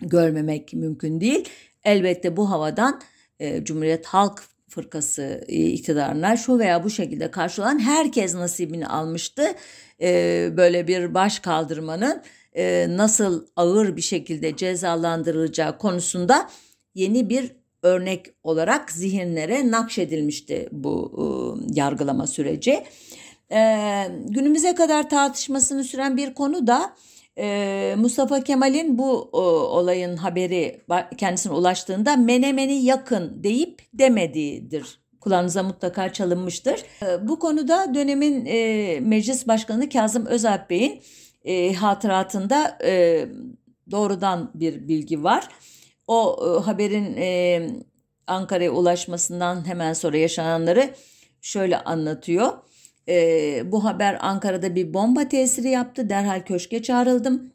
görmemek 0.03 0.75
mümkün 0.75 1.21
değil. 1.21 1.49
Elbette 1.85 2.37
bu 2.37 2.51
havadan 2.51 3.01
e, 3.41 3.65
Cumhuriyet 3.65 4.07
Halk 4.07 4.43
Fırkası 4.69 5.45
e, 5.49 5.67
iktidarına 5.67 6.37
şu 6.37 6.59
veya 6.59 6.85
bu 6.85 6.91
şekilde 6.91 7.31
karşı 7.31 7.63
olan 7.63 7.79
herkes 7.79 8.35
nasibini 8.35 8.87
almıştı. 8.87 9.43
E, 10.01 10.49
böyle 10.57 10.89
bir 10.89 11.15
baş 11.15 11.39
kaldırmanın 11.39 12.23
e, 12.57 12.87
nasıl 12.91 13.47
ağır 13.57 13.97
bir 13.97 14.03
şekilde 14.03 14.57
cezalandırılacağı 14.57 15.79
konusunda 15.79 16.51
yeni 16.95 17.31
bir 17.31 17.51
örnek 17.83 18.27
olarak 18.43 18.91
zihinlere 18.91 19.71
nakşedilmişti 19.71 20.69
bu 20.73 21.13
e, 21.17 21.25
yargılama 21.75 22.27
süreci. 22.27 22.85
E, 23.53 23.61
günümüze 24.29 24.75
kadar 24.75 25.11
tartışmasını 25.11 25.85
süren 25.85 26.17
bir 26.17 26.35
konu 26.35 26.67
da 26.67 26.95
e, 27.39 27.95
Mustafa 27.99 28.45
Kemal'in 28.45 28.99
bu 28.99 29.29
o, 29.33 29.41
olayın 29.51 30.17
haberi 30.17 30.81
kendisine 31.17 31.53
ulaştığında 31.53 32.17
Menemen'i 32.17 32.85
yakın 32.85 33.45
deyip 33.45 33.83
demediğidir. 33.95 35.01
Kulağınıza 35.21 35.63
mutlaka 35.63 36.13
çalınmıştır. 36.13 36.85
E, 37.03 37.29
bu 37.29 37.39
konuda 37.39 37.95
dönemin 37.95 38.47
e, 38.47 39.01
Meclis 39.01 39.49
Başkanı 39.49 39.89
Kazım 39.89 40.27
Özalp 40.27 40.71
Bey'in 40.71 41.03
e, 41.45 41.73
hatıratında 41.73 42.79
e, 42.85 43.27
doğrudan 43.91 44.51
bir 44.55 44.89
bilgi 44.89 45.25
var. 45.25 45.49
O 46.07 46.37
e, 46.43 46.65
haberin 46.65 47.17
e, 47.17 47.61
Ankara'ya 48.27 48.71
ulaşmasından 48.71 49.69
hemen 49.69 49.93
sonra 49.93 50.17
yaşananları 50.17 50.91
şöyle 51.41 51.79
anlatıyor. 51.79 52.53
E, 53.09 53.63
bu 53.73 53.85
haber 53.85 54.19
Ankara'da 54.21 54.75
bir 54.75 54.95
bomba 54.95 55.29
tesiri 55.29 55.69
yaptı. 55.69 56.09
Derhal 56.09 56.43
köşke 56.43 56.83
çağrıldım. 56.83 57.53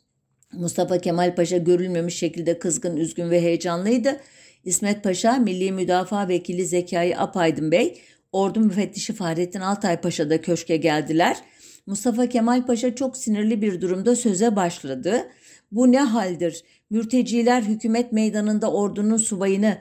Mustafa 0.54 0.98
Kemal 0.98 1.36
Paşa 1.36 1.58
görülmemiş 1.58 2.18
şekilde 2.18 2.60
kızgın, 2.60 2.98
üzgün 2.98 3.30
ve 3.30 3.42
heyecanlıydı. 3.42 4.22
İsmet 4.64 5.04
Paşa, 5.04 5.38
Milli 5.38 5.72
Müdafaa 5.72 6.28
Vekili 6.28 6.66
Zekai 6.66 7.18
Apaydın 7.18 7.72
Bey, 7.72 8.02
Ordu 8.32 8.60
Müfettişi 8.60 9.14
Fahrettin 9.14 9.60
Altay 9.60 10.02
Paşa 10.02 10.30
da 10.30 10.42
köşke 10.42 10.78
geldiler.'' 10.78 11.55
Mustafa 11.86 12.30
Kemal 12.30 12.66
Paşa 12.66 12.96
çok 12.96 13.18
sinirli 13.18 13.62
bir 13.62 13.82
durumda 13.82 14.16
söze 14.16 14.56
başladı. 14.56 15.28
Bu 15.72 15.92
ne 15.92 16.00
haldir? 16.00 16.64
Mürteciler 16.90 17.62
hükümet 17.62 18.12
meydanında 18.12 18.72
ordunun 18.72 19.18
subayını 19.18 19.78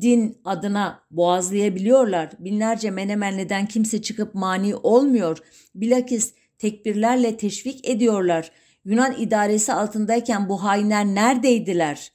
din 0.00 0.38
adına 0.44 1.00
boğazlayabiliyorlar. 1.10 2.30
Binlerce 2.38 2.90
Menemenli'den 2.90 3.66
kimse 3.66 4.02
çıkıp 4.02 4.34
mani 4.34 4.76
olmuyor. 4.76 5.38
Bilakis 5.74 6.34
tekbirlerle 6.58 7.36
teşvik 7.36 7.88
ediyorlar. 7.88 8.50
Yunan 8.84 9.14
idaresi 9.18 9.72
altındayken 9.72 10.48
bu 10.48 10.64
hainler 10.64 11.06
neredeydiler? 11.06 12.12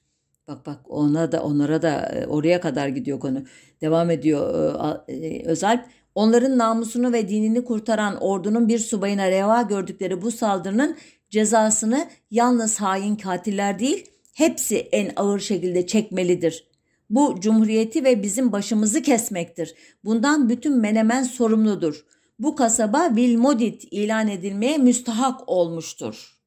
Bak 0.47 0.65
bak 0.65 0.79
ona 0.89 1.31
da 1.31 1.43
onlara 1.43 1.81
da 1.81 2.01
e, 2.01 2.27
oraya 2.27 2.61
kadar 2.61 2.87
gidiyor 2.87 3.19
konu. 3.19 3.43
Devam 3.81 4.09
ediyor 4.09 4.75
e, 5.07 5.13
e, 5.13 5.45
Özalp. 5.45 5.85
Onların 6.15 6.57
namusunu 6.57 7.13
ve 7.13 7.29
dinini 7.29 7.63
kurtaran 7.63 8.17
ordunun 8.21 8.67
bir 8.67 8.79
subayına 8.79 9.31
reva 9.31 9.61
gördükleri 9.61 10.21
bu 10.21 10.31
saldırının 10.31 10.97
cezasını 11.29 12.07
yalnız 12.31 12.81
hain 12.81 13.15
katiller 13.15 13.79
değil, 13.79 14.05
hepsi 14.33 14.77
en 14.77 15.11
ağır 15.15 15.39
şekilde 15.39 15.87
çekmelidir. 15.87 16.67
Bu 17.09 17.35
cumhuriyeti 17.39 18.03
ve 18.03 18.23
bizim 18.23 18.51
başımızı 18.51 19.01
kesmektir. 19.01 19.75
Bundan 20.03 20.49
bütün 20.49 20.77
Menemen 20.77 21.23
sorumludur. 21.23 22.05
Bu 22.39 22.55
kasaba 22.55 23.15
Vilmodit 23.15 23.87
ilan 23.91 24.27
edilmeye 24.27 24.77
müstahak 24.77 25.49
olmuştur. 25.49 26.37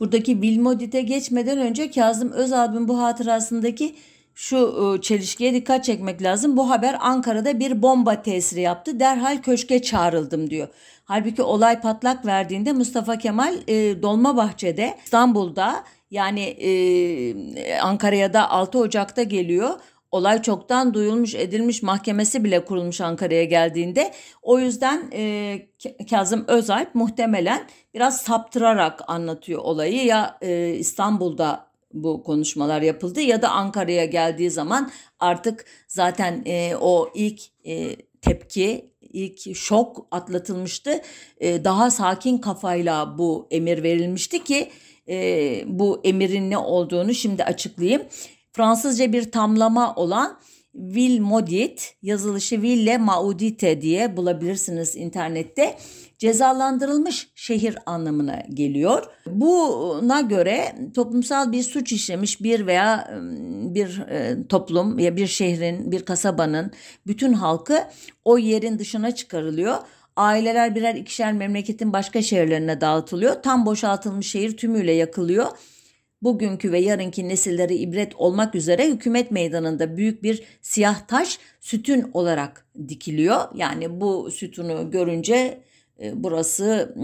Buradaki 0.00 0.42
Vilmodit'e 0.42 1.00
geçmeden 1.00 1.58
önce 1.58 1.90
Kazım 1.90 2.32
Özalp'ın 2.32 2.88
bu 2.88 2.98
hatırasındaki 2.98 3.94
şu 4.34 4.58
ıı, 4.58 5.00
çelişkiye 5.00 5.54
dikkat 5.54 5.84
çekmek 5.84 6.22
lazım. 6.22 6.56
Bu 6.56 6.70
haber 6.70 6.96
Ankara'da 7.00 7.60
bir 7.60 7.82
bomba 7.82 8.22
tesiri 8.22 8.60
yaptı. 8.60 9.00
Derhal 9.00 9.42
köşke 9.42 9.82
çağrıldım 9.82 10.50
diyor. 10.50 10.68
Halbuki 11.04 11.42
olay 11.42 11.80
patlak 11.80 12.26
verdiğinde 12.26 12.72
Mustafa 12.72 13.18
Kemal 13.18 13.54
e, 13.68 14.02
Dolmabahçe'de 14.02 14.98
İstanbul'da 15.04 15.84
yani 16.10 16.40
e, 16.40 17.78
Ankara'ya 17.78 18.32
da 18.32 18.50
6 18.50 18.78
Ocak'ta 18.78 19.22
geliyor. 19.22 19.70
Olay 20.10 20.42
çoktan 20.42 20.94
duyulmuş 20.94 21.34
edilmiş 21.34 21.82
mahkemesi 21.82 22.44
bile 22.44 22.64
kurulmuş 22.64 23.00
Ankara'ya 23.00 23.44
geldiğinde. 23.44 24.12
O 24.42 24.58
yüzden 24.58 25.10
e, 25.12 25.58
Kazım 26.10 26.44
Özalp 26.48 26.94
muhtemelen 26.94 27.66
biraz 27.94 28.22
saptırarak 28.22 29.00
anlatıyor 29.06 29.60
olayı. 29.62 30.04
Ya 30.04 30.38
e, 30.42 30.68
İstanbul'da 30.68 31.73
bu 31.94 32.22
konuşmalar 32.22 32.82
yapıldı 32.82 33.20
ya 33.20 33.42
da 33.42 33.50
Ankara'ya 33.50 34.04
geldiği 34.04 34.50
zaman 34.50 34.90
artık 35.20 35.64
zaten 35.88 36.42
e, 36.46 36.76
o 36.80 37.10
ilk 37.14 37.40
e, 37.66 37.96
tepki 38.22 38.94
ilk 39.00 39.56
şok 39.56 40.06
atlatılmıştı. 40.10 41.00
E, 41.40 41.64
daha 41.64 41.90
sakin 41.90 42.38
kafayla 42.38 43.18
bu 43.18 43.48
emir 43.50 43.82
verilmişti 43.82 44.44
ki 44.44 44.70
e, 45.08 45.64
bu 45.66 46.00
emirin 46.04 46.50
ne 46.50 46.58
olduğunu 46.58 47.14
şimdi 47.14 47.44
açıklayayım. 47.44 48.02
Fransızca 48.52 49.12
bir 49.12 49.30
tamlama 49.30 49.94
olan 49.94 50.40
Vil 50.74 51.20
Modit 51.20 51.96
yazılışı 52.02 52.62
Ville 52.62 52.98
Maudite 52.98 53.80
diye 53.80 54.16
bulabilirsiniz 54.16 54.96
internette. 54.96 55.76
Cezalandırılmış 56.24 57.28
şehir 57.34 57.78
anlamına 57.86 58.42
geliyor. 58.54 59.04
Buna 59.26 60.20
göre 60.20 60.74
toplumsal 60.94 61.52
bir 61.52 61.62
suç 61.62 61.92
işlemiş 61.92 62.42
bir 62.42 62.66
veya 62.66 63.20
bir 63.74 64.02
toplum 64.48 64.98
ya 64.98 65.16
bir 65.16 65.26
şehrin, 65.26 65.92
bir 65.92 66.04
kasabanın 66.04 66.70
bütün 67.06 67.32
halkı 67.32 67.84
o 68.24 68.38
yerin 68.38 68.78
dışına 68.78 69.14
çıkarılıyor. 69.14 69.76
Aileler 70.16 70.74
birer 70.74 70.94
ikişer 70.94 71.32
memleketin 71.32 71.92
başka 71.92 72.22
şehirlerine 72.22 72.80
dağıtılıyor. 72.80 73.42
Tam 73.42 73.66
boşaltılmış 73.66 74.30
şehir 74.30 74.56
tümüyle 74.56 74.92
yakılıyor 74.92 75.46
bugünkü 76.22 76.72
ve 76.72 76.78
yarınki 76.78 77.28
nesillere 77.28 77.74
ibret 77.74 78.16
olmak 78.16 78.54
üzere 78.54 78.88
hükümet 78.88 79.30
meydanında 79.30 79.96
büyük 79.96 80.22
bir 80.22 80.42
siyah 80.62 81.06
taş 81.06 81.38
sütün 81.60 82.10
olarak 82.12 82.66
dikiliyor. 82.88 83.40
Yani 83.54 84.00
bu 84.00 84.30
sütunu 84.30 84.90
görünce 84.90 85.34
e, 85.34 85.73
burası 86.14 86.94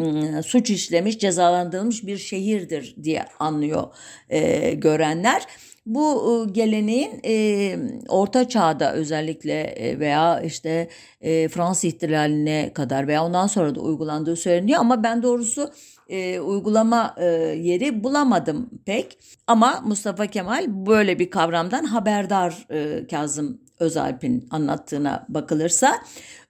suç 0.46 0.70
işlemiş, 0.70 1.18
cezalandırılmış 1.18 2.06
bir 2.06 2.16
şehirdir 2.16 2.96
diye 3.02 3.24
anlıyor 3.38 3.84
e, 4.28 4.70
görenler. 4.74 5.46
Bu 5.86 6.44
e, 6.48 6.50
geleneğin 6.52 7.20
e, 7.24 7.76
orta 8.08 8.48
çağda 8.48 8.94
özellikle 8.94 9.60
e, 9.60 9.98
veya 9.98 10.40
işte 10.40 10.88
e, 11.20 11.48
Fransız 11.48 11.84
ihtilaline 11.84 12.72
kadar 12.74 13.08
veya 13.08 13.24
ondan 13.24 13.46
sonra 13.46 13.74
da 13.74 13.80
uygulandığı 13.80 14.36
söyleniyor 14.36 14.80
ama 14.80 15.02
ben 15.02 15.22
doğrusu 15.22 15.70
e, 16.08 16.40
uygulama 16.40 17.14
yeri 17.56 18.04
bulamadım 18.04 18.70
pek. 18.86 19.18
Ama 19.46 19.80
Mustafa 19.86 20.26
Kemal 20.26 20.86
böyle 20.86 21.18
bir 21.18 21.30
kavramdan 21.30 21.84
haberdar 21.84 22.66
Kazım 23.10 23.60
Özalp'in 23.80 24.48
anlattığına 24.50 25.26
bakılırsa. 25.28 25.94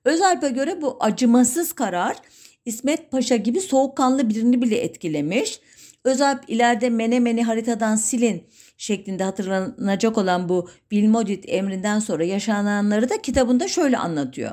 Özalp'e 0.04 0.48
göre 0.48 0.82
bu 0.82 0.96
acımasız 1.00 1.72
karar 1.72 2.16
İsmet 2.64 3.10
Paşa 3.10 3.36
gibi 3.36 3.60
soğukkanlı 3.60 4.28
birini 4.28 4.62
bile 4.62 4.76
etkilemiş. 4.76 5.60
Özalp 6.04 6.50
ileride 6.50 6.90
Menemen'i 6.90 7.42
haritadan 7.42 7.96
silin 7.96 8.46
şeklinde 8.76 9.24
hatırlanacak 9.24 10.18
olan 10.18 10.48
bu 10.48 10.70
Bilmodit 10.90 11.44
emrinden 11.48 11.98
sonra 11.98 12.24
yaşananları 12.24 13.10
da 13.10 13.22
kitabında 13.22 13.68
şöyle 13.68 13.98
anlatıyor. 13.98 14.52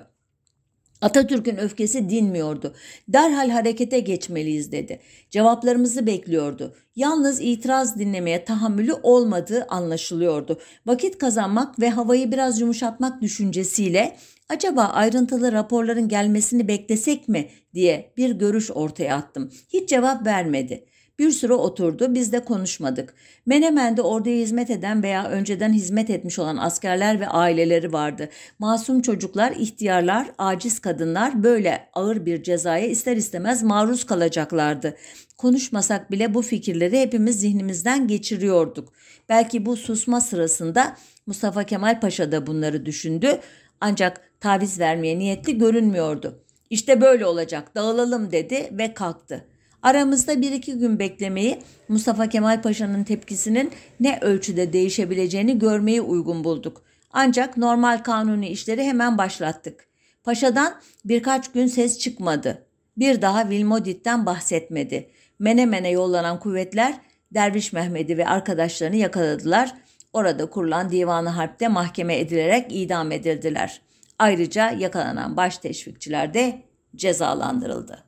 Atatürk'ün 1.02 1.58
öfkesi 1.58 2.10
dinmiyordu. 2.10 2.74
Derhal 3.08 3.50
harekete 3.50 4.00
geçmeliyiz 4.00 4.72
dedi. 4.72 5.00
Cevaplarımızı 5.30 6.06
bekliyordu. 6.08 6.76
Yalnız 6.96 7.42
itiraz 7.42 8.00
dinlemeye 8.00 8.46
tahammülü 8.46 8.94
olmadığı 8.94 9.66
anlaşılıyordu. 9.70 10.60
Vakit 10.86 11.18
kazanmak 11.18 11.80
ve 11.80 11.90
havayı 11.90 12.32
biraz 12.32 12.62
yumuşatmak 12.62 13.22
düşüncesiyle 13.22 14.18
acaba 14.50 14.84
ayrıntılı 14.84 15.52
raporların 15.52 16.08
gelmesini 16.08 16.68
beklesek 16.68 17.28
mi 17.28 17.50
diye 17.74 18.14
bir 18.18 18.32
görüş 18.32 18.72
ortaya 18.72 19.16
attım. 19.16 19.52
Hiç 19.70 19.90
cevap 19.90 20.26
vermedi. 20.26 20.87
Bir 21.20 21.32
süre 21.32 21.54
oturdu, 21.54 22.16
biz 22.16 22.34
de 22.34 22.46
konuşmadık. 22.46 23.14
Menemen'de 23.46 24.02
orduya 24.02 24.36
hizmet 24.36 24.70
eden 24.70 25.04
veya 25.04 25.30
önceden 25.30 25.74
hizmet 25.74 26.10
etmiş 26.10 26.40
olan 26.40 26.58
askerler 26.58 27.20
ve 27.20 27.28
aileleri 27.28 27.94
vardı. 27.94 28.30
Masum 28.60 29.02
çocuklar, 29.02 29.52
ihtiyarlar, 29.52 30.28
aciz 30.38 30.80
kadınlar 30.80 31.44
böyle 31.44 31.90
ağır 31.94 32.26
bir 32.26 32.44
cezaya 32.44 32.88
ister 32.88 33.16
istemez 33.16 33.64
maruz 33.64 34.06
kalacaklardı. 34.06 34.96
Konuşmasak 35.38 36.12
bile 36.12 36.34
bu 36.34 36.42
fikirleri 36.42 37.00
hepimiz 37.00 37.40
zihnimizden 37.40 38.08
geçiriyorduk. 38.08 38.94
Belki 39.30 39.66
bu 39.66 39.78
susma 39.78 40.22
sırasında 40.22 40.98
Mustafa 41.26 41.64
Kemal 41.64 42.00
Paşa 42.00 42.32
da 42.32 42.48
bunları 42.48 42.86
düşündü 42.86 43.40
ancak 43.82 44.22
taviz 44.40 44.80
vermeye 44.80 45.20
niyetli 45.20 45.58
görünmüyordu. 45.58 46.44
İşte 46.70 47.02
böyle 47.02 47.26
olacak 47.26 47.76
dağılalım 47.76 48.32
dedi 48.32 48.70
ve 48.72 48.94
kalktı. 48.94 49.46
Aramızda 49.82 50.42
bir 50.42 50.52
iki 50.52 50.74
gün 50.78 51.00
beklemeyi 51.00 51.60
Mustafa 51.88 52.30
Kemal 52.30 52.62
Paşa'nın 52.62 53.04
tepkisinin 53.04 53.72
ne 54.00 54.20
ölçüde 54.22 54.74
değişebileceğini 54.74 55.60
görmeyi 55.60 56.02
uygun 56.02 56.44
bulduk. 56.44 56.84
Ancak 57.12 57.58
normal 57.58 57.98
kanuni 58.04 58.48
işleri 58.48 58.84
hemen 58.84 59.18
başlattık. 59.18 59.88
Paşa'dan 60.24 60.74
birkaç 61.06 61.52
gün 61.52 61.68
ses 61.68 62.00
çıkmadı. 62.00 62.66
Bir 62.98 63.22
daha 63.22 63.50
Vilmodit'ten 63.50 64.26
bahsetmedi. 64.26 65.10
Menemen'e 65.40 65.90
yollanan 65.90 66.40
kuvvetler 66.40 66.94
Derviş 67.34 67.74
Mehmet'i 67.74 68.18
ve 68.18 68.28
arkadaşlarını 68.28 68.96
yakaladılar. 68.96 69.74
Orada 70.14 70.50
kurulan 70.50 70.92
divanı 70.92 71.30
harpte 71.30 71.68
mahkeme 71.68 72.20
edilerek 72.20 72.66
idam 72.70 73.12
edildiler. 73.12 73.82
Ayrıca 74.20 74.72
yakalanan 74.72 75.38
baş 75.38 75.58
teşvikçiler 75.58 76.34
de 76.34 76.62
cezalandırıldı. 76.96 78.07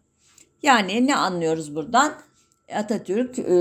Yani 0.63 1.07
ne 1.07 1.15
anlıyoruz 1.15 1.75
buradan? 1.75 2.13
Atatürk 2.75 3.39
e, 3.39 3.53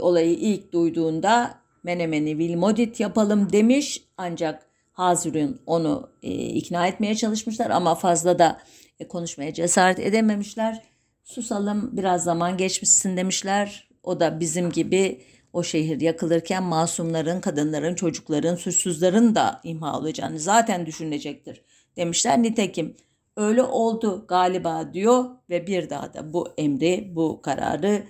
olayı 0.00 0.32
ilk 0.32 0.72
duyduğunda 0.72 1.54
Menemen'i 1.82 2.38
Vilmodit 2.38 3.00
yapalım 3.00 3.52
demiş 3.52 4.02
ancak 4.16 4.66
Hazır'ın 4.92 5.60
onu 5.66 6.10
e, 6.22 6.30
ikna 6.32 6.86
etmeye 6.86 7.14
çalışmışlar 7.14 7.70
ama 7.70 7.94
fazla 7.94 8.38
da 8.38 8.60
e, 9.00 9.08
konuşmaya 9.08 9.54
cesaret 9.54 9.98
edememişler. 9.98 10.82
Susalım 11.24 11.90
biraz 11.92 12.24
zaman 12.24 12.56
geçmişsin 12.56 13.16
demişler. 13.16 13.88
O 14.02 14.20
da 14.20 14.40
bizim 14.40 14.70
gibi 14.70 15.22
o 15.52 15.62
şehir 15.62 16.00
yakılırken 16.00 16.62
masumların, 16.62 17.40
kadınların, 17.40 17.94
çocukların, 17.94 18.56
suçsuzların 18.56 19.34
da 19.34 19.60
imha 19.64 19.98
olacağını 19.98 20.38
zaten 20.38 20.86
düşünecektir 20.86 21.62
demişler. 21.96 22.42
Nitekim 22.42 22.96
öyle 23.40 23.62
oldu 23.62 24.24
galiba 24.28 24.94
diyor 24.94 25.24
ve 25.50 25.66
bir 25.66 25.90
daha 25.90 26.14
da 26.14 26.32
bu 26.32 26.48
emri, 26.58 27.12
bu 27.14 27.42
kararı 27.42 28.02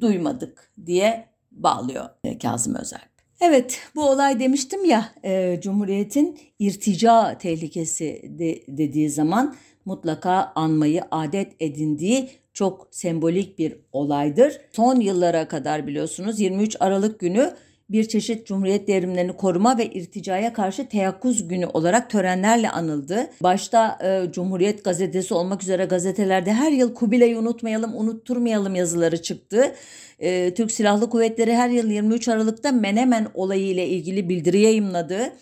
duymadık 0.00 0.72
diye 0.86 1.28
bağlıyor 1.50 2.04
Kazım 2.42 2.74
Özel. 2.74 3.00
Evet 3.40 3.80
bu 3.96 4.08
olay 4.10 4.40
demiştim 4.40 4.84
ya 4.84 5.08
e, 5.24 5.60
Cumhuriyet'in 5.62 6.38
irtica 6.58 7.38
tehlikesi 7.38 8.22
de, 8.38 8.62
dediği 8.68 9.10
zaman 9.10 9.56
mutlaka 9.84 10.52
anmayı 10.54 11.02
adet 11.10 11.52
edindiği 11.60 12.30
çok 12.52 12.88
sembolik 12.90 13.58
bir 13.58 13.76
olaydır. 13.92 14.60
Son 14.72 15.00
yıllara 15.00 15.48
kadar 15.48 15.86
biliyorsunuz 15.86 16.40
23 16.40 16.76
Aralık 16.80 17.20
günü 17.20 17.54
bir 17.88 18.08
çeşit 18.08 18.46
Cumhuriyet 18.46 18.88
devrimlerini 18.88 19.32
koruma 19.32 19.78
ve 19.78 19.86
irticaya 19.86 20.52
karşı 20.52 20.88
teyakkuz 20.88 21.48
günü 21.48 21.66
olarak 21.66 22.10
törenlerle 22.10 22.70
anıldı. 22.70 23.30
Başta 23.42 23.98
e, 24.04 24.32
Cumhuriyet 24.32 24.84
gazetesi 24.84 25.34
olmak 25.34 25.62
üzere 25.62 25.84
gazetelerde 25.84 26.52
her 26.52 26.72
yıl 26.72 26.94
Kubilay'ı 26.94 27.38
unutmayalım, 27.38 27.94
unutturmayalım 27.94 28.74
yazıları 28.74 29.22
çıktı. 29.22 29.74
E, 30.18 30.54
Türk 30.54 30.72
Silahlı 30.72 31.10
Kuvvetleri 31.10 31.54
her 31.54 31.68
yıl 31.68 31.90
23 31.90 32.28
Aralık'ta 32.28 32.72
Menemen 32.72 33.26
olayı 33.34 33.66
ile 33.66 33.88
ilgili 33.88 34.28
bildiri 34.28 34.60
yayımladı. 34.60 35.32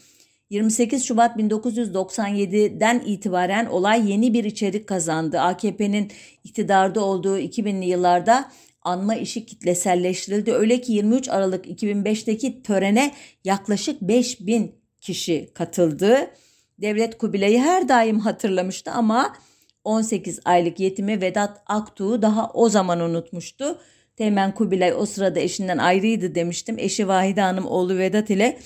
28 0.51 1.05
Şubat 1.05 1.37
1997'den 1.37 3.03
itibaren 3.07 3.67
olay 3.67 4.11
yeni 4.11 4.35
bir 4.35 4.45
içerik 4.45 4.87
kazandı. 4.87 5.41
AKP'nin 5.41 6.11
iktidarda 6.45 7.05
olduğu 7.05 7.39
2000'li 7.39 7.87
yıllarda 7.87 8.51
anma 8.87 9.15
işi 9.15 9.47
kitleselleştirildi. 9.47 10.53
Öyle 10.53 10.81
ki 10.81 10.93
23 10.93 11.29
Aralık 11.29 11.67
2005'teki 11.67 12.63
törene 12.63 13.15
yaklaşık 13.45 14.03
5000 14.03 14.75
kişi 15.01 15.51
katıldı. 15.55 16.31
Devlet 16.79 17.19
Kubilay'ı 17.19 17.59
her 17.59 17.89
daim 17.89 18.19
hatırlamıştı 18.19 18.91
ama 18.91 19.37
18 19.85 20.41
aylık 20.45 20.81
yetimi 20.81 21.21
Vedat 21.21 21.63
Aktuğ'u 21.67 22.23
daha 22.23 22.51
o 22.55 22.69
zaman 22.69 23.01
unutmuştu. 23.01 23.79
Teğmen 24.17 24.55
Kubilay 24.55 24.95
o 24.95 25.07
sırada 25.07 25.41
eşinden 25.41 25.79
ayrıydı 25.79 26.35
demiştim. 26.35 26.79
Eşi 26.79 27.09
Vahide 27.09 27.41
Hanım 27.41 27.67
oğlu 27.67 27.99
Vedat 27.99 28.31
ile 28.31 28.59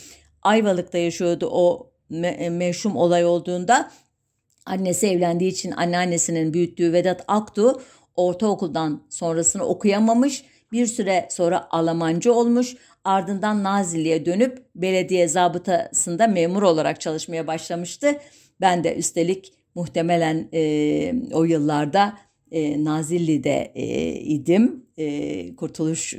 Ayvalık'ta 0.43 0.99
yaşıyordu 0.99 1.49
o 1.53 1.93
me- 2.11 2.51
meşhum 2.51 2.97
olay 2.97 3.25
olduğunda. 3.25 3.91
Annesi 4.66 5.07
evlendiği 5.07 5.51
için 5.51 5.71
anneannesinin 5.71 6.55
büyüttüğü 6.55 6.93
Vedat 6.93 7.25
Aktuğ 7.29 7.81
ortaokuldan 8.17 9.03
sonrasını 9.09 9.65
okuyamamış, 9.65 10.45
bir 10.73 10.87
süre 10.87 11.29
sonra 11.31 11.69
Almancı 11.71 12.35
olmuş, 12.35 12.77
ardından 13.05 13.63
Nazilli'ye 13.63 14.27
dönüp 14.27 14.65
belediye 14.75 15.29
zabıtasında 15.29 16.27
memur 16.27 16.63
olarak 16.63 17.01
çalışmaya 17.01 17.47
başlamıştı. 17.47 18.17
Ben 18.61 18.85
de 18.85 18.97
üstelik 18.97 19.53
muhtemelen 19.75 20.49
e, 20.53 21.15
o 21.33 21.45
yıllarda 21.45 22.19
e, 22.51 22.85
Nazilli'de 22.85 23.73
e, 23.75 24.13
idim. 24.13 24.87
E, 24.99 25.57
Kurtuluş 25.57 26.15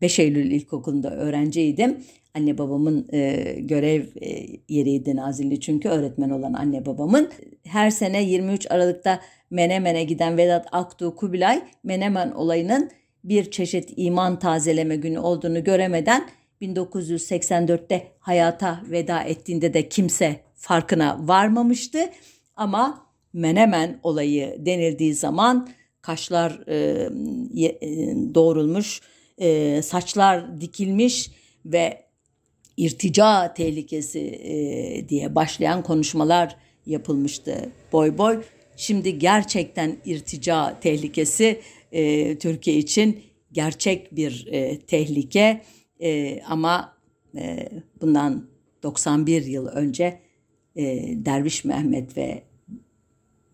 5 0.00 0.18
Eylül 0.18 0.50
İlkokulu'nda 0.50 1.16
öğrenciydim. 1.16 1.96
Anne 2.34 2.58
babamın 2.58 3.08
e, 3.12 3.54
görev 3.58 4.04
e, 4.20 4.46
yeriydi 4.68 5.16
Nazilli 5.16 5.60
çünkü 5.60 5.88
öğretmen 5.88 6.30
olan 6.30 6.52
anne 6.52 6.86
babamın. 6.86 7.30
Her 7.64 7.90
sene 7.90 8.22
23 8.22 8.70
Aralık'ta 8.70 9.20
Menemen'e 9.50 10.04
giden 10.04 10.36
Vedat 10.36 10.66
Aktuğ 10.72 11.16
Kubilay 11.16 11.62
Menemen 11.84 12.30
olayının 12.30 12.90
bir 13.24 13.50
çeşit 13.50 13.92
iman 13.96 14.38
tazeleme 14.38 14.96
günü 14.96 15.18
olduğunu 15.18 15.64
göremeden 15.64 16.28
1984'te 16.62 18.06
hayata 18.20 18.82
veda 18.90 19.22
ettiğinde 19.22 19.74
de 19.74 19.88
kimse 19.88 20.40
farkına 20.54 21.18
varmamıştı. 21.28 21.98
Ama 22.56 23.06
Menemen 23.32 24.00
olayı 24.02 24.56
denildiği 24.58 25.14
zaman 25.14 25.68
kaşlar 26.02 26.60
e, 26.66 27.08
e, 27.66 27.80
doğrulmuş, 28.34 29.00
e, 29.38 29.82
saçlar 29.82 30.60
dikilmiş 30.60 31.30
ve 31.64 32.04
irtica 32.76 33.54
tehlikesi 33.54 34.20
e, 34.20 35.08
diye 35.08 35.34
başlayan 35.34 35.82
konuşmalar 35.82 36.56
yapılmıştı 36.86 37.70
boy 37.92 38.18
boy. 38.18 38.42
Şimdi 38.80 39.18
gerçekten 39.18 39.96
irtica 40.04 40.80
tehlikesi 40.80 41.60
e, 41.92 42.38
Türkiye 42.38 42.76
için 42.76 43.22
gerçek 43.52 44.16
bir 44.16 44.48
e, 44.50 44.78
tehlike 44.78 45.62
e, 46.02 46.40
ama 46.42 46.96
e, 47.36 47.68
bundan 48.00 48.46
91 48.82 49.44
yıl 49.44 49.66
önce 49.66 50.20
e, 50.76 50.84
Derviş 51.24 51.64
Mehmet 51.64 52.16
ve 52.16 52.42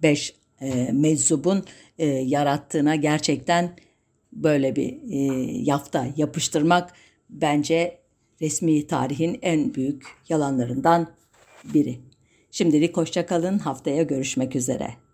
beş 0.03 0.35
e, 0.61 0.93
meczubun 0.93 1.65
e, 1.99 2.07
yarattığına 2.07 2.95
gerçekten 2.95 3.77
böyle 4.33 4.77
bir 4.77 4.99
e, 5.11 5.17
yafta 5.63 6.07
yapıştırmak 6.17 6.93
bence 7.31 7.99
resmi 8.41 8.87
tarihin 8.87 9.39
en 9.43 9.75
büyük 9.75 10.07
yalanlarından 10.29 11.09
biri. 11.65 11.99
Şimdilik 12.51 12.97
hoşçakalın 12.97 13.59
haftaya 13.59 14.03
görüşmek 14.03 14.57
üzere. 14.57 15.06